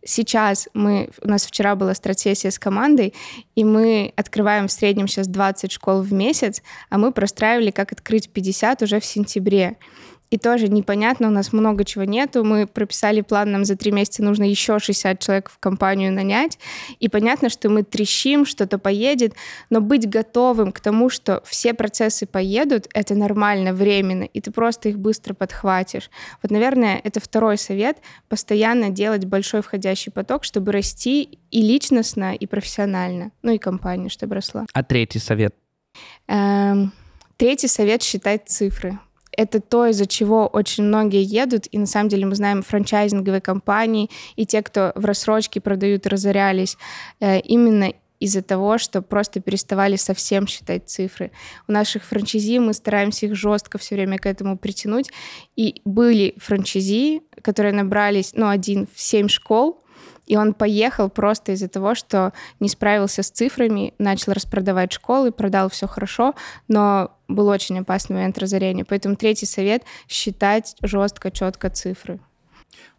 Сейчас 0.06 0.68
мы, 0.74 1.10
у 1.22 1.28
нас 1.28 1.46
вчера 1.46 1.76
была 1.76 1.94
стратсессия 1.94 2.52
с 2.52 2.60
командой, 2.60 3.14
и 3.56 3.64
мы 3.64 4.14
открываем 4.16 4.68
в 4.68 4.72
среднем 4.72 5.08
сейчас 5.08 5.28
20 5.28 5.72
школ 5.72 6.02
в 6.02 6.12
месяц, 6.12 6.62
а 6.90 6.98
мы 6.98 7.12
простраивали, 7.12 7.72
как 7.72 7.92
открыть 7.92 8.30
50 8.30 8.82
уже 8.82 9.00
в 9.00 9.06
сентябре 9.06 9.78
и 10.34 10.38
тоже 10.40 10.68
непонятно, 10.68 11.28
у 11.28 11.30
нас 11.30 11.54
много 11.54 11.86
чего 11.86 12.06
нету. 12.06 12.44
Мы 12.44 12.66
прописали 12.66 13.22
план, 13.22 13.52
нам 13.52 13.66
за 13.66 13.76
три 13.76 13.92
месяца 13.92 14.24
нужно 14.24 14.46
еще 14.46 14.80
60 14.80 15.20
человек 15.20 15.52
в 15.52 15.60
компанию 15.60 16.12
нанять, 16.12 16.58
и 17.00 17.08
понятно, 17.08 17.50
что 17.50 17.70
мы 17.70 17.84
трещим, 17.84 18.44
что-то 18.44 18.80
поедет, 18.80 19.36
но 19.70 19.80
быть 19.80 20.10
готовым 20.10 20.72
к 20.72 20.80
тому, 20.80 21.12
что 21.12 21.44
все 21.46 21.76
процессы 21.76 22.26
поедут, 22.26 22.88
это 22.96 23.14
нормально, 23.14 23.74
временно, 23.74 24.24
и 24.24 24.42
ты 24.42 24.50
просто 24.50 24.90
их 24.90 24.98
быстро 24.98 25.36
подхватишь. 25.36 26.10
Вот, 26.42 26.50
наверное, 26.50 27.00
это 27.04 27.20
второй 27.20 27.60
совет, 27.60 27.98
постоянно 28.28 28.90
делать 28.90 29.26
большой 29.26 29.62
входящий 29.62 30.12
поток, 30.12 30.46
чтобы 30.46 30.72
расти 30.72 31.38
и 31.52 31.62
личностно, 31.62 32.34
и 32.34 32.48
профессионально, 32.48 33.30
ну 33.44 33.52
и 33.52 33.60
компания, 33.60 34.10
чтобы 34.10 34.34
росла. 34.34 34.66
А 34.74 34.82
третий 34.82 35.20
совет? 35.20 35.54
Эм, 36.28 36.92
третий 37.38 37.68
совет— 37.68 38.02
считать 38.04 38.50
цифры 38.50 38.98
это 39.36 39.60
то, 39.60 39.86
из-за 39.88 40.06
чего 40.06 40.48
очень 40.48 40.84
многие 40.84 41.24
едут, 41.24 41.68
и 41.72 41.78
на 41.78 41.86
самом 41.86 42.10
деле 42.10 42.26
мы 42.26 42.36
знаем 42.36 42.62
франчайзинговые 42.62 43.42
компании 43.42 44.10
и 44.36 44.46
те, 44.46 44.62
кто 44.62 44.92
в 44.96 45.06
рассрочке 45.06 45.62
продают, 45.62 46.08
разорялись 46.08 46.78
э, 47.20 47.40
именно 47.40 47.94
из-за 48.24 48.42
того, 48.42 48.78
что 48.78 49.02
просто 49.02 49.42
переставали 49.42 49.98
совсем 49.98 50.48
считать 50.48 50.90
цифры. 50.90 51.32
У 51.68 51.74
наших 51.74 52.06
франчайзи 52.06 52.60
мы 52.60 52.74
стараемся 52.74 53.26
их 53.26 53.36
жестко 53.36 53.78
все 53.78 53.96
время 53.96 54.18
к 54.18 54.26
этому 54.26 54.58
притянуть. 54.58 55.12
И 55.58 55.82
были 55.84 56.34
франчайзи, 56.38 57.22
которые 57.42 57.74
набрались, 57.74 58.32
ну, 58.34 58.48
один 58.48 58.88
в 58.94 59.02
семь 59.02 59.28
школ, 59.28 59.83
и 60.26 60.38
он 60.38 60.54
поехал 60.54 61.10
просто 61.10 61.52
из-за 61.52 61.68
того, 61.68 61.96
что 61.96 62.34
не 62.60 62.70
справился 62.70 63.24
с 63.24 63.30
цифрами, 63.30 63.94
начал 63.98 64.34
распродавать 64.34 64.92
школы, 64.94 65.32
продал 65.32 65.70
все 65.70 65.88
хорошо, 65.88 66.34
но 66.68 67.12
был 67.28 67.48
очень 67.48 67.80
опасный 67.80 68.16
момент 68.16 68.38
разорения. 68.38 68.86
Поэтому 68.86 69.16
третий 69.16 69.46
совет— 69.46 69.84
считать 70.08 70.76
жестко, 70.82 71.32
четко 71.32 71.70
цифры. 71.70 72.20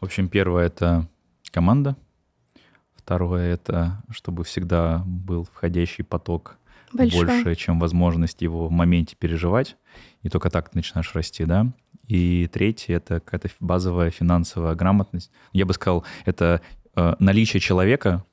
В 0.01 0.05
общем, 0.05 0.29
первое— 0.29 0.67
это 0.67 1.09
команда. 1.51 1.97
Второе— 2.95 3.55
это 3.55 4.03
чтобы 4.11 4.45
всегда 4.45 5.03
был 5.07 5.45
входящий 5.45 6.05
поток 6.05 6.57
Большой. 6.93 7.27
больше, 7.27 7.55
чем 7.55 7.81
возможность 7.81 8.43
его 8.43 8.69
в 8.69 8.71
моменте 8.71 9.17
переживать. 9.17 9.77
И 10.23 10.29
только 10.29 10.51
так 10.51 10.71
ты 10.71 10.79
начинаешь 10.79 11.15
расти, 11.15 11.45
да. 11.45 11.67
И 12.07 12.49
третье— 12.53 12.97
это 12.97 13.21
какая-то 13.21 13.49
базовая 13.61 14.11
финансовая 14.11 14.75
грамотность. 14.75 15.31
Я 15.53 15.65
бы 15.65 15.73
сказал, 15.75 16.05
это 16.25 16.61
наличие 17.19 17.61
человека, 17.61 18.25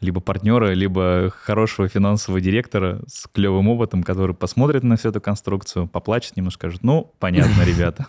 либо 0.00 0.20
партнера, 0.20 0.72
либо 0.72 1.32
хорошего 1.34 1.88
финансового 1.88 2.40
директора 2.40 3.00
с 3.06 3.26
клевым 3.26 3.68
опытом, 3.68 4.02
который 4.02 4.34
посмотрит 4.34 4.82
на 4.84 4.96
всю 4.96 5.08
эту 5.08 5.20
конструкцию, 5.20 5.88
поплачет 5.88 6.36
немножко, 6.36 6.58
скажет, 6.58 6.82
ну, 6.82 7.12
понятно, 7.18 7.62
ребята. 7.66 8.06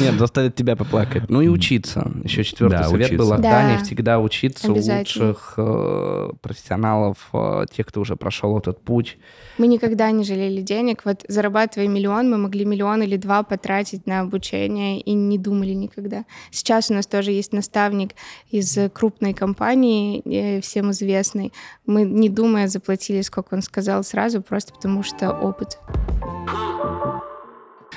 Нет, 0.00 0.14
заставит 0.18 0.54
тебя 0.54 0.76
поплакать. 0.76 1.28
Ну 1.28 1.40
и 1.40 1.48
учиться. 1.48 2.12
Еще 2.24 2.44
четвертый 2.44 2.84
совет 2.84 3.16
был 3.16 3.32
от 3.32 3.40
Дани, 3.40 3.82
всегда 3.82 4.20
учиться 4.20 4.70
у 4.70 4.76
лучших 4.76 5.54
э, 5.56 6.30
профессионалов, 6.42 7.16
э, 7.32 7.64
тех, 7.74 7.86
кто 7.86 8.00
уже 8.00 8.16
прошел 8.16 8.58
этот 8.58 8.82
путь. 8.82 9.18
Мы 9.58 9.66
никогда 9.66 10.10
не 10.10 10.24
жалели 10.24 10.60
денег. 10.60 11.02
Вот 11.04 11.24
зарабатывая 11.28 11.88
миллион, 11.88 12.30
мы 12.30 12.36
могли 12.36 12.64
миллион 12.64 13.02
или 13.02 13.16
два 13.16 13.42
потратить 13.42 14.06
на 14.06 14.20
обучение 14.20 15.00
и 15.00 15.14
не 15.14 15.38
думали 15.38 15.72
никогда. 15.72 16.24
Сейчас 16.50 16.90
у 16.90 16.94
нас 16.94 17.06
тоже 17.06 17.32
есть 17.32 17.52
наставник 17.52 18.10
из 18.50 18.78
крупной 18.92 19.32
компании, 19.32 20.60
всем 20.60 20.90
известный, 20.90 21.25
интересный. 21.26 21.52
Мы, 21.86 22.02
не 22.02 22.28
думая, 22.28 22.68
заплатили, 22.68 23.22
сколько 23.22 23.54
он 23.54 23.62
сказал 23.62 24.04
сразу, 24.04 24.42
просто 24.42 24.72
потому 24.74 25.02
что 25.02 25.32
опыт. 25.32 25.78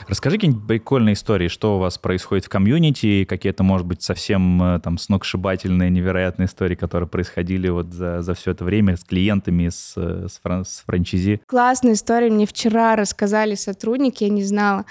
Расскажи 0.09 0.37
какие-нибудь 0.37 0.65
прикольные 0.65 1.13
истории, 1.13 1.49
что 1.49 1.75
у 1.75 1.79
вас 1.79 1.99
происходит 1.99 2.45
в 2.45 2.49
комьюнити, 2.49 3.25
какие-то, 3.25 3.61
может 3.61 3.85
быть, 3.85 4.01
совсем 4.01 4.61
э, 4.63 4.79
там 4.79 4.97
сногсшибательные, 4.97 5.91
невероятные 5.91 6.47
истории, 6.47 6.73
которые 6.73 7.07
происходили 7.07 7.69
вот 7.69 7.93
за, 7.93 8.23
за 8.23 8.33
все 8.33 8.51
это 8.51 8.65
время 8.65 8.97
с 8.97 9.03
клиентами, 9.03 9.69
с, 9.69 9.93
э, 9.97 10.25
с, 10.27 10.39
фран, 10.41 10.65
с 10.65 10.83
франчизи. 10.87 11.41
Классная 11.45 11.93
история. 11.93 12.31
Мне 12.31 12.47
вчера 12.47 12.95
рассказали 12.95 13.53
сотрудники, 13.53 14.23
я 14.23 14.31
не 14.31 14.43
знала. 14.43 14.85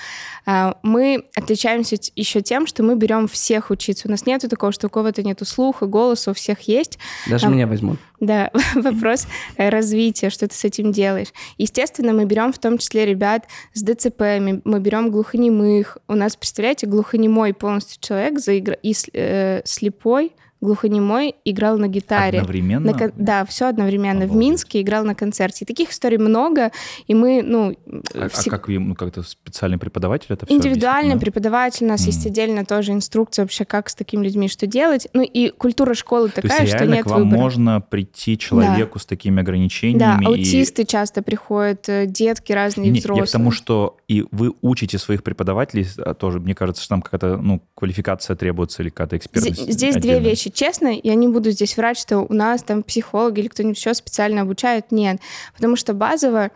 А, 0.47 0.77
мы 0.85 1.25
отличаемся 1.35 1.97
еще 2.15 2.41
тем, 2.41 2.69
что 2.69 2.85
мы 2.85 2.95
берем 2.95 3.27
всех 3.27 3.71
учиться. 3.71 4.07
У 4.07 4.13
нас 4.13 4.25
нету 4.25 4.49
такого, 4.49 4.71
что 4.71 4.87
у 4.87 4.91
кого-то 4.91 5.25
нету 5.25 5.45
слуха, 5.45 5.87
голоса, 5.87 6.31
у 6.31 6.35
всех 6.35 6.61
есть. 6.69 7.01
Даже 7.29 7.47
а, 7.47 7.49
меня 7.49 7.67
возьмут. 7.67 7.99
Да, 8.21 8.51
вопрос 8.75 9.27
развития, 9.57 10.31
что 10.31 10.49
ты 10.49 10.55
с 10.55 10.65
этим 10.65 10.93
делаешь. 10.93 11.29
Естественно, 11.57 12.13
мы 12.13 12.25
берем 12.25 12.53
в 12.53 12.59
том 12.59 12.79
числе 12.79 13.07
ребят 13.07 13.47
с 13.75 13.83
ДЦП, 13.83 14.23
мы 14.65 14.81
берем 14.81 15.11
глухонемых. 15.11 15.99
У 16.09 16.15
нас, 16.15 16.37
представляете, 16.37 16.87
глухонемой 16.87 17.55
полностью 17.55 18.01
человек 18.01 18.41
заигра... 18.41 18.77
и 18.83 18.95
э, 19.13 19.63
слепой 19.65 20.33
глухонемой 20.61 21.35
играл 21.45 21.79
на 21.79 21.89
гитаре. 21.89 22.41
Одновременно? 22.41 22.93
На, 22.93 23.13
да, 23.17 23.45
все 23.45 23.69
одновременно. 23.69 24.25
Обалдеть. 24.25 24.35
В 24.35 24.39
Минске 24.39 24.81
играл 24.81 25.05
на 25.05 25.15
концерте. 25.15 25.65
И 25.65 25.67
таких 25.67 25.91
историй 25.91 26.19
много, 26.19 26.73
и 27.07 27.15
мы, 27.15 27.43
ну... 27.43 27.77
А, 28.15 28.29
все... 28.29 28.51
а 28.51 28.59
как 28.59 28.69
ну, 28.69 28.95
как-то 28.95 29.23
специальный 29.23 29.79
преподаватель 29.79 30.27
это 30.31 30.47
все 30.47 30.55
Индивидуальный 30.55 31.13
объяснит, 31.13 31.21
преподаватель. 31.21 31.87
У 31.87 31.89
нас 31.89 32.03
mm. 32.03 32.07
есть 32.07 32.27
отдельно 32.27 32.65
тоже 32.65 32.93
инструкция 32.93 33.45
вообще, 33.45 33.65
как 33.65 33.89
с 33.89 33.95
такими 33.95 34.25
людьми 34.25 34.49
что 34.49 34.67
делать. 34.67 35.09
Ну 35.13 35.23
и 35.23 35.51
культура 35.51 35.95
школы 35.95 36.29
такая, 36.29 36.57
То 36.57 36.63
есть, 36.63 36.75
что 36.75 36.87
нет 36.87 37.05
к 37.05 37.07
вам 37.07 37.25
выбора. 37.25 37.39
можно 37.39 37.81
прийти 37.81 38.37
человеку 38.39 38.99
да. 38.99 39.03
с 39.03 39.07
такими 39.07 39.41
ограничениями? 39.41 39.99
Да, 39.99 40.29
аутисты 40.29 40.83
и... 40.83 40.87
часто 40.87 41.23
приходят, 41.23 41.89
э, 41.89 42.07
детки 42.07 42.53
разные, 42.53 42.91
не, 42.91 43.01
взрослые. 43.01 43.23
Я 43.23 43.27
к 43.27 43.31
тому, 43.31 43.51
что 43.51 43.97
и 44.09 44.25
вы 44.31 44.55
учите 44.63 44.99
своих 44.99 45.23
преподавателей 45.23 45.87
а 45.99 46.15
тоже, 46.15 46.41
мне 46.41 46.55
кажется, 46.55 46.83
что 46.83 46.91
там 46.91 47.03
какая-то 47.03 47.37
ну, 47.37 47.63
квалификация 47.75 48.37
требуется 48.37 48.83
или 48.83 48.91
какая-то 48.91 49.17
экспертность. 49.17 49.73
Здесь 49.73 49.97
отдельно. 49.97 50.21
две 50.21 50.31
вещи. 50.31 50.48
Честно, 50.51 50.99
я 51.03 51.15
не 51.15 51.29
буду 51.29 51.51
здесь 51.51 51.77
врать, 51.77 51.99
что 51.99 52.21
у 52.21 52.33
нас 52.33 52.63
там 52.63 52.83
психологи 52.83 53.41
или 53.41 53.49
кто-нибудь 53.49 53.79
еще 53.79 53.95
специально 53.95 54.43
обучают. 54.43 54.91
Нет. 54.91 55.21
Потому 55.55 55.77
что 55.77 55.95
базово 55.95 56.51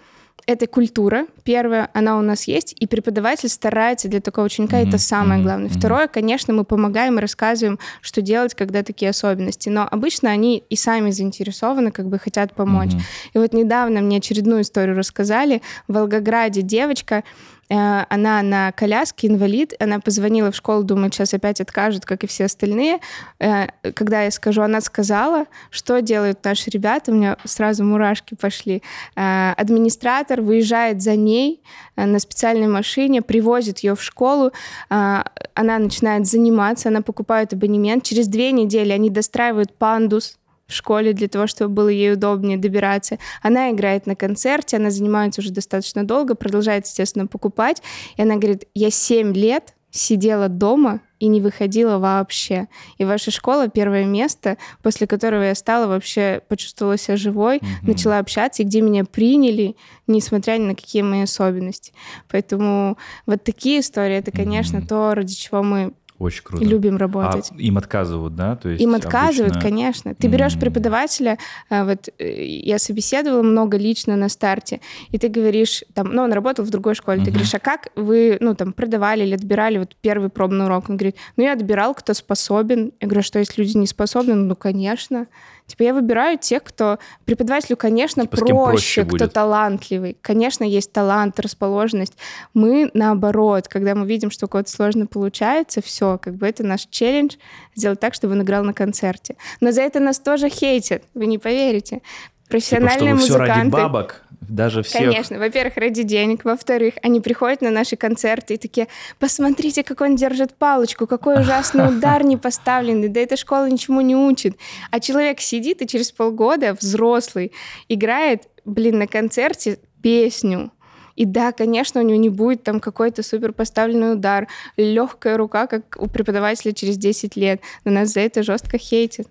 это 0.46 0.66
культура. 0.66 1.26
Первое, 1.44 1.88
она 1.94 2.18
у 2.18 2.20
нас 2.20 2.44
есть, 2.44 2.74
и 2.78 2.86
преподаватель 2.86 3.48
старается 3.48 4.08
для 4.08 4.20
такого 4.20 4.46
ученика, 4.46 4.80
mm-hmm. 4.80 4.88
это 4.88 4.98
самое 4.98 5.40
mm-hmm. 5.40 5.44
главное. 5.44 5.68
Второе, 5.68 6.08
конечно, 6.08 6.52
мы 6.52 6.64
помогаем 6.64 7.18
и 7.18 7.20
рассказываем, 7.20 7.78
что 8.00 8.22
делать, 8.22 8.54
когда 8.54 8.82
такие 8.82 9.10
особенности. 9.10 9.68
Но 9.68 9.86
обычно 9.88 10.30
они 10.30 10.64
и 10.68 10.76
сами 10.76 11.10
заинтересованы, 11.10 11.92
как 11.92 12.08
бы 12.08 12.18
хотят 12.18 12.54
помочь. 12.54 12.90
Mm-hmm. 12.90 13.30
И 13.34 13.38
вот 13.38 13.52
недавно 13.52 14.00
мне 14.00 14.18
очередную 14.18 14.62
историю 14.62 14.96
рассказали. 14.96 15.62
В 15.86 15.94
Волгограде 15.94 16.62
девочка 16.62 17.22
она 17.68 18.42
на 18.42 18.72
коляске, 18.72 19.28
инвалид. 19.28 19.74
Она 19.80 20.00
позвонила 20.00 20.50
в 20.50 20.56
школу, 20.56 20.82
думает, 20.84 21.14
сейчас 21.14 21.32
опять 21.34 21.60
откажут, 21.60 22.04
как 22.04 22.24
и 22.24 22.26
все 22.26 22.44
остальные. 22.44 22.98
Э, 23.38 23.68
когда 23.94 24.22
я 24.22 24.30
скажу, 24.30 24.62
она 24.62 24.80
сказала, 24.80 25.46
что 25.70 26.00
делают 26.00 26.44
наши 26.44 26.70
ребята, 26.70 27.12
у 27.12 27.14
меня 27.14 27.36
сразу 27.44 27.84
мурашки 27.84 28.34
пошли. 28.34 28.82
Э, 29.16 29.52
администратор 29.56 30.42
выезжает 30.42 31.02
за 31.02 31.16
ней 31.16 31.62
на 31.96 32.18
специальной 32.18 32.68
машине, 32.68 33.22
привозит 33.22 33.80
ее 33.80 33.94
в 33.94 34.02
школу, 34.02 34.50
она 34.88 35.78
начинает 35.78 36.26
заниматься, 36.26 36.88
она 36.88 37.02
покупает 37.02 37.52
абонемент. 37.52 38.02
Через 38.04 38.28
две 38.28 38.50
недели 38.50 38.92
они 38.92 39.10
достраивают 39.10 39.74
пандус, 39.76 40.38
в 40.66 40.72
школе 40.72 41.12
для 41.12 41.28
того, 41.28 41.46
чтобы 41.46 41.74
было 41.74 41.88
ей 41.88 42.14
удобнее 42.14 42.58
добираться. 42.58 43.18
Она 43.42 43.70
играет 43.70 44.06
на 44.06 44.16
концерте, 44.16 44.76
она 44.76 44.90
занимается 44.90 45.40
уже 45.40 45.50
достаточно 45.50 46.04
долго, 46.04 46.34
продолжает, 46.34 46.86
естественно, 46.86 47.26
покупать. 47.26 47.82
И 48.16 48.22
она 48.22 48.36
говорит, 48.36 48.64
я 48.74 48.90
7 48.90 49.34
лет 49.34 49.74
сидела 49.92 50.48
дома 50.48 51.02
и 51.18 51.28
не 51.28 51.40
выходила 51.40 51.98
вообще. 51.98 52.66
И 52.96 53.04
ваша 53.04 53.30
школа 53.30 53.68
первое 53.68 54.04
место, 54.04 54.56
после 54.82 55.06
которого 55.06 55.42
я 55.42 55.54
стала 55.54 55.86
вообще 55.86 56.40
почувствовала 56.48 56.96
себя 56.96 57.16
живой, 57.16 57.58
mm-hmm. 57.58 57.86
начала 57.86 58.18
общаться, 58.18 58.62
и 58.62 58.66
где 58.66 58.80
меня 58.80 59.04
приняли, 59.04 59.76
несмотря 60.06 60.54
ни 60.54 60.64
на 60.64 60.74
какие 60.74 61.02
мои 61.02 61.22
особенности. 61.22 61.92
Поэтому 62.30 62.96
вот 63.26 63.44
такие 63.44 63.80
истории, 63.80 64.16
это, 64.16 64.32
конечно, 64.32 64.78
mm-hmm. 64.78 64.86
то, 64.88 65.14
ради 65.14 65.34
чего 65.34 65.62
мы 65.62 65.92
очень 66.18 66.42
круто. 66.44 66.64
Любим 66.64 66.96
работать. 66.96 67.50
А 67.50 67.54
им 67.54 67.78
отказывают, 67.78 68.36
да? 68.36 68.56
То 68.56 68.68
есть 68.68 68.82
им 68.82 68.94
отказывают, 68.94 69.56
обычно... 69.56 69.70
конечно. 69.70 70.14
Ты 70.14 70.28
берешь 70.28 70.54
mm-hmm. 70.54 70.60
преподавателя, 70.60 71.38
э, 71.68 71.84
вот 71.84 72.08
э, 72.18 72.44
я 72.44 72.78
собеседовала 72.78 73.42
много 73.42 73.76
лично 73.76 74.16
на 74.16 74.28
старте, 74.28 74.80
и 75.10 75.18
ты 75.18 75.28
говоришь, 75.28 75.84
там, 75.94 76.12
ну, 76.14 76.22
он 76.22 76.32
работал 76.32 76.64
в 76.64 76.70
другой 76.70 76.94
школе, 76.94 77.20
mm-hmm. 77.20 77.24
ты 77.24 77.30
говоришь, 77.30 77.54
а 77.54 77.58
как 77.58 77.88
вы, 77.96 78.36
ну, 78.40 78.54
там, 78.54 78.72
продавали 78.72 79.24
или 79.24 79.34
отбирали 79.34 79.78
вот 79.78 79.96
первый 80.00 80.28
пробный 80.28 80.66
урок? 80.66 80.88
Он 80.88 80.96
говорит, 80.96 81.16
ну, 81.36 81.44
я 81.44 81.52
отбирал, 81.52 81.94
кто 81.94 82.14
способен. 82.14 82.92
Я 83.00 83.08
говорю, 83.08 83.22
что 83.22 83.38
если 83.38 83.60
люди 83.60 83.76
не 83.76 83.86
способны? 83.86 84.34
Ну, 84.34 84.54
конечно. 84.54 85.26
Типа 85.66 85.84
я 85.84 85.94
выбираю 85.94 86.38
тех, 86.38 86.62
кто 86.64 86.98
преподавателю, 87.24 87.76
конечно, 87.76 88.24
типа 88.24 88.36
проще, 88.38 88.54
проще 88.54 89.04
кто 89.04 89.24
будет. 89.24 89.32
талантливый. 89.32 90.16
Конечно, 90.20 90.64
есть 90.64 90.92
талант, 90.92 91.40
расположенность. 91.40 92.14
Мы 92.52 92.90
наоборот, 92.94 93.68
когда 93.68 93.94
мы 93.94 94.06
видим, 94.06 94.30
что 94.30 94.46
у 94.46 94.48
кого-то 94.48 94.70
сложно 94.70 95.06
получается, 95.06 95.80
все, 95.80 96.18
как 96.18 96.34
бы 96.34 96.46
это 96.46 96.64
наш 96.64 96.86
челлендж 96.90 97.36
сделать 97.74 98.00
так, 98.00 98.14
чтобы 98.14 98.34
он 98.34 98.42
играл 98.42 98.64
на 98.64 98.74
концерте. 98.74 99.36
Но 99.60 99.72
за 99.72 99.82
это 99.82 100.00
нас 100.00 100.18
тоже 100.18 100.48
хейтят, 100.48 101.04
вы 101.14 101.26
не 101.26 101.38
поверите. 101.38 102.02
Профессиональные 102.48 103.14
типа, 103.14 103.24
что 103.24 103.32
вы 103.32 103.38
музыканты. 103.38 103.52
Все 103.52 103.60
ради 103.60 103.70
бабок, 103.70 104.22
даже 104.54 104.82
всех. 104.82 105.00
Конечно, 105.00 105.38
во-первых, 105.38 105.76
ради 105.76 106.02
денег, 106.02 106.44
во-вторых, 106.44 106.94
они 107.02 107.20
приходят 107.20 107.62
на 107.62 107.70
наши 107.70 107.96
концерты 107.96 108.54
и 108.54 108.58
такие, 108.58 108.88
посмотрите, 109.18 109.82
как 109.82 110.00
он 110.00 110.16
держит 110.16 110.54
палочку, 110.54 111.06
какой 111.06 111.40
ужасный 111.40 111.88
удар 111.88 112.24
не 112.24 112.36
поставленный, 112.36 113.08
да 113.08 113.20
эта 113.20 113.36
школа 113.36 113.68
ничему 113.68 114.00
не 114.00 114.16
учит. 114.16 114.56
А 114.90 115.00
человек 115.00 115.40
сидит 115.40 115.82
и 115.82 115.86
через 115.86 116.12
полгода, 116.12 116.74
взрослый, 116.78 117.52
играет, 117.88 118.48
блин, 118.64 118.98
на 118.98 119.06
концерте 119.06 119.78
песню, 120.02 120.70
и 121.16 121.24
да, 121.24 121.52
конечно, 121.52 122.00
у 122.00 122.04
него 122.04 122.18
не 122.18 122.30
будет 122.30 122.62
там 122.62 122.80
какой-то 122.80 123.22
супер 123.22 123.52
поставленный 123.52 124.14
удар, 124.14 124.48
легкая 124.76 125.36
рука, 125.36 125.66
как 125.66 125.96
у 125.98 126.08
преподавателя 126.08 126.72
через 126.72 126.96
10 126.96 127.36
лет. 127.36 127.60
Но 127.84 127.92
нас 127.92 128.10
за 128.10 128.20
это 128.20 128.42
жестко 128.42 128.78
хейтят. 128.78 129.28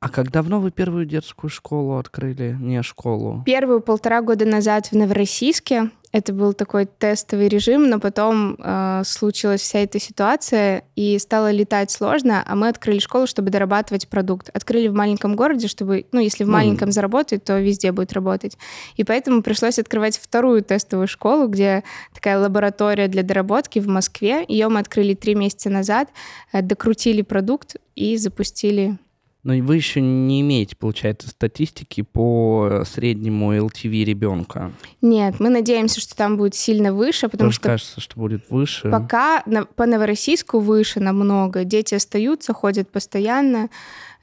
А 0.00 0.08
как 0.08 0.30
давно 0.30 0.60
вы 0.60 0.70
первую 0.70 1.06
детскую 1.06 1.50
школу 1.50 1.98
открыли? 1.98 2.56
Не 2.60 2.82
школу? 2.82 3.42
Первую 3.46 3.80
полтора 3.80 4.22
года 4.22 4.44
назад 4.44 4.88
в 4.88 4.92
Новороссийске. 4.92 5.90
Это 6.12 6.34
был 6.34 6.52
такой 6.52 6.84
тестовый 6.84 7.48
режим, 7.48 7.88
но 7.88 7.98
потом 7.98 8.56
э, 8.58 9.02
случилась 9.06 9.62
вся 9.62 9.78
эта 9.78 9.98
ситуация, 9.98 10.84
и 10.94 11.18
стало 11.18 11.50
летать 11.50 11.90
сложно, 11.90 12.44
а 12.46 12.54
мы 12.54 12.68
открыли 12.68 12.98
школу, 12.98 13.26
чтобы 13.26 13.48
дорабатывать 13.48 14.06
продукт. 14.08 14.50
Открыли 14.52 14.88
в 14.88 14.94
маленьком 14.94 15.36
городе, 15.36 15.68
чтобы, 15.68 16.04
ну, 16.12 16.20
если 16.20 16.44
в 16.44 16.48
mm. 16.48 16.52
маленьком 16.52 16.92
заработает, 16.92 17.44
то 17.44 17.58
везде 17.58 17.92
будет 17.92 18.12
работать. 18.12 18.58
И 18.96 19.04
поэтому 19.04 19.42
пришлось 19.42 19.78
открывать 19.78 20.18
вторую 20.18 20.62
тестовую 20.62 21.08
школу, 21.08 21.48
где 21.48 21.82
такая 22.12 22.38
лаборатория 22.38 23.08
для 23.08 23.22
доработки 23.22 23.78
в 23.78 23.88
Москве. 23.88 24.44
Ее 24.48 24.68
мы 24.68 24.80
открыли 24.80 25.14
три 25.14 25.34
месяца 25.34 25.70
назад, 25.70 26.10
э, 26.52 26.60
докрутили 26.60 27.22
продукт 27.22 27.76
и 27.96 28.18
запустили 28.18 28.98
но 29.44 29.54
вы 29.54 29.76
еще 29.76 30.00
не 30.00 30.40
имеете, 30.40 30.76
получается, 30.76 31.28
статистики 31.28 32.02
по 32.02 32.84
среднему 32.86 33.52
LTV 33.54 34.04
ребенка. 34.04 34.72
Нет, 35.00 35.40
мы 35.40 35.48
надеемся, 35.48 36.00
что 36.00 36.14
там 36.16 36.36
будет 36.36 36.54
сильно 36.54 36.92
выше, 36.92 37.28
потому 37.28 37.48
Тоже 37.48 37.56
что... 37.56 37.68
кажется, 37.68 38.00
что 38.00 38.20
будет 38.20 38.48
выше. 38.50 38.88
Пока 38.88 39.42
на, 39.46 39.64
по 39.64 39.86
Новороссийску 39.86 40.60
выше 40.60 41.00
намного. 41.00 41.64
Дети 41.64 41.94
остаются, 41.94 42.52
ходят 42.52 42.88
постоянно, 42.90 43.68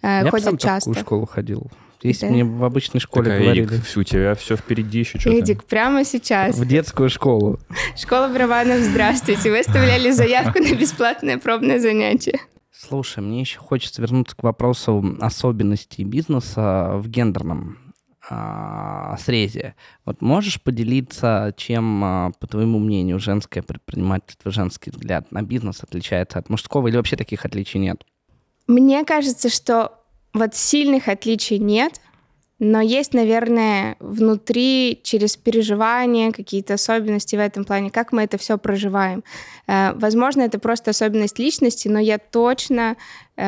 э, 0.02 0.22
Я 0.24 0.30
ходят 0.30 0.46
сам 0.46 0.58
часто. 0.58 0.92
Я 0.92 0.96
в 0.96 1.00
школу 1.00 1.26
ходил. 1.26 1.70
Если 2.02 2.28
да? 2.28 2.32
мне 2.32 2.46
в 2.46 2.64
обычной 2.64 3.02
школе 3.02 3.30
так, 3.30 3.42
говорили... 3.42 3.66
Эдик, 3.66 3.98
у 3.98 4.04
тебя 4.04 4.36
все 4.36 4.56
впереди 4.56 5.00
еще 5.00 5.20
что-то. 5.20 5.36
Эдик, 5.36 5.66
прямо 5.66 6.06
сейчас. 6.06 6.56
В 6.56 6.66
детскую 6.66 7.10
школу. 7.10 7.60
Школа 7.98 8.30
Браванов, 8.30 8.80
здравствуйте. 8.80 9.52
Вы 9.52 9.60
оставляли 9.60 10.12
заявку 10.12 10.64
на 10.64 10.74
бесплатное 10.76 11.38
пробное 11.38 11.80
занятие. 11.80 12.40
Слушай, 12.82 13.22
мне 13.22 13.42
еще 13.42 13.60
хочется 13.60 14.02
вернуться 14.02 14.38
к 14.38 14.44
вопросу 14.44 15.18
особенностей 15.20 16.06
бизнеса 16.06 16.92
в 16.94 17.10
гендерном 17.10 17.78
а, 18.30 19.18
срезе. 19.18 19.76
Вот 20.06 20.22
можешь 20.22 20.62
поделиться, 20.62 21.54
чем, 21.58 22.02
а, 22.06 22.32
по 22.40 22.48
твоему 22.48 22.80
мнению, 22.80 23.20
женское 23.20 23.64
предпринимательство, 23.64 24.50
женский 24.50 24.92
взгляд 24.92 25.30
на 25.34 25.42
бизнес 25.42 25.84
отличается 25.84 26.40
от 26.40 26.48
мужского 26.48 26.88
или 26.88 26.96
вообще 26.96 27.18
таких 27.18 27.44
отличий 27.44 27.82
нет? 27.82 28.06
Мне 28.66 29.04
кажется, 29.04 29.50
что 29.50 30.00
вот 30.34 30.56
сильных 30.56 31.10
отличий 31.10 31.58
нет, 31.58 32.00
но 32.60 32.82
есть, 32.82 33.14
наверное, 33.14 33.96
внутри 34.00 35.00
через 35.04 35.38
переживания 35.38 36.32
какие-то 36.32 36.74
особенности 36.74 37.36
в 37.36 37.40
этом 37.40 37.64
плане, 37.64 37.90
как 37.90 38.12
мы 38.12 38.24
это 38.24 38.38
все 38.38 38.58
проживаем. 38.58 39.24
Э, 39.68 39.94
возможно, 39.96 40.42
это 40.42 40.60
просто 40.60 40.92
особенность 40.92 41.40
личности, 41.40 41.88
но 41.88 42.00
я 42.00 42.18
точно 42.18 42.98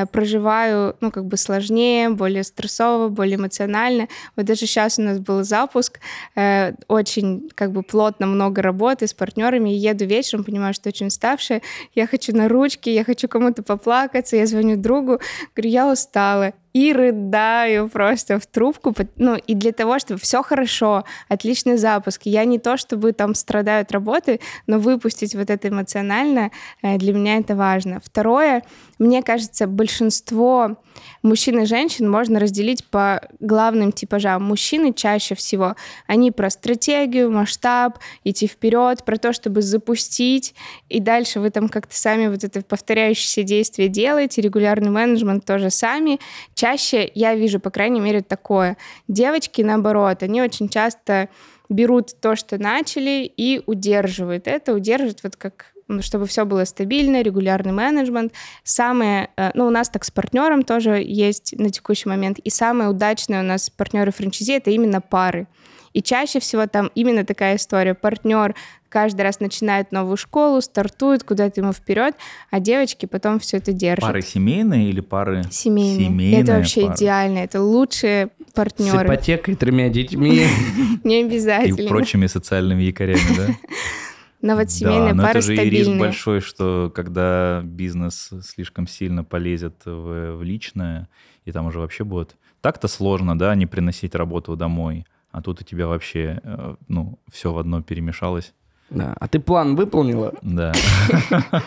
проживаю, 0.05 0.95
ну, 1.01 1.11
как 1.11 1.25
бы 1.25 1.37
сложнее, 1.37 2.09
более 2.09 2.43
стрессово, 2.43 3.09
более 3.09 3.35
эмоционально. 3.35 4.07
Вот 4.35 4.45
даже 4.45 4.61
сейчас 4.61 4.99
у 4.99 5.01
нас 5.01 5.19
был 5.19 5.43
запуск, 5.43 5.99
э, 6.35 6.73
очень, 6.87 7.49
как 7.55 7.71
бы, 7.71 7.83
плотно 7.83 8.25
много 8.25 8.61
работы 8.61 9.07
с 9.07 9.13
партнерами, 9.13 9.69
еду 9.69 10.05
вечером, 10.05 10.43
понимаю, 10.43 10.73
что 10.73 10.89
очень 10.89 11.07
уставшая, 11.07 11.61
я 11.95 12.07
хочу 12.07 12.35
на 12.35 12.47
ручки, 12.47 12.89
я 12.89 13.03
хочу 13.03 13.27
кому-то 13.27 13.63
поплакаться, 13.63 14.37
я 14.37 14.45
звоню 14.45 14.77
другу, 14.77 15.19
говорю, 15.55 15.69
я 15.69 15.91
устала, 15.91 16.53
и 16.73 16.93
рыдаю 16.93 17.89
просто 17.89 18.39
в 18.39 18.45
трубку. 18.45 18.93
Ну, 19.17 19.35
и 19.35 19.53
для 19.53 19.71
того, 19.71 19.99
чтобы 19.99 20.19
все 20.19 20.41
хорошо, 20.41 21.03
отличный 21.27 21.77
запуск. 21.77 22.21
Я 22.25 22.45
не 22.45 22.59
то, 22.59 22.77
чтобы 22.77 23.11
там 23.11 23.35
страдаю 23.35 23.81
от 23.81 23.91
работы, 23.91 24.39
но 24.67 24.79
выпустить 24.79 25.35
вот 25.35 25.49
это 25.49 25.67
эмоционально, 25.67 26.51
э, 26.81 26.97
для 26.97 27.13
меня 27.13 27.37
это 27.37 27.55
важно. 27.55 27.99
Второе, 28.03 28.63
мне 28.99 29.21
кажется, 29.21 29.67
большинство 29.81 30.77
мужчин 31.23 31.61
и 31.61 31.65
женщин 31.65 32.07
можно 32.07 32.39
разделить 32.39 32.85
по 32.85 33.19
главным 33.39 33.91
типажам. 33.91 34.43
Мужчины 34.43 34.93
чаще 34.93 35.33
всего, 35.33 35.75
они 36.05 36.29
про 36.29 36.51
стратегию, 36.51 37.31
масштаб, 37.31 37.97
идти 38.23 38.45
вперед, 38.45 39.03
про 39.03 39.17
то, 39.17 39.33
чтобы 39.33 39.63
запустить, 39.63 40.53
и 40.87 40.99
дальше 40.99 41.39
вы 41.39 41.49
там 41.49 41.67
как-то 41.67 41.95
сами 41.95 42.27
вот 42.27 42.43
это 42.43 42.61
повторяющиеся 42.61 43.41
действия 43.41 43.87
делаете, 43.87 44.43
регулярный 44.43 44.91
менеджмент 44.91 45.45
тоже 45.45 45.71
сами. 45.71 46.19
Чаще 46.53 47.09
я 47.15 47.33
вижу, 47.33 47.59
по 47.59 47.71
крайней 47.71 48.01
мере, 48.01 48.21
такое. 48.21 48.77
Девочки, 49.07 49.63
наоборот, 49.63 50.21
они 50.21 50.43
очень 50.43 50.69
часто 50.69 51.27
берут 51.69 52.11
то, 52.21 52.35
что 52.35 52.59
начали, 52.59 53.31
и 53.35 53.63
удерживают 53.65 54.45
это, 54.45 54.75
удерживают 54.75 55.23
вот 55.23 55.37
как 55.37 55.73
чтобы 56.01 56.25
все 56.27 56.45
было 56.45 56.63
стабильно, 56.65 57.21
регулярный 57.21 57.71
менеджмент. 57.73 58.33
Самое, 58.63 59.29
э, 59.35 59.51
ну, 59.53 59.67
у 59.67 59.69
нас 59.69 59.89
так 59.89 60.03
с 60.05 60.11
партнером 60.11 60.63
тоже 60.63 61.01
есть 61.03 61.53
на 61.57 61.69
текущий 61.69 62.07
момент, 62.07 62.39
и 62.39 62.49
самые 62.49 62.89
удачные 62.89 63.41
у 63.41 63.43
нас 63.43 63.69
партнеры 63.69 64.11
франчайзи— 64.11 64.53
это 64.57 64.71
именно 64.71 65.01
пары. 65.01 65.47
И 65.93 66.01
чаще 66.01 66.39
всего 66.39 66.67
там 66.67 66.89
именно 66.95 67.25
такая 67.25 67.57
история. 67.57 67.93
Партнер 67.93 68.55
каждый 68.89 69.21
раз 69.21 69.39
начинает 69.39 69.91
новую 69.91 70.17
школу, 70.17 70.61
стартует 70.61 71.23
куда-то 71.23 71.61
ему 71.61 71.73
вперед, 71.73 72.15
а 72.49 72.59
девочки 72.59 73.05
потом 73.05 73.39
все 73.39 73.57
это 73.57 73.73
держат. 73.73 74.01
Пары 74.01 74.21
семейные 74.21 74.89
или 74.89 75.01
пары? 75.01 75.43
Семейные. 75.49 76.07
Семейные 76.07 76.41
это 76.41 76.53
вообще 76.53 76.81
пары. 76.81 76.95
идеально. 76.95 77.37
Это 77.39 77.61
лучшие 77.61 78.29
партнеры. 78.53 78.99
С 78.99 79.03
ипотекой, 79.03 79.55
тремя 79.55 79.89
детьми. 79.89 80.45
Не 81.03 81.23
обязательно. 81.23 81.81
И 81.81 81.87
прочими 81.87 82.27
социальными 82.27 82.83
якорями, 82.83 83.35
да? 83.37 83.47
Но 84.41 84.55
вот 84.55 84.71
семейная 84.71 85.13
да, 85.13 85.23
пара 85.23 85.29
это 85.37 85.41
же 85.41 85.53
стабильная. 85.55 85.67
и 85.67 85.69
риск 85.69 85.99
большой, 85.99 86.39
что 86.41 86.91
когда 86.93 87.61
бизнес 87.63 88.31
слишком 88.43 88.87
сильно 88.87 89.23
полезет 89.23 89.81
в, 89.85 90.35
в 90.35 90.43
личное, 90.43 91.09
и 91.45 91.51
там 91.51 91.67
уже 91.67 91.79
вообще 91.79 92.03
будет... 92.03 92.35
Так-то 92.61 92.87
сложно, 92.87 93.37
да, 93.37 93.55
не 93.55 93.65
приносить 93.65 94.13
работу 94.13 94.55
домой, 94.55 95.05
а 95.31 95.41
тут 95.41 95.61
у 95.61 95.63
тебя 95.63 95.87
вообще, 95.87 96.39
э, 96.43 96.75
ну, 96.87 97.19
все 97.31 97.51
в 97.51 97.57
одно 97.57 97.81
перемешалось. 97.81 98.53
Да. 98.91 99.15
А 99.19 99.27
ты 99.27 99.39
план 99.39 99.75
выполнила? 99.75 100.33
Да. 100.41 100.73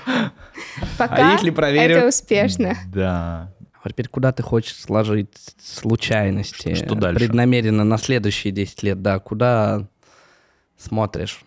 Пока 0.99 1.31
А 1.31 1.33
если 1.33 1.79
это 1.81 2.07
успешно. 2.07 2.77
Да. 2.93 3.53
А 3.83 3.91
теперь 3.91 4.09
куда 4.09 4.33
ты 4.33 4.43
хочешь 4.43 4.77
сложить 4.77 5.31
случайности? 5.59 6.75
Что- 6.75 6.87
что 6.87 6.95
дальше? 6.95 7.19
Преднамеренно 7.19 7.85
на 7.85 7.99
следующие 7.99 8.53
10 8.53 8.83
лет, 8.83 9.03
да. 9.03 9.19
Куда 9.19 9.89
смотришь? 10.77 11.45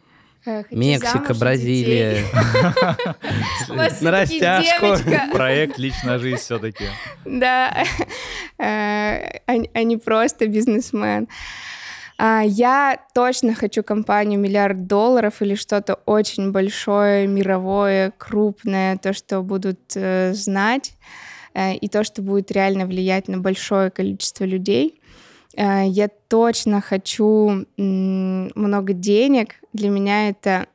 Э, 0.47 0.63
Мексика, 0.71 1.33
Бразилия. 1.33 2.23
На 4.01 4.11
растяжку. 4.11 4.95
Проект 5.33 5.77
«Личная 5.77 6.19
жизнь» 6.19 6.37
все-таки. 6.37 6.85
Да, 7.25 7.83
Э, 8.59 9.39
а 9.45 9.83
не 9.83 9.97
просто 9.97 10.47
бизнесмен. 10.47 11.27
А, 12.17 12.41
Я 12.43 12.97
точно 13.13 13.53
хочу 13.53 13.83
компанию 13.83 14.39
миллиард 14.39 14.87
долларов 14.87 15.41
или 15.41 15.53
что-то 15.53 15.95
очень 16.05 16.51
большое, 16.51 17.27
мировое, 17.27 18.11
крупное, 18.17 18.97
то, 18.97 19.13
что 19.13 19.41
будут 19.43 19.79
э, 19.95 20.33
знать, 20.33 20.93
и 21.81 21.87
то, 21.89 22.03
что 22.03 22.21
будет 22.21 22.51
реально 22.51 22.85
влиять 22.85 23.27
на 23.27 23.39
большое 23.39 23.89
количество 23.89 24.43
людей. 24.43 25.01
Я 25.55 26.07
точно 26.27 26.81
хочу 26.81 27.65
много 27.77 28.93
денег. 28.93 29.55
Для 29.77 29.89
меня 29.89 30.29
это 30.29 30.65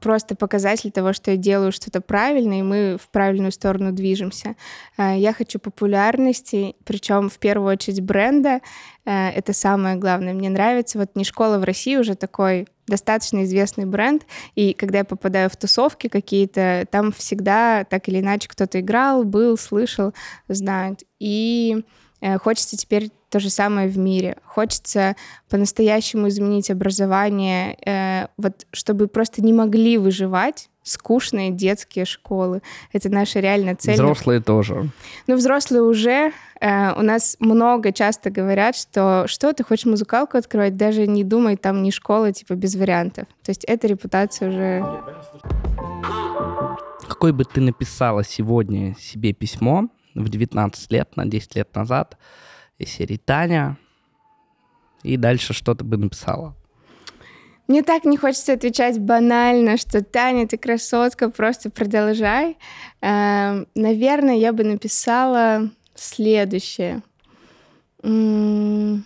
просто 0.00 0.34
показатель 0.34 0.90
того, 0.90 1.12
что 1.12 1.30
я 1.30 1.36
делаю 1.36 1.70
что-то 1.70 2.00
правильно, 2.00 2.58
и 2.58 2.62
мы 2.62 2.98
в 3.00 3.08
правильную 3.08 3.52
сторону 3.52 3.92
движемся. 3.92 4.56
Э, 4.96 5.14
Я 5.16 5.32
хочу 5.32 5.60
популярности, 5.60 6.74
причем 6.84 7.28
в 7.30 7.38
первую 7.38 7.72
очередь 7.72 8.00
бренда. 8.00 8.60
Э, 9.04 9.28
Это 9.30 9.52
самое 9.52 9.94
главное. 9.94 10.34
Мне 10.34 10.50
нравится. 10.50 10.98
Вот 10.98 11.14
не 11.14 11.22
школа 11.24 11.58
в 11.58 11.64
России 11.64 11.96
уже 11.96 12.16
такой 12.16 12.66
достаточно 12.88 13.44
известный 13.44 13.84
бренд, 13.84 14.26
и 14.56 14.72
когда 14.72 14.98
я 14.98 15.04
попадаю 15.04 15.50
в 15.50 15.56
тусовки 15.56 16.08
какие-то, 16.08 16.86
там 16.90 17.12
всегда 17.12 17.84
так 17.84 18.08
или 18.08 18.18
иначе 18.20 18.48
кто-то 18.48 18.80
играл, 18.80 19.24
был, 19.24 19.56
слышал, 19.56 20.14
знают. 20.48 21.04
И 21.20 21.84
э, 22.20 22.38
хочется 22.38 22.76
теперь 22.76 23.10
то 23.30 23.40
же 23.40 23.50
самое 23.50 23.88
в 23.88 23.98
мире. 23.98 24.36
Хочется 24.44 25.16
по-настоящему 25.48 26.28
изменить 26.28 26.70
образование, 26.70 27.76
э, 27.84 28.28
вот 28.36 28.66
чтобы 28.72 29.08
просто 29.08 29.42
не 29.42 29.52
могли 29.52 29.98
выживать 29.98 30.70
скучные 30.82 31.50
детские 31.50 32.04
школы. 32.04 32.62
Это 32.92 33.08
наша 33.10 33.40
реальная 33.40 33.76
цель. 33.76 33.94
Взрослые 33.94 34.40
тоже. 34.40 34.90
Ну, 35.26 35.36
взрослые 35.36 35.82
уже. 35.82 36.32
э, 36.60 36.92
у 36.98 37.02
нас 37.02 37.36
много 37.38 37.92
часто 37.92 38.30
говорят, 38.30 38.74
что 38.76 39.24
что 39.26 39.52
ты 39.52 39.64
хочешь 39.64 39.86
музыкалку 39.86 40.38
открывать, 40.38 40.76
даже 40.76 41.06
не 41.06 41.24
думай, 41.24 41.56
там 41.56 41.82
не 41.82 41.90
школа, 41.90 42.32
типа 42.32 42.54
без 42.54 42.74
вариантов. 42.74 43.26
То 43.44 43.50
есть 43.50 43.64
эта 43.64 43.86
репутация 43.86 44.48
уже... 44.48 44.84
Какой 47.06 47.32
бы 47.32 47.44
ты 47.44 47.60
написала 47.60 48.24
сегодня 48.24 48.94
себе 48.98 49.32
письмо 49.32 49.88
в 50.14 50.28
19 50.28 50.92
лет, 50.92 51.16
на 51.16 51.26
10 51.26 51.56
лет 51.56 51.74
назад, 51.74 52.16
из 52.78 52.90
серии 52.90 53.16
Таня, 53.16 53.76
и 55.02 55.16
дальше 55.16 55.52
что 55.52 55.74
ты 55.74 55.84
бы 55.84 55.96
написала? 55.96 56.54
Мне 57.66 57.82
так 57.82 58.04
не 58.04 58.16
хочется 58.16 58.54
отвечать 58.54 58.98
банально, 58.98 59.76
что 59.76 60.02
Таня, 60.02 60.48
ты 60.48 60.56
красотка, 60.56 61.28
просто 61.28 61.70
продолжай. 61.70 62.56
Эм, 63.02 63.66
наверное, 63.74 64.36
я 64.36 64.54
бы 64.54 64.64
написала 64.64 65.68
следующее. 65.94 67.02
М, 68.02 69.04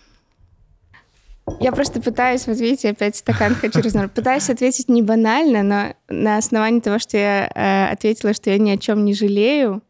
Я 1.60 1.72
просто 1.72 2.00
пытаюсь, 2.00 2.46
вот 2.46 2.58
видите, 2.58 2.90
опять 2.90 3.16
стакан 3.16 3.54
хочу 3.56 3.80
развернуть. 3.80 4.12
Пытаюсь 4.12 4.48
ответить 4.48 4.88
не 4.88 5.02
банально, 5.02 5.62
но 5.64 5.94
на 6.08 6.36
основании 6.36 6.78
того, 6.80 7.00
что 7.00 7.16
я 7.16 7.50
э, 7.52 7.92
ответила, 7.92 8.32
что 8.32 8.50
я 8.50 8.58
ни 8.58 8.70
о 8.70 8.78
чем 8.78 9.04
не 9.04 9.12
жалею, 9.12 9.82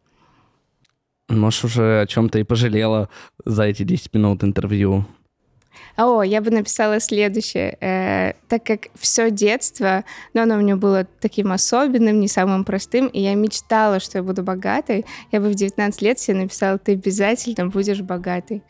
Может, 1.32 1.64
уже 1.64 2.02
о 2.02 2.06
чем-то 2.06 2.38
и 2.38 2.44
пожалела 2.44 3.08
за 3.44 3.64
эти 3.64 3.82
10 3.82 4.14
минут 4.14 4.44
интервью. 4.44 5.06
О, 5.96 6.22
я 6.22 6.40
бы 6.40 6.50
написала 6.50 7.00
следующее. 7.00 7.76
Э, 7.80 8.32
так 8.48 8.64
как 8.64 8.88
все 8.98 9.30
детство, 9.30 10.04
но 10.34 10.42
оно 10.42 10.56
у 10.56 10.60
меня 10.60 10.76
было 10.76 11.06
таким 11.20 11.52
особенным, 11.52 12.20
не 12.20 12.28
самым 12.28 12.64
простым, 12.64 13.08
и 13.08 13.20
я 13.20 13.34
мечтала, 13.34 14.00
что 14.00 14.18
я 14.18 14.22
буду 14.24 14.42
богатой, 14.42 15.04
я 15.32 15.40
бы 15.40 15.48
в 15.48 15.54
19 15.54 16.02
лет 16.02 16.18
себе 16.18 16.38
написала, 16.38 16.78
ты 16.78 16.92
обязательно 16.92 17.66
будешь 17.66 18.00
богатой. 18.00 18.62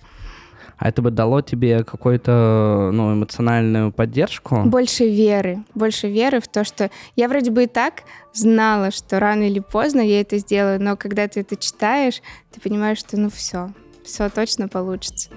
А 0.83 0.89
это 0.89 1.01
бы 1.01 1.13
дало 1.13 1.43
тебе 1.43 1.85
какую-то 1.85 2.91
ну, 2.93 3.15
эмоциональную 3.15 3.93
поддержку? 3.93 4.63
Больше 4.65 5.09
веры, 5.09 5.63
больше 5.77 6.09
веры 6.09 6.41
в 6.41 6.49
то, 6.49 6.65
что 6.65 6.91
я 7.15 7.29
вроде 7.29 7.53
бы 7.53 7.63
и 7.63 7.67
так 7.69 8.03
знала, 8.33 8.91
что 8.91 9.21
рано 9.21 9.45
или 9.45 9.61
поздно 9.61 10.01
я 10.01 10.21
это 10.21 10.39
сделаю, 10.39 10.83
но 10.83 10.97
когда 10.97 11.29
ты 11.29 11.43
это 11.43 11.55
читаешь, 11.55 12.21
ты 12.51 12.61
понимаешь, 12.61 12.99
что 12.99 13.17
ну 13.17 13.31
все, 13.31 13.71
все 14.05 14.29
точно 14.29 14.67
получится. 14.67 15.31